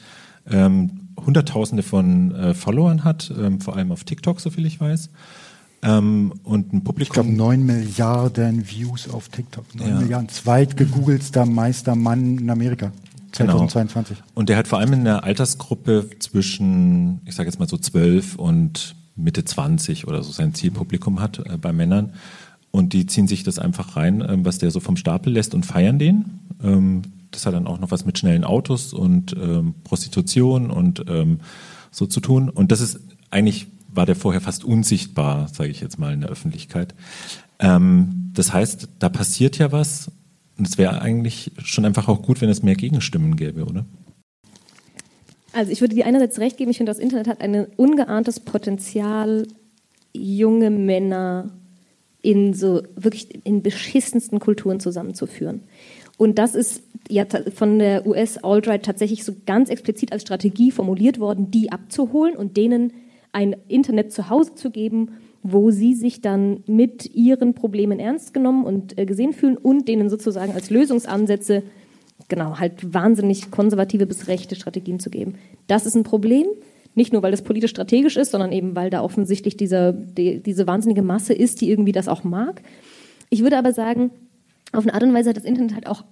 [0.48, 5.10] ähm, Hunderttausende von äh, Followern hat, ähm, vor allem auf TikTok, soviel ich weiß.
[5.82, 7.02] Ähm, und ein Publikum.
[7.02, 9.74] Ich glaube, neun Milliarden Views auf TikTok.
[9.74, 10.00] Neun ja.
[10.00, 10.28] Milliarden.
[10.28, 12.92] Zweitgegoogelster Meistermann in Amerika.
[13.32, 14.16] 2022.
[14.16, 14.28] Genau.
[14.34, 18.36] Und der hat vor allem in der Altersgruppe zwischen, ich sage jetzt mal so 12
[18.36, 22.12] und Mitte 20 oder so sein Zielpublikum hat äh, bei Männern.
[22.72, 25.66] Und die ziehen sich das einfach rein, äh, was der so vom Stapel lässt und
[25.66, 26.40] feiern den.
[26.62, 31.40] Ähm, das hat dann auch noch was mit schnellen Autos und ähm, Prostitution und ähm,
[31.90, 32.48] so zu tun.
[32.48, 33.00] Und das ist
[33.30, 36.94] eigentlich war der vorher fast unsichtbar, sage ich jetzt mal in der Öffentlichkeit.
[37.58, 40.10] Ähm, das heißt, da passiert ja was
[40.58, 43.84] und es wäre eigentlich schon einfach auch gut, wenn es mehr Gegenstimmen gäbe, oder?
[45.52, 49.48] Also ich würde dir einerseits recht geben, ich finde, das Internet hat ein ungeahntes Potenzial,
[50.12, 51.50] junge Männer
[52.22, 55.62] in so wirklich in beschissensten Kulturen zusammenzuführen.
[56.16, 61.18] Und das ist ja von der US Alt-Right tatsächlich so ganz explizit als Strategie formuliert
[61.18, 62.92] worden, die abzuholen und denen
[63.32, 65.12] ein Internet zu Hause zu geben,
[65.42, 70.10] wo sie sich dann mit ihren Problemen ernst genommen und äh, gesehen fühlen und denen
[70.10, 71.62] sozusagen als Lösungsansätze
[72.28, 75.36] genau halt wahnsinnig konservative bis rechte Strategien zu geben.
[75.66, 76.46] Das ist ein Problem,
[76.94, 80.66] nicht nur weil das politisch strategisch ist, sondern eben weil da offensichtlich dieser, die, diese
[80.66, 82.62] wahnsinnige Masse ist, die irgendwie das auch mag.
[83.30, 84.10] Ich würde aber sagen,
[84.72, 86.04] auf eine Art und Weise hat das Internet halt auch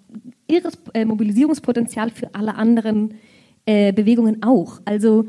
[0.46, 3.14] irres äh, Mobilisierungspotenzial für alle anderen
[3.66, 4.80] äh, Bewegungen auch.
[4.84, 5.26] Also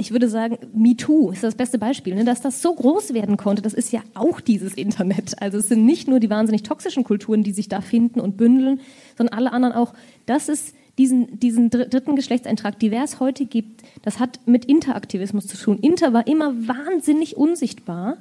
[0.00, 2.14] ich würde sagen, MeToo ist das beste Beispiel.
[2.14, 2.24] Ne?
[2.24, 5.40] Dass das so groß werden konnte, das ist ja auch dieses Internet.
[5.42, 8.80] Also es sind nicht nur die wahnsinnig toxischen Kulturen, die sich da finden und bündeln,
[9.16, 9.92] sondern alle anderen auch.
[10.24, 15.78] Das ist diesen, diesen dritten Geschlechtseintrag divers heute gibt, das hat mit Interaktivismus zu tun.
[15.80, 18.18] Inter war immer wahnsinnig unsichtbar,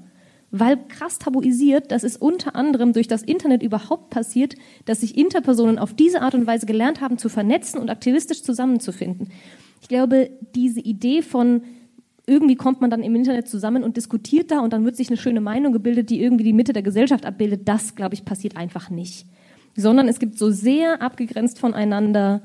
[0.50, 4.56] weil krass tabuisiert, dass es unter anderem durch das Internet überhaupt passiert,
[4.86, 9.28] dass sich Interpersonen auf diese Art und Weise gelernt haben zu vernetzen und aktivistisch zusammenzufinden.
[9.82, 11.64] Ich glaube, diese Idee von
[12.28, 15.18] irgendwie kommt man dann im Internet zusammen und diskutiert da und dann wird sich eine
[15.18, 18.90] schöne Meinung gebildet, die irgendwie die Mitte der Gesellschaft abbildet, das, glaube ich, passiert einfach
[18.90, 19.26] nicht.
[19.76, 22.42] Sondern es gibt so sehr abgegrenzt voneinander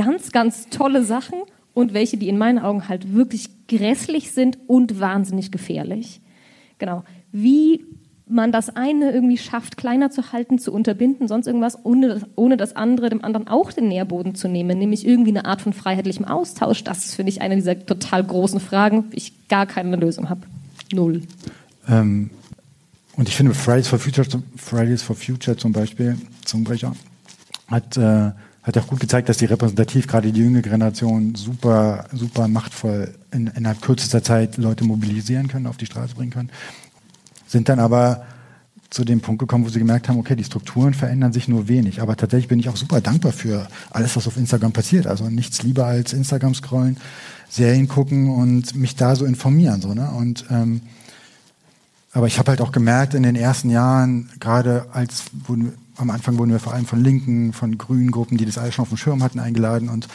[0.00, 1.40] ganz, ganz tolle Sachen
[1.74, 6.22] und welche, die in meinen Augen halt wirklich grässlich sind und wahnsinnig gefährlich.
[6.78, 7.04] Genau.
[7.32, 7.84] Wie
[8.26, 12.76] man das eine irgendwie schafft, kleiner zu halten, zu unterbinden, sonst irgendwas, ohne, ohne das
[12.76, 16.82] andere dem anderen auch den Nährboden zu nehmen, nämlich irgendwie eine Art von freiheitlichem Austausch.
[16.82, 20.42] Das ist, finde ich, eine dieser total großen Fragen, ich gar keine Lösung habe.
[20.94, 21.22] Null.
[21.88, 22.30] Ähm,
[23.16, 24.26] und ich finde, Fridays for Future,
[24.56, 26.94] Fridays for Future zum Beispiel, Zungenbrecher,
[27.66, 28.30] hat, äh,
[28.62, 33.46] hat auch gut gezeigt, dass die repräsentativ, gerade die jüngere Generation, super, super machtvoll in,
[33.48, 36.50] innerhalb kürzester Zeit Leute mobilisieren können, auf die Straße bringen können
[37.50, 38.24] sind dann aber
[38.90, 42.00] zu dem Punkt gekommen, wo sie gemerkt haben, okay, die Strukturen verändern sich nur wenig.
[42.00, 45.06] Aber tatsächlich bin ich auch super dankbar für alles, was auf Instagram passiert.
[45.06, 46.96] Also nichts lieber als Instagram scrollen,
[47.48, 49.80] Serien gucken und mich da so informieren.
[49.80, 50.10] So, ne?
[50.10, 50.82] Und ähm,
[52.12, 55.24] aber ich habe halt auch gemerkt in den ersten Jahren, gerade als
[56.00, 58.82] am Anfang wurden wir vor allem von Linken, von grünen Gruppen, die das alles schon
[58.84, 60.08] auf dem Schirm hatten, eingeladen und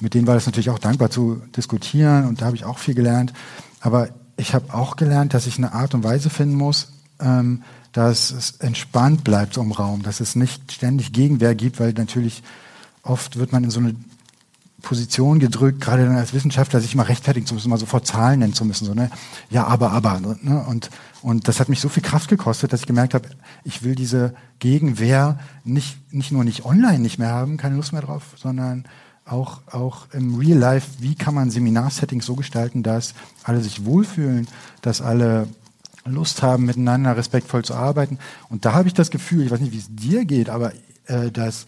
[0.00, 2.94] mit denen war das natürlich auch dankbar zu diskutieren und da habe ich auch viel
[2.94, 3.32] gelernt.
[3.80, 7.62] Aber ich habe auch gelernt, dass ich eine Art und Weise finden muss, ähm,
[7.92, 12.42] dass es entspannt bleibt so im Raum, dass es nicht ständig Gegenwehr gibt, weil natürlich
[13.02, 13.94] oft wird man in so eine
[14.82, 18.54] Position gedrückt, gerade dann als Wissenschaftler, sich mal rechtfertigen zu müssen, mal sofort Zahlen nennen
[18.54, 19.10] zu müssen, so ne,
[19.50, 20.64] ja, aber, aber, ne?
[20.68, 23.28] und und das hat mich so viel Kraft gekostet, dass ich gemerkt habe,
[23.64, 28.02] ich will diese Gegenwehr nicht nicht nur nicht online nicht mehr haben, keine Lust mehr
[28.02, 28.84] drauf, sondern
[29.30, 33.14] auch, auch im Real Life, wie kann man Seminarsettings so gestalten, dass
[33.44, 34.48] alle sich wohlfühlen,
[34.82, 35.48] dass alle
[36.04, 38.18] Lust haben, miteinander respektvoll zu arbeiten.
[38.48, 40.72] Und da habe ich das Gefühl, ich weiß nicht, wie es dir geht, aber
[41.06, 41.66] äh, dass,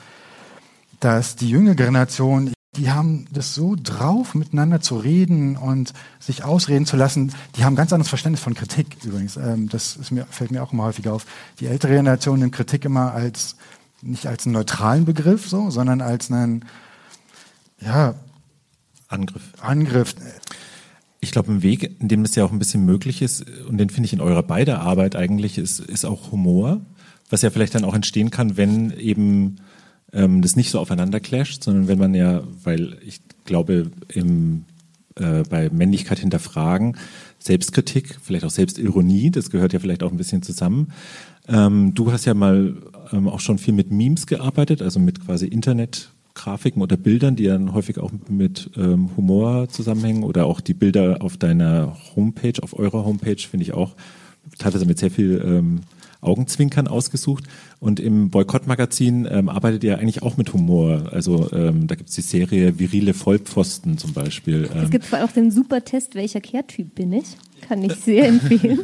[1.01, 6.87] dass die jüngere Generation, die haben das so drauf, miteinander zu reden und sich ausreden
[6.87, 7.35] zu lassen.
[7.57, 9.37] Die haben ganz anderes Verständnis von Kritik übrigens.
[9.37, 11.27] Ähm, das mir, fällt mir auch immer häufig auf.
[11.61, 13.57] Die ältere Generation nimmt Kritik immer als
[14.01, 16.65] nicht als einen neutralen Begriff, so, sondern als einen
[17.83, 18.15] ja,
[19.09, 19.43] Angriff.
[19.61, 20.15] Angriff.
[21.21, 23.91] Ich glaube, ein Weg, in dem es ja auch ein bisschen möglich ist, und den
[23.91, 26.81] finde ich in eurer beider Arbeit eigentlich, ist, ist auch Humor,
[27.29, 29.57] was ja vielleicht dann auch entstehen kann, wenn eben
[30.13, 34.65] ähm, das nicht so aufeinander clasht, sondern wenn man ja, weil ich glaube, im,
[35.17, 36.97] äh, bei Männlichkeit hinterfragen,
[37.39, 40.93] Selbstkritik, vielleicht auch Selbstironie, das gehört ja vielleicht auch ein bisschen zusammen.
[41.49, 42.77] Ähm, du hast ja mal
[43.13, 47.45] ähm, auch schon viel mit Memes gearbeitet, also mit quasi Internet Grafiken oder Bildern, die
[47.45, 52.79] dann häufig auch mit ähm, Humor zusammenhängen oder auch die Bilder auf deiner Homepage, auf
[52.79, 53.97] eurer Homepage, finde ich auch
[54.59, 55.81] teilweise mit sehr viel ähm,
[56.21, 57.45] Augenzwinkern ausgesucht.
[57.81, 61.09] Und im Boykott-Magazin ähm, arbeitet ihr eigentlich auch mit Humor.
[61.13, 64.69] Also ähm, da gibt es die Serie Virile Vollpfosten zum Beispiel.
[64.73, 64.85] Ähm.
[64.85, 67.25] Es gibt vor allem auch den super Test, welcher Kehrtyp bin ich.
[67.63, 68.81] Kann ich sehr empfehlen.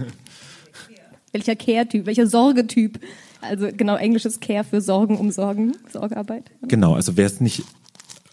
[1.33, 2.99] welcher Kehrtyp, welcher Sorgetyp.
[3.43, 6.51] Also genau englisches Care für Sorgen um Sorgen, Sorgearbeit.
[6.63, 7.65] Genau, also wer es nicht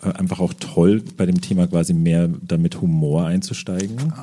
[0.02, 4.14] äh, einfach auch toll, bei dem Thema quasi mehr damit Humor einzusteigen.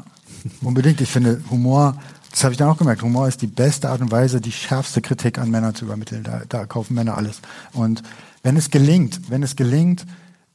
[0.63, 1.03] Unbedingt.
[1.03, 2.01] Ich finde Humor,
[2.31, 5.03] das habe ich dann auch gemerkt, Humor ist die beste Art und Weise, die schärfste
[5.03, 6.23] Kritik an Männer zu übermitteln.
[6.23, 7.41] Da, da kaufen Männer alles.
[7.73, 8.03] Und
[8.43, 10.07] wenn es gelingt, wenn es gelingt,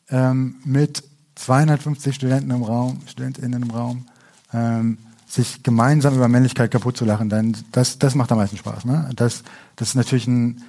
[0.10, 1.04] ähm, mit
[1.36, 4.06] 250 Studenten im Raum, StudentInnen im Raum,
[4.54, 4.98] ähm,
[5.28, 8.86] sich gemeinsam über Männlichkeit kaputt zu lachen, dann das, das macht am meisten Spaß.
[8.86, 9.10] Ne?
[9.16, 9.44] Das,
[9.76, 10.64] das ist natürlich ein,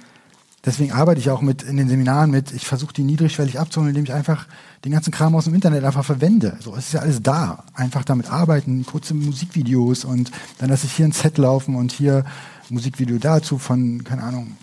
[0.67, 4.03] deswegen arbeite ich auch mit in den Seminaren mit, ich versuche die niedrigschwellig abzuholen, indem
[4.03, 4.47] ich einfach
[4.85, 6.57] den ganzen Kram aus dem Internet einfach verwende.
[6.59, 7.63] So, es ist ja alles da.
[7.73, 12.25] Einfach damit arbeiten, kurze Musikvideos und dann lasse ich hier ein Set laufen und hier
[12.69, 14.57] Musikvideo dazu von, keine Ahnung,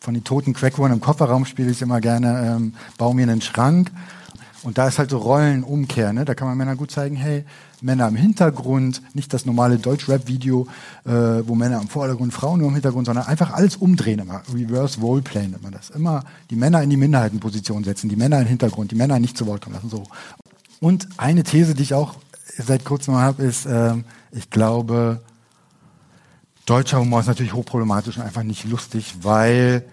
[0.00, 3.90] von den toten Crackwurm im Kofferraum spiele ich immer gerne, ähm, baue mir einen Schrank.
[4.62, 6.24] Und da ist halt so Rollenumkehr, ne?
[6.24, 7.44] Da kann man Männer gut zeigen, hey,
[7.80, 10.66] Männer im Hintergrund, nicht das normale Deutsch-Rap-Video,
[11.04, 14.42] äh, wo Männer im Vordergrund, Frauen nur im Hintergrund, sondern einfach alles umdrehen immer.
[14.52, 15.90] Reverse Roleplay nennt man das.
[15.90, 19.46] Immer die Männer in die Minderheitenposition setzen, die Männer im Hintergrund, die Männer nicht zu
[19.46, 19.90] Wort kommen lassen.
[19.90, 20.02] So.
[20.80, 22.16] Und eine These, die ich auch
[22.56, 23.94] seit kurzem habe, ist, äh,
[24.32, 25.20] ich glaube,
[26.66, 29.84] deutscher Humor ist natürlich hochproblematisch und einfach nicht lustig, weil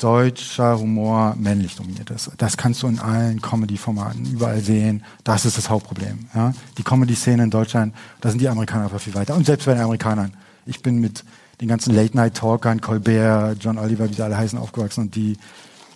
[0.00, 2.30] deutscher Humor männlich dominiert ist.
[2.38, 5.04] Das kannst du in allen Comedy-Formaten überall sehen.
[5.24, 6.26] Das ist das Hauptproblem.
[6.34, 6.54] Ja?
[6.78, 9.34] Die Comedy-Szene in Deutschland, da sind die Amerikaner einfach viel weiter.
[9.36, 10.32] Und selbst bei den Amerikanern.
[10.64, 11.24] Ich bin mit
[11.60, 15.36] den ganzen Late-Night-Talkern, Colbert, John Oliver, wie sie alle heißen, aufgewachsen und die,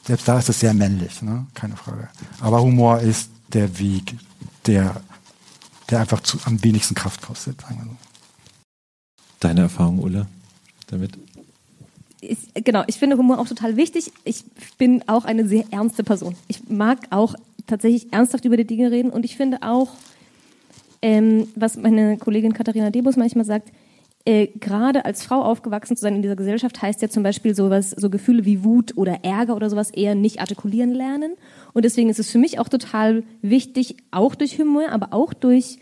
[0.06, 1.46] selbst da ist es sehr männlich, ne?
[1.54, 2.08] keine Frage.
[2.40, 4.16] Aber Humor ist der Weg,
[4.66, 5.00] der,
[5.88, 7.96] der einfach zu, am wenigsten Kraft kostet, sagen wir so.
[9.40, 10.26] Deine Erfahrung, Ulla,
[10.88, 11.18] damit?
[12.30, 14.12] Ich, genau, ich finde Humor auch total wichtig.
[14.24, 14.44] Ich
[14.78, 16.36] bin auch eine sehr ernste Person.
[16.48, 17.34] Ich mag auch
[17.66, 19.90] tatsächlich ernsthaft über die Dinge reden und ich finde auch,
[21.02, 23.70] ähm, was meine Kollegin Katharina Debus manchmal sagt,
[24.26, 27.90] äh, gerade als Frau aufgewachsen zu sein in dieser Gesellschaft heißt ja zum Beispiel sowas,
[27.90, 31.34] so Gefühle wie Wut oder Ärger oder sowas eher nicht artikulieren lernen.
[31.74, 35.78] Und deswegen ist es für mich auch total wichtig, auch durch Humor, aber auch durch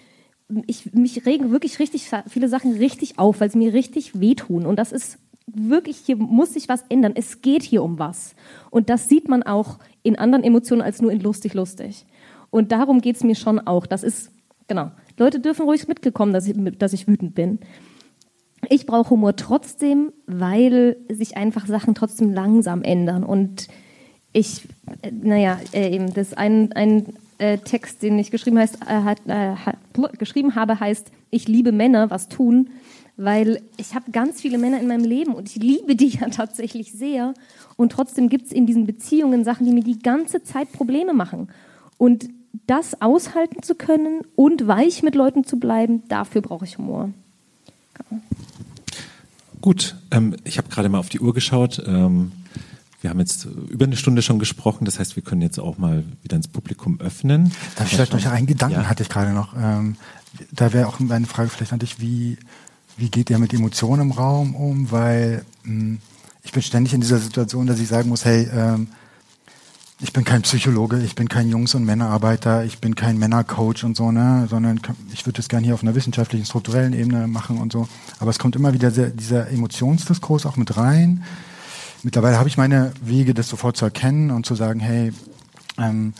[0.66, 4.66] ich, mich regen wirklich richtig viele Sachen richtig auf, weil sie mir richtig wehtun.
[4.66, 7.12] Und das ist wirklich, hier muss sich was ändern.
[7.14, 8.34] Es geht hier um was.
[8.70, 12.06] Und das sieht man auch in anderen Emotionen als nur in lustig, lustig.
[12.50, 13.86] Und darum geht es mir schon auch.
[13.86, 14.30] Das ist,
[14.68, 14.90] genau.
[15.18, 17.58] Leute dürfen ruhig mitgekommen, dass ich, dass ich wütend bin.
[18.68, 23.24] Ich brauche Humor trotzdem, weil sich einfach Sachen trotzdem langsam ändern.
[23.24, 23.68] Und
[24.32, 24.62] ich,
[25.02, 29.76] äh, naja, äh, eben, das ein, ein äh, Text, den ich geschrieben, heißt, hat, hat,
[30.18, 32.70] geschrieben habe, heißt, ich liebe Männer, was tun
[33.24, 36.92] weil ich habe ganz viele Männer in meinem Leben und ich liebe die ja tatsächlich
[36.92, 37.34] sehr.
[37.76, 41.48] Und trotzdem gibt es in diesen Beziehungen Sachen, die mir die ganze Zeit Probleme machen.
[41.98, 42.28] Und
[42.66, 47.10] das aushalten zu können und weich mit Leuten zu bleiben, dafür brauche ich Humor.
[47.94, 48.20] Genau.
[49.60, 51.82] Gut, ähm, ich habe gerade mal auf die Uhr geschaut.
[51.86, 52.32] Ähm,
[53.00, 56.04] wir haben jetzt über eine Stunde schon gesprochen, das heißt, wir können jetzt auch mal
[56.22, 57.52] wieder ins Publikum öffnen.
[57.76, 58.88] Darf ich vielleicht noch einen Gedanken ja.
[58.88, 59.54] hatte ich gerade noch.
[59.56, 59.96] Ähm,
[60.52, 62.38] da wäre auch meine Frage vielleicht an dich, wie
[62.96, 64.90] wie geht ihr mit Emotionen im Raum um?
[64.90, 65.98] Weil mh, hm,
[66.44, 68.88] ich bin ständig in dieser Situation, dass ich sagen muss, hey, ähm,
[70.00, 73.96] ich bin kein Psychologe, ich bin kein Jungs- und Männerarbeiter, ich bin kein Männercoach und
[73.96, 74.80] so, ne, sondern
[75.12, 77.86] ich würde das gerne hier auf einer wissenschaftlichen, strukturellen Ebene machen und so.
[78.18, 81.22] Aber es kommt immer wieder sehr, dieser Emotionsdiskurs auch mit rein.
[82.02, 85.12] Mittlerweile habe ich meine Wege, das sofort zu erkennen und zu sagen, hey,
[85.78, 86.14] ähm,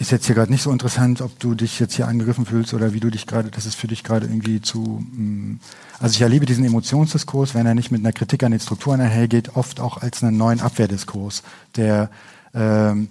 [0.00, 2.94] ist jetzt hier gerade nicht so interessant, ob du dich jetzt hier angegriffen fühlst oder
[2.94, 5.04] wie du dich gerade, das ist für dich gerade irgendwie zu.
[5.12, 5.22] Mh.
[5.22, 5.60] Mm,
[6.00, 9.56] also ich erlebe diesen Emotionsdiskurs, wenn er nicht mit einer Kritik an den Strukturen einhergeht,
[9.56, 11.42] oft auch als einen neuen Abwehrdiskurs,
[11.76, 12.08] der
[12.54, 13.08] ähm,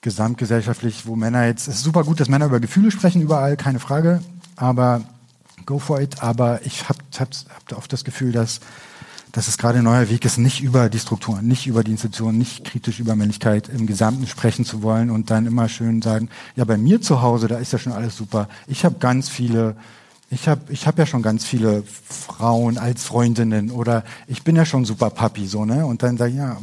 [0.00, 3.78] gesamtgesellschaftlich, wo Männer jetzt, es ist super gut, dass Männer über Gefühle sprechen, überall, keine
[3.78, 4.20] Frage,
[4.56, 5.02] aber
[5.64, 6.20] go for it.
[6.20, 8.58] Aber ich habe hab, hab oft das Gefühl, dass
[9.34, 12.38] dass es gerade ein neuer Weg ist, nicht über die Strukturen, nicht über die Institutionen,
[12.38, 16.64] nicht kritisch über Männlichkeit im Gesamten sprechen zu wollen und dann immer schön sagen, ja,
[16.64, 18.48] bei mir zu Hause, da ist ja schon alles super.
[18.68, 19.74] Ich habe ganz viele,
[20.30, 24.64] ich habe ich hab ja schon ganz viele Frauen als Freundinnen oder ich bin ja
[24.64, 25.84] schon super Papi, so, ne?
[25.84, 26.56] Und dann sage ich, ja,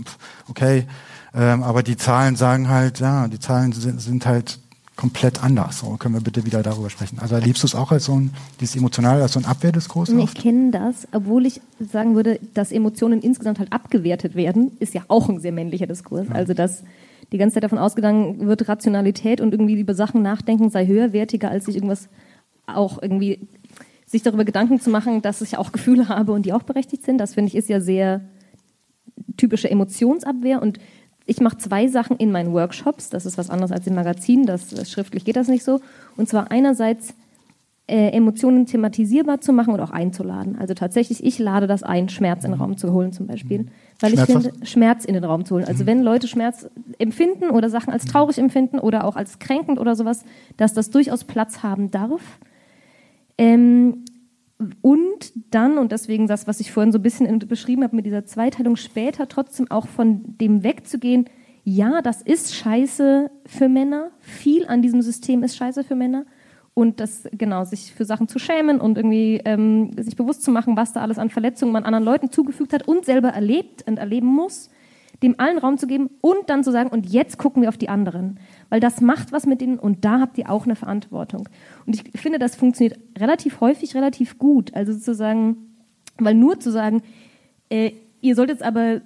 [0.47, 0.87] okay,
[1.33, 4.60] ähm, aber die Zahlen sagen halt, ja, die Zahlen sind, sind halt
[5.01, 5.79] komplett anders.
[5.79, 7.17] So können wir bitte wieder darüber sprechen.
[7.17, 8.29] Also erlebst du es auch als so ein,
[8.59, 10.09] dieses emotional, als so ein Abwehrdiskurs?
[10.09, 15.01] Ich kenne das, obwohl ich sagen würde, dass Emotionen insgesamt halt abgewertet werden, ist ja
[15.07, 16.27] auch ein sehr männlicher Diskurs.
[16.27, 16.35] Ja.
[16.35, 16.83] Also dass
[17.31, 21.65] die ganze Zeit davon ausgegangen wird, Rationalität und irgendwie über Sachen nachdenken sei höherwertiger, als
[21.65, 22.07] sich irgendwas
[22.67, 23.39] auch irgendwie
[24.05, 27.17] sich darüber Gedanken zu machen, dass ich auch Gefühle habe und die auch berechtigt sind.
[27.17, 28.21] Das finde ich ist ja sehr
[29.35, 30.77] typische Emotionsabwehr und
[31.25, 33.09] ich mache zwei Sachen in meinen Workshops.
[33.09, 34.45] Das ist was anderes als im Magazin.
[34.45, 35.79] Das, schriftlich geht das nicht so.
[36.17, 37.13] Und zwar einerseits
[37.87, 40.57] äh, Emotionen thematisierbar zu machen und auch einzuladen.
[40.57, 43.67] Also tatsächlich, ich lade das ein, Schmerz in den Raum zu holen zum Beispiel.
[43.99, 45.65] Weil Schmerz ich finde, Schmerz in den Raum zu holen.
[45.65, 46.67] Also wenn Leute Schmerz
[46.99, 50.23] empfinden oder Sachen als traurig empfinden oder auch als kränkend oder sowas,
[50.57, 52.21] dass das durchaus Platz haben darf.
[53.37, 54.05] Ähm,
[54.81, 58.25] und dann, und deswegen das, was ich vorhin so ein bisschen beschrieben habe, mit dieser
[58.25, 61.25] Zweiteilung später trotzdem auch von dem wegzugehen,
[61.63, 66.25] ja, das ist scheiße für Männer, viel an diesem System ist scheiße für Männer.
[66.73, 70.77] Und das, genau, sich für Sachen zu schämen und irgendwie ähm, sich bewusst zu machen,
[70.77, 74.27] was da alles an Verletzungen man anderen Leuten zugefügt hat und selber erlebt und erleben
[74.27, 74.69] muss,
[75.21, 77.89] dem allen Raum zu geben und dann zu sagen, und jetzt gucken wir auf die
[77.89, 78.39] anderen.
[78.69, 81.47] Weil das macht was mit denen und da habt ihr auch eine Verantwortung.
[81.85, 84.73] Und ich finde, das funktioniert relativ häufig, relativ gut.
[84.73, 85.57] Also sozusagen,
[86.17, 87.03] weil nur zu sagen,
[87.69, 87.91] äh,
[88.21, 89.01] ihr sollt jetzt aber,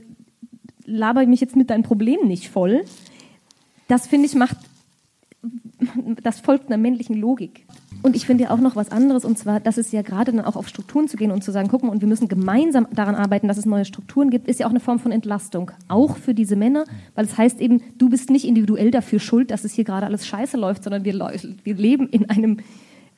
[0.85, 2.85] laber mich jetzt mit deinem Problem nicht voll,
[3.87, 4.57] das finde ich macht,
[6.23, 7.65] das folgt einer männlichen Logik.
[8.05, 10.45] Und ich finde ja auch noch was anderes, und zwar, dass es ja gerade dann
[10.45, 13.15] auch auf Strukturen zu gehen und zu sagen, guck mal, und wir müssen gemeinsam daran
[13.15, 15.71] arbeiten, dass es neue Strukturen gibt, ist ja auch eine Form von Entlastung.
[15.87, 16.85] Auch für diese Männer,
[17.15, 20.27] weil es heißt eben, du bist nicht individuell dafür schuld, dass es hier gerade alles
[20.27, 22.57] scheiße läuft, sondern wir, wir leben in einem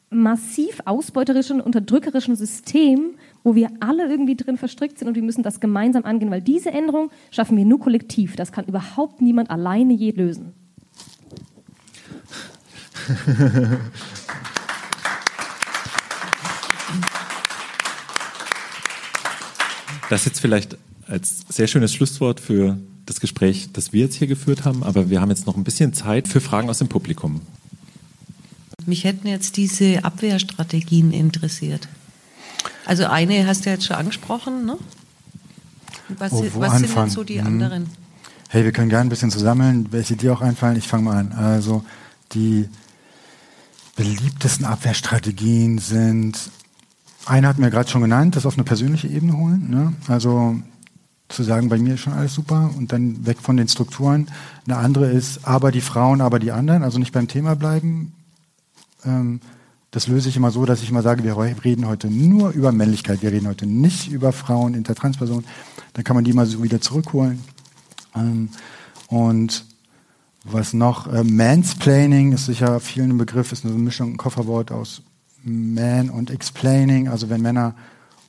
[0.09, 5.59] massiv ausbeuterischen, unterdrückerischen System, wo wir alle irgendwie drin verstrickt sind und wir müssen das
[5.59, 8.37] gemeinsam angehen, weil diese Änderung schaffen wir nur kollektiv.
[8.37, 10.53] Das kann überhaupt niemand alleine je lösen.
[20.09, 20.77] Das jetzt vielleicht
[21.07, 25.21] als sehr schönes Schlusswort für das Gespräch, das wir jetzt hier geführt haben, aber wir
[25.21, 27.41] haben jetzt noch ein bisschen Zeit für Fragen aus dem Publikum.
[28.85, 31.87] Mich hätten jetzt diese Abwehrstrategien interessiert.
[32.85, 34.77] Also eine hast du jetzt schon angesprochen, ne?
[36.17, 37.07] Was, Oh, was sind anfangen?
[37.07, 37.47] jetzt so die Hm.
[37.47, 37.89] anderen?
[38.49, 40.77] Hey, wir können gerne ein bisschen zusammeln, welche dir auch einfallen.
[40.77, 41.31] Ich fange mal an.
[41.33, 41.83] Also
[42.33, 42.69] die
[43.97, 46.37] beliebtesten Abwehrstrategien sind,
[47.27, 49.69] eine hat mir gerade schon genannt, das auf eine persönliche Ebene holen.
[49.69, 49.93] Ne?
[50.07, 50.55] Also
[51.29, 54.27] zu sagen, bei mir ist schon alles super und dann weg von den Strukturen.
[54.65, 58.13] Eine andere ist, aber die Frauen, aber die anderen, also nicht beim Thema bleiben.
[59.03, 59.41] Ähm,
[59.91, 63.21] das löse ich immer so, dass ich immer sage, wir reden heute nur über Männlichkeit,
[63.21, 65.45] wir reden heute nicht über Frauen, Intertranspersonen.
[65.93, 67.43] Dann kann man die mal so wieder zurückholen.
[68.15, 68.49] Ähm,
[69.07, 69.65] und
[70.43, 71.11] was noch?
[71.11, 75.01] Äh, Mansplaining ist sicher vielen ein Begriff, ist eine Mischung, ein Kofferwort aus
[75.47, 77.07] Man und Explaining.
[77.07, 77.75] Also wenn Männer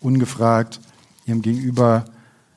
[0.01, 0.81] ungefragt
[1.27, 2.05] ihrem Gegenüber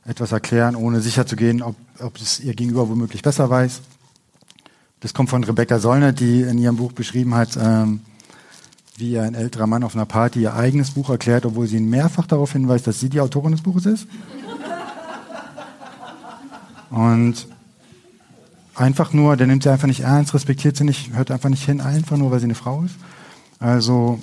[0.06, 3.82] etwas erklären, ohne sicher zu gehen, ob, ob es ihr Gegenüber womöglich besser weiß.
[5.00, 8.02] Das kommt von Rebecca Sollner, die in ihrem Buch beschrieben hat, ähm,
[8.98, 12.28] wie ein älterer Mann auf einer Party ihr eigenes Buch erklärt, obwohl sie ihn mehrfach
[12.28, 14.08] darauf hinweist, dass sie die Autorin des Buches ist.
[16.92, 17.48] Und
[18.76, 21.82] einfach nur, der nimmt sie einfach nicht ernst, respektiert sie nicht, hört einfach nicht hin,
[21.82, 22.96] einfach nur, weil sie eine Frau ist.
[23.60, 24.20] Also,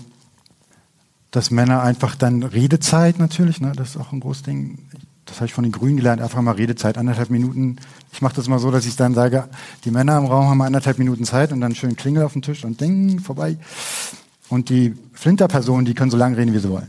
[1.31, 4.79] dass Männer einfach dann Redezeit natürlich, ne, das ist auch ein großes Ding.
[5.27, 7.77] Das habe ich von den Grünen gelernt, einfach mal Redezeit, anderthalb Minuten.
[8.13, 9.47] Ich mache das mal so, dass ich dann sage,
[9.85, 12.65] die Männer im Raum haben anderthalb Minuten Zeit und dann schön Klingel auf dem Tisch
[12.65, 13.59] und Ding, vorbei.
[14.49, 16.89] Und die Flinterpersonen, die können so lange reden, wie sie wollen.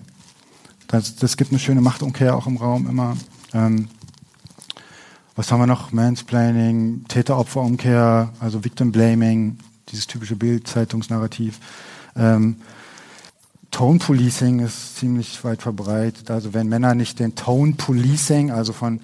[0.88, 3.18] Das, das gibt eine schöne Machtumkehr auch im Raum immer.
[3.54, 3.90] Ähm,
[5.36, 5.92] was haben wir noch?
[5.92, 9.58] Mansplaining, Täter-Opfer-Umkehr, also Victim Blaming,
[9.90, 11.60] dieses typische Bild-Zeitungsnarrativ.
[12.16, 12.58] Ähm,
[13.72, 16.32] Tone Policing ist ziemlich weit verbreitet.
[16.32, 19.02] Also wenn Männer nicht den Tone Policing, also von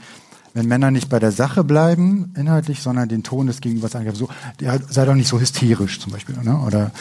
[0.54, 4.30] wenn Männer nicht bei der Sache bleiben inhaltlich, sondern den Ton des Gegenübers angreifen, so
[4.62, 6.58] ja, sei doch nicht so hysterisch zum Beispiel, ne?
[6.60, 6.92] oder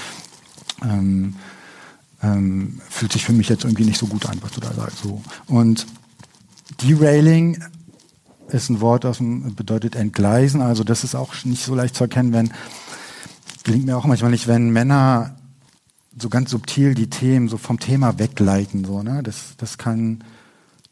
[0.82, 1.36] ähm,
[2.20, 4.98] ähm, fühlt sich für mich jetzt irgendwie nicht so gut an, was du da sagst.
[5.04, 5.22] So.
[5.46, 5.86] Und
[6.82, 7.62] Derailing
[8.48, 10.60] ist ein Wort, das bedeutet entgleisen.
[10.60, 12.52] Also das ist auch nicht so leicht zu erkennen, wenn,
[13.62, 15.36] gelingt mir auch manchmal nicht, wenn Männer
[16.18, 18.84] so ganz subtil die Themen so vom Thema wegleiten.
[18.84, 19.22] So, ne?
[19.22, 20.22] das, das kann,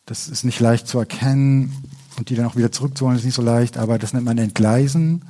[0.07, 1.73] das ist nicht leicht zu erkennen
[2.19, 5.23] und die dann auch wieder zurückzuholen ist nicht so leicht, aber das nennt man entgleisen.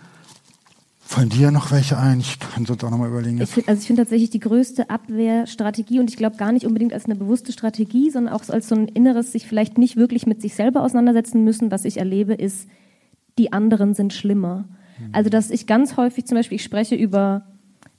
[1.00, 2.20] Fallen dir noch welche ein?
[2.20, 3.40] Ich kann sonst auch nochmal überlegen.
[3.40, 6.94] Ich find, also ich finde tatsächlich die größte Abwehrstrategie und ich glaube gar nicht unbedingt
[6.94, 10.40] als eine bewusste Strategie, sondern auch als so ein inneres, sich vielleicht nicht wirklich mit
[10.40, 12.66] sich selber auseinandersetzen müssen, was ich erlebe, ist,
[13.38, 14.64] die anderen sind schlimmer.
[15.10, 17.44] Also dass ich ganz häufig zum Beispiel, ich spreche über,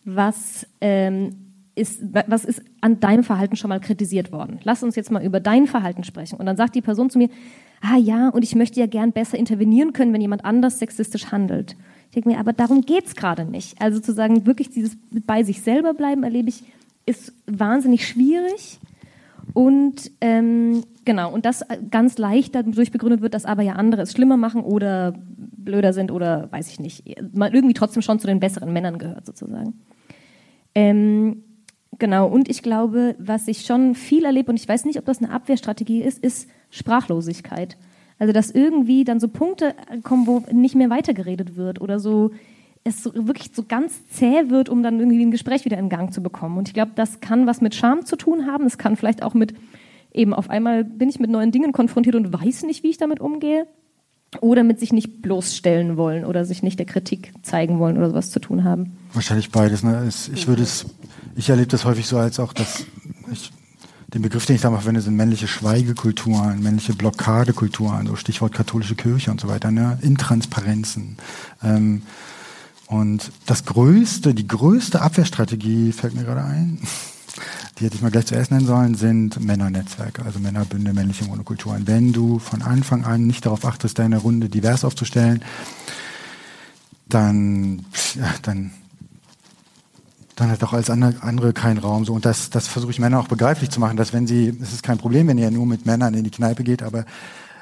[0.05, 1.42] was ähm,
[1.75, 4.59] ist, was ist an deinem Verhalten schon mal kritisiert worden?
[4.63, 6.37] Lass uns jetzt mal über dein Verhalten sprechen.
[6.39, 7.29] Und dann sagt die Person zu mir,
[7.81, 11.75] ah ja, und ich möchte ja gern besser intervenieren können, wenn jemand anders sexistisch handelt.
[12.09, 13.81] Ich denke mir, aber darum geht's gerade nicht.
[13.81, 16.63] Also zu sagen, wirklich dieses bei sich selber bleiben, erlebe ich,
[17.05, 18.79] ist wahnsinnig schwierig.
[19.53, 24.13] Und ähm, genau, und das ganz leicht dadurch begründet wird, dass aber ja andere es
[24.13, 27.03] schlimmer machen oder blöder sind oder weiß ich nicht,
[27.33, 29.73] man irgendwie trotzdem schon zu den besseren Männern gehört sozusagen.
[30.75, 31.43] Ähm,
[31.99, 35.19] Genau, und ich glaube, was ich schon viel erlebe, und ich weiß nicht, ob das
[35.19, 37.77] eine Abwehrstrategie ist, ist Sprachlosigkeit.
[38.19, 42.31] Also, dass irgendwie dann so Punkte kommen, wo nicht mehr weitergeredet wird oder so
[42.83, 46.13] es so, wirklich so ganz zäh wird, um dann irgendwie ein Gespräch wieder in Gang
[46.13, 46.57] zu bekommen.
[46.57, 48.65] Und ich glaube, das kann was mit Scham zu tun haben.
[48.65, 49.53] Es kann vielleicht auch mit
[50.13, 53.19] eben auf einmal bin ich mit neuen Dingen konfrontiert und weiß nicht, wie ich damit
[53.19, 53.67] umgehe.
[54.41, 58.31] Oder mit sich nicht bloßstellen wollen oder sich nicht der Kritik zeigen wollen oder sowas
[58.31, 58.97] zu tun haben.
[59.13, 59.83] Wahrscheinlich beides.
[59.83, 60.07] Ne?
[60.07, 60.87] Ich würde es,
[61.35, 62.85] ich erlebe das häufig so als auch, dass
[63.31, 63.51] ich
[64.13, 68.95] den Begriff, den ich da mache, wenn sind männliche Schweigekulturen, männliche Blockadekulturen, so Stichwort katholische
[68.95, 69.97] Kirche und so weiter, ne?
[70.01, 71.17] Intransparenzen.
[71.63, 72.03] Ähm,
[72.87, 76.79] und das größte, die größte Abwehrstrategie fällt mir gerade ein,
[77.79, 81.87] die hätte ich mal gleich zuerst nennen sollen, sind Männernetzwerke, also Männerbünde, männliche Monokulturen.
[81.87, 85.43] Wenn du von Anfang an nicht darauf achtest, deine Runde divers aufzustellen,
[87.09, 88.71] dann, ja, dann,
[90.35, 92.05] dann hat auch alles andere, keinen Raum.
[92.05, 94.73] So, und das, das versuche ich Männern auch begreiflich zu machen, dass wenn sie, es
[94.73, 97.05] ist kein Problem, wenn ihr nur mit Männern in die Kneipe geht, aber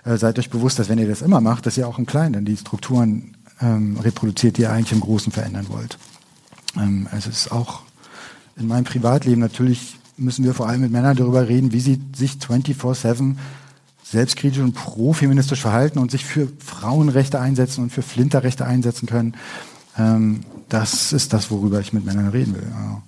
[0.06, 2.34] äh, seid euch bewusst, dass wenn ihr das immer macht, dass ihr auch im Kleinen
[2.34, 5.98] dann die Strukturen ähm, reproduziert, die ihr eigentlich im Großen verändern wollt.
[6.78, 7.82] Ähm, es ist auch
[8.56, 12.34] in meinem Privatleben natürlich müssen wir vor allem mit Männern darüber reden, wie sie sich
[12.34, 13.36] 24-7
[14.04, 19.36] selbstkritisch und pro-feministisch verhalten und sich für Frauenrechte einsetzen und für Flinterrechte einsetzen können.
[19.98, 20.42] Ähm,
[20.72, 22.68] das ist das, worüber ich mit Männern reden will.
[22.70, 23.02] Ja.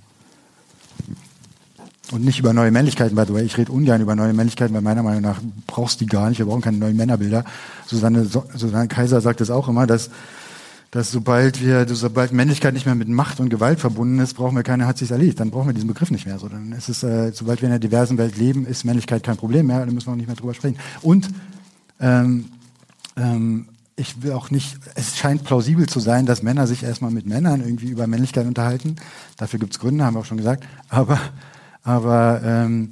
[2.11, 3.43] Und nicht über neue Männlichkeiten, by the way.
[3.43, 6.39] Ich rede ungern über neue Männlichkeiten, weil meiner Meinung nach brauchst du die gar nicht.
[6.39, 7.45] Wir brauchen keine neuen Männerbilder.
[7.87, 10.09] Susanne, Susanne Kaiser sagt es auch immer, dass
[10.91, 14.61] dass sobald wir, sobald Männlichkeit nicht mehr mit Macht und Gewalt verbunden ist, brauchen wir
[14.61, 16.37] keine, hat sich erledigt, dann brauchen wir diesen Begriff nicht mehr.
[16.37, 19.35] So, dann ist es, äh, sobald wir in einer diversen Welt leben, ist Männlichkeit kein
[19.35, 20.77] Problem mehr, dann müssen wir auch nicht mehr drüber sprechen.
[21.01, 21.29] Und
[21.99, 22.45] ähm,
[23.17, 27.25] ähm, ich will auch nicht, es scheint plausibel zu sein, dass Männer sich erstmal mit
[27.25, 28.95] Männern irgendwie über Männlichkeit unterhalten.
[29.37, 30.65] Dafür gibt's Gründe, haben wir auch schon gesagt.
[30.89, 31.19] Aber,
[31.83, 32.89] aber ähm,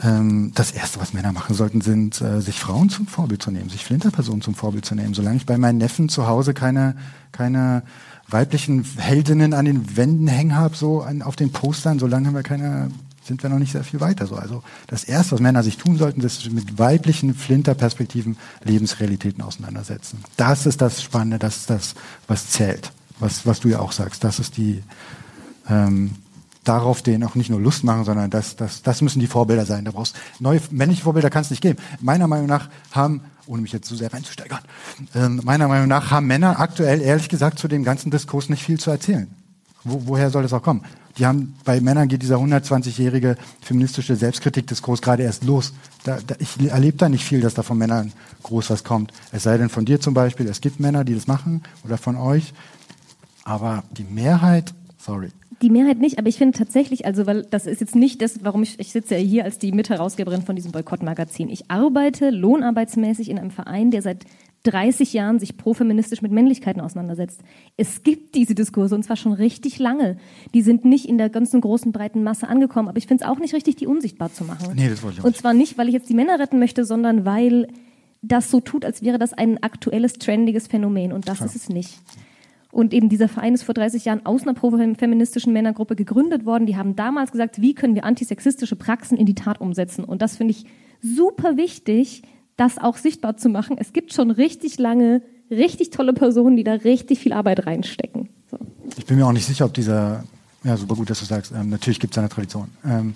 [0.00, 3.70] ähm, das Erste, was Männer machen sollten, sind, äh, sich Frauen zum Vorbild zu nehmen,
[3.70, 5.14] sich Flinterpersonen zum Vorbild zu nehmen.
[5.14, 6.96] Solange ich bei meinen Neffen zu Hause keine,
[7.32, 7.82] keine
[8.28, 12.42] weiblichen Heldinnen an den Wänden hängen habe, so an, auf den Postern, solange haben wir
[12.42, 12.90] keine,
[13.24, 14.26] sind wir noch nicht sehr viel weiter.
[14.26, 14.36] So.
[14.36, 20.22] Also das Erste, was Männer sich tun sollten, ist mit weiblichen Flinterperspektiven Lebensrealitäten auseinandersetzen.
[20.36, 21.94] Das ist das Spannende, das ist das,
[22.26, 24.24] was zählt, was, was du ja auch sagst.
[24.24, 24.82] Das ist die,
[25.68, 26.16] ähm,
[26.64, 29.84] darauf denen auch nicht nur Lust machen, sondern das, das, das müssen die Vorbilder sein.
[29.84, 31.78] Da brauchst neue männliche Vorbilder kann es nicht geben.
[32.00, 34.60] Meiner Meinung nach haben, ohne mich jetzt zu sehr reinzusteigern,
[35.14, 38.78] äh, meiner Meinung nach haben Männer aktuell ehrlich gesagt zu dem ganzen Diskurs nicht viel
[38.78, 39.28] zu erzählen.
[39.84, 40.84] Wo, woher soll das auch kommen?
[41.18, 45.72] Die haben, bei Männern geht dieser 120-jährige feministische Selbstkritikdiskurs gerade erst los.
[46.04, 49.12] Da, da, ich erlebe da nicht viel, dass da von Männern groß was kommt.
[49.30, 52.16] Es sei denn von dir zum Beispiel, es gibt Männer, die das machen oder von
[52.16, 52.54] euch.
[53.44, 55.30] Aber die Mehrheit, sorry,
[55.62, 58.62] die Mehrheit nicht, aber ich finde tatsächlich, also weil das ist jetzt nicht das, warum
[58.62, 61.48] ich, ich sitze ja hier als die Mitherausgeberin von diesem Boykottmagazin.
[61.48, 64.24] Ich arbeite lohnarbeitsmäßig in einem Verein, der seit
[64.64, 67.40] 30 Jahren sich profeministisch mit Männlichkeiten auseinandersetzt.
[67.76, 70.16] Es gibt diese Diskurse und zwar schon richtig lange.
[70.54, 73.38] Die sind nicht in der ganzen großen breiten Masse angekommen, aber ich finde es auch
[73.38, 74.74] nicht richtig, die unsichtbar zu machen.
[74.74, 76.84] Nee, das wollte ich auch Und zwar nicht, weil ich jetzt die Männer retten möchte,
[76.84, 77.68] sondern weil
[78.22, 81.48] das so tut, als wäre das ein aktuelles, trendiges Phänomen und das Klar.
[81.48, 81.98] ist es nicht.
[82.72, 86.64] Und eben dieser Verein ist vor 30 Jahren aus einer pro-feministischen Männergruppe gegründet worden.
[86.64, 90.04] Die haben damals gesagt, wie können wir antisexistische Praxen in die Tat umsetzen?
[90.04, 90.64] Und das finde ich
[91.02, 92.22] super wichtig,
[92.56, 93.76] das auch sichtbar zu machen.
[93.78, 95.20] Es gibt schon richtig lange,
[95.50, 98.30] richtig tolle Personen, die da richtig viel Arbeit reinstecken.
[98.50, 98.56] So.
[98.96, 100.24] Ich bin mir auch nicht sicher, ob dieser,
[100.64, 102.68] ja, super gut, dass du sagst, ähm, natürlich gibt es eine Tradition.
[102.86, 103.12] Ähm,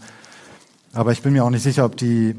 [0.93, 2.35] aber ich bin mir auch nicht sicher, ob die,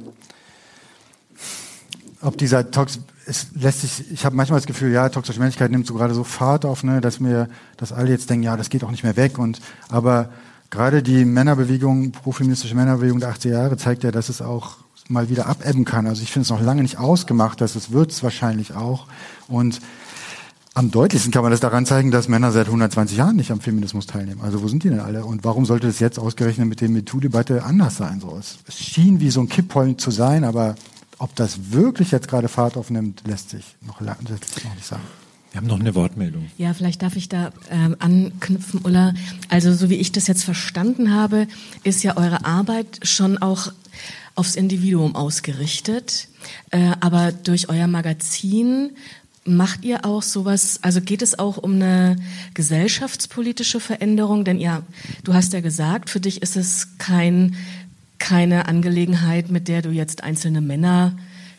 [2.21, 5.85] ob dieser Tox es lässt sich, ich habe manchmal das Gefühl, ja, toxische Männlichkeit nimmt
[5.85, 8.83] so gerade so Fahrt auf, ne, dass mir, dass alle jetzt denken, ja, das geht
[8.83, 9.37] auch nicht mehr weg.
[9.37, 9.59] Und
[9.89, 10.29] aber
[10.69, 14.77] gerade die Männerbewegung, profeministische Männerbewegung der 80er Jahre zeigt ja, dass es auch
[15.09, 16.07] mal wieder abebben kann.
[16.07, 19.07] Also ich finde es noch lange nicht ausgemacht, dass es wird es wahrscheinlich auch.
[19.47, 19.81] Und
[20.73, 24.05] am deutlichsten kann man das daran zeigen, dass Männer seit 120 Jahren nicht am Feminismus
[24.05, 24.41] teilnehmen.
[24.41, 25.25] Also wo sind die denn alle?
[25.25, 28.19] Und warum sollte es jetzt ausgerechnet mit der MeToo-Debatte anders sein?
[28.21, 30.75] So, es, es schien wie so ein Kipppoint zu sein, aber
[31.19, 35.03] ob das wirklich jetzt gerade Fahrt aufnimmt, lässt sich noch, lässt sich noch nicht sagen.
[35.51, 36.51] Wir haben noch eine Wortmeldung.
[36.57, 39.13] Ja, vielleicht darf ich da ähm, anknüpfen, Ulla.
[39.49, 41.47] Also so wie ich das jetzt verstanden habe,
[41.83, 43.71] ist ja eure Arbeit schon auch
[44.35, 46.27] aufs Individuum ausgerichtet.
[46.69, 48.91] Äh, aber durch euer Magazin
[49.45, 52.17] macht ihr auch sowas, also geht es auch um eine
[52.53, 54.43] gesellschaftspolitische Veränderung?
[54.43, 54.83] Denn ja,
[55.23, 57.55] du hast ja gesagt, für dich ist es kein
[58.19, 61.15] keine Angelegenheit, mit der du jetzt einzelne Männer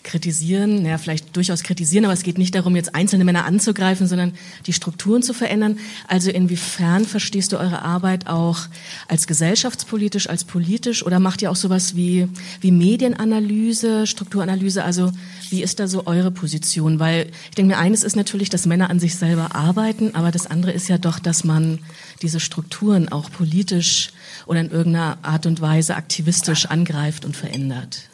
[0.09, 4.33] kritisieren, naja, vielleicht durchaus kritisieren, aber es geht nicht darum, jetzt einzelne Männer anzugreifen, sondern
[4.67, 5.79] die Strukturen zu verändern.
[6.07, 8.59] Also inwiefern verstehst du eure Arbeit auch
[9.07, 12.27] als gesellschaftspolitisch, als politisch oder macht ihr auch sowas wie,
[12.61, 14.83] wie Medienanalyse, Strukturanalyse?
[14.83, 15.13] Also
[15.51, 16.99] wie ist da so eure Position?
[17.01, 20.47] Weil ich denke mir, eines ist natürlich, dass Männer an sich selber arbeiten, aber das
[20.47, 21.81] andere ist ja doch, dass man
[22.23, 24.11] diese Strukturen auch politisch
[24.49, 28.09] oder in irgendeiner Art und Weise aktivistisch angreift und verändert.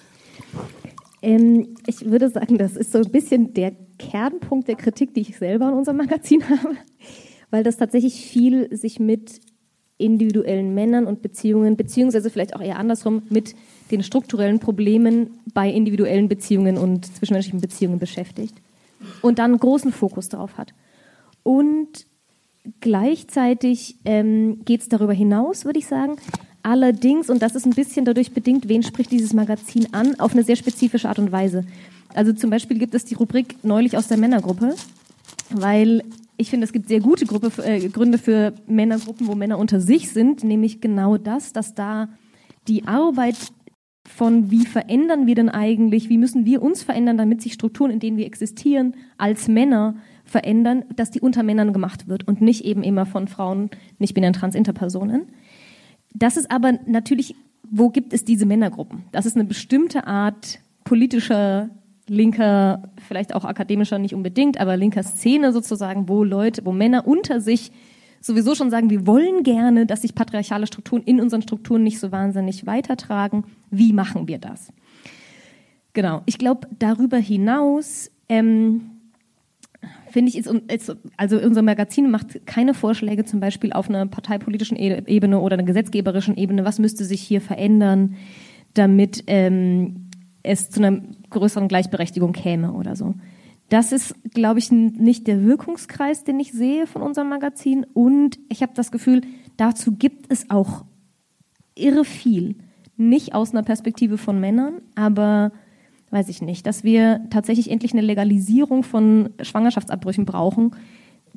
[1.22, 5.38] Ähm, ich würde sagen, das ist so ein bisschen der Kernpunkt der Kritik, die ich
[5.38, 6.76] selber in unserem Magazin habe,
[7.50, 9.40] weil das tatsächlich viel sich mit
[9.96, 13.54] individuellen Männern und Beziehungen, beziehungsweise vielleicht auch eher andersrum, mit
[13.92, 18.56] den strukturellen Problemen bei individuellen Beziehungen und zwischenmenschlichen Beziehungen beschäftigt
[19.22, 20.74] und dann großen Fokus darauf hat.
[21.44, 22.06] Und
[22.80, 26.16] gleichzeitig ähm, geht es darüber hinaus, würde ich sagen,
[26.66, 30.44] Allerdings, und das ist ein bisschen dadurch bedingt, wen spricht dieses Magazin an, auf eine
[30.44, 31.66] sehr spezifische Art und Weise.
[32.14, 34.74] Also zum Beispiel gibt es die Rubrik neulich aus der Männergruppe,
[35.50, 36.02] weil
[36.38, 40.10] ich finde, es gibt sehr gute Gruppe, äh, Gründe für Männergruppen, wo Männer unter sich
[40.10, 42.08] sind, nämlich genau das, dass da
[42.66, 43.36] die Arbeit
[44.08, 48.00] von wie verändern wir denn eigentlich, wie müssen wir uns verändern, damit sich Strukturen, in
[48.00, 52.82] denen wir existieren, als Männer verändern, dass die unter Männern gemacht wird und nicht eben
[52.82, 55.26] immer von Frauen, nicht binären Trans-Interpersonen.
[56.14, 57.34] Das ist aber natürlich,
[57.70, 59.04] wo gibt es diese Männergruppen?
[59.12, 61.70] Das ist eine bestimmte Art politischer,
[62.08, 67.40] linker, vielleicht auch akademischer nicht unbedingt, aber linker Szene sozusagen, wo Leute, wo Männer unter
[67.40, 67.72] sich
[68.20, 72.10] sowieso schon sagen, wir wollen gerne, dass sich patriarchale Strukturen in unseren Strukturen nicht so
[72.10, 73.44] wahnsinnig weitertragen.
[73.70, 74.72] Wie machen wir das?
[75.92, 76.22] Genau.
[76.26, 78.93] Ich glaube, darüber hinaus ähm,
[80.14, 85.02] finde ich, ist, also unser Magazin macht keine Vorschläge zum Beispiel auf einer parteipolitischen e-,
[85.06, 88.14] Ebene oder einer gesetzgeberischen Ebene, was müsste sich hier verändern,
[88.74, 90.10] damit ähm,
[90.44, 93.14] es zu einer größeren Gleichberechtigung käme oder so.
[93.70, 97.84] Das ist, glaube ich, nicht der Wirkungskreis, den ich sehe von unserem Magazin.
[97.92, 99.22] Und ich habe das Gefühl,
[99.56, 100.84] dazu gibt es auch
[101.74, 102.54] irre viel.
[102.96, 105.50] Nicht aus einer Perspektive von Männern, aber
[106.14, 110.70] weiß ich nicht, dass wir tatsächlich endlich eine Legalisierung von Schwangerschaftsabbrüchen brauchen.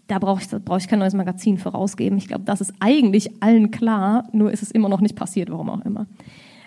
[0.06, 2.18] Da brauche ich, brauch ich kein neues Magazin vorausgeben.
[2.18, 5.70] Ich glaube, das ist eigentlich allen klar, nur ist es immer noch nicht passiert, warum
[5.70, 6.06] auch immer.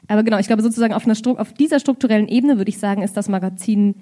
[0.09, 3.17] Aber genau, ich glaube sozusagen auf, einer, auf dieser strukturellen Ebene würde ich sagen, ist
[3.17, 3.95] das Magazin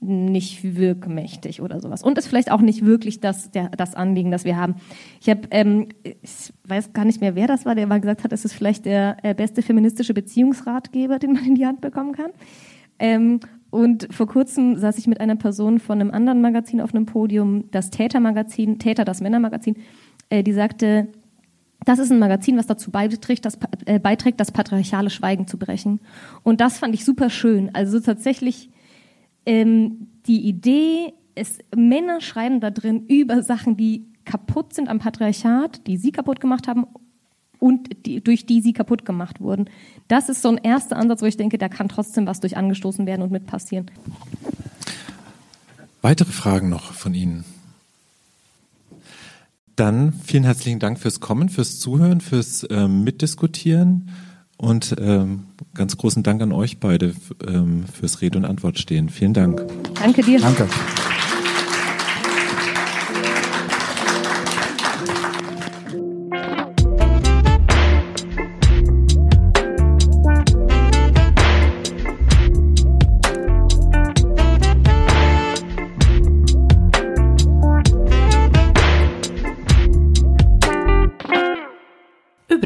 [0.00, 2.02] nicht wirkmächtig oder sowas.
[2.02, 4.76] Und ist vielleicht auch nicht wirklich das, der, das Anliegen, das wir haben.
[5.20, 8.32] Ich habe, ähm, ich weiß gar nicht mehr, wer das war, der mal gesagt hat,
[8.32, 12.30] es ist vielleicht der äh, beste feministische Beziehungsratgeber, den man in die Hand bekommen kann.
[12.98, 13.40] Ähm,
[13.70, 17.64] und vor kurzem saß ich mit einer Person von einem anderen Magazin auf einem Podium,
[17.70, 19.76] das Täter-Magazin, Täter, das Männer-Magazin,
[20.30, 21.08] äh, die sagte,
[21.84, 26.00] das ist ein Magazin, was dazu beiträgt das, äh, beiträgt, das patriarchale Schweigen zu brechen.
[26.42, 27.70] Und das fand ich super schön.
[27.74, 28.70] Also tatsächlich
[29.44, 35.86] ähm, die Idee, es, Männer schreiben da drin über Sachen, die kaputt sind am Patriarchat,
[35.86, 36.86] die sie kaputt gemacht haben
[37.58, 39.68] und die, durch die sie kaputt gemacht wurden.
[40.08, 43.06] Das ist so ein erster Ansatz, wo ich denke, da kann trotzdem was durch angestoßen
[43.06, 43.90] werden und mit passieren.
[46.02, 47.44] Weitere Fragen noch von Ihnen?
[49.74, 54.10] Dann vielen herzlichen Dank fürs Kommen, fürs Zuhören, fürs ähm, Mitdiskutieren
[54.56, 57.14] und ähm, ganz großen Dank an euch beide
[57.46, 59.10] ähm, fürs Rede und Antwort stehen.
[59.10, 59.62] Vielen Dank.
[60.00, 60.40] Danke dir.
[60.40, 60.66] Danke.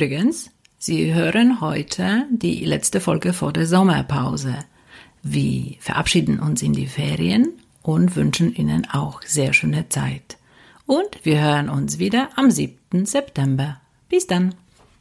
[0.01, 4.57] Übrigens, Sie hören heute die letzte Folge vor der Sommerpause.
[5.23, 7.53] Wir verabschieden uns in die Ferien
[7.83, 10.39] und wünschen Ihnen auch sehr schöne Zeit.
[10.87, 13.05] Und wir hören uns wieder am 7.
[13.05, 13.79] September.
[14.09, 14.55] Bis dann.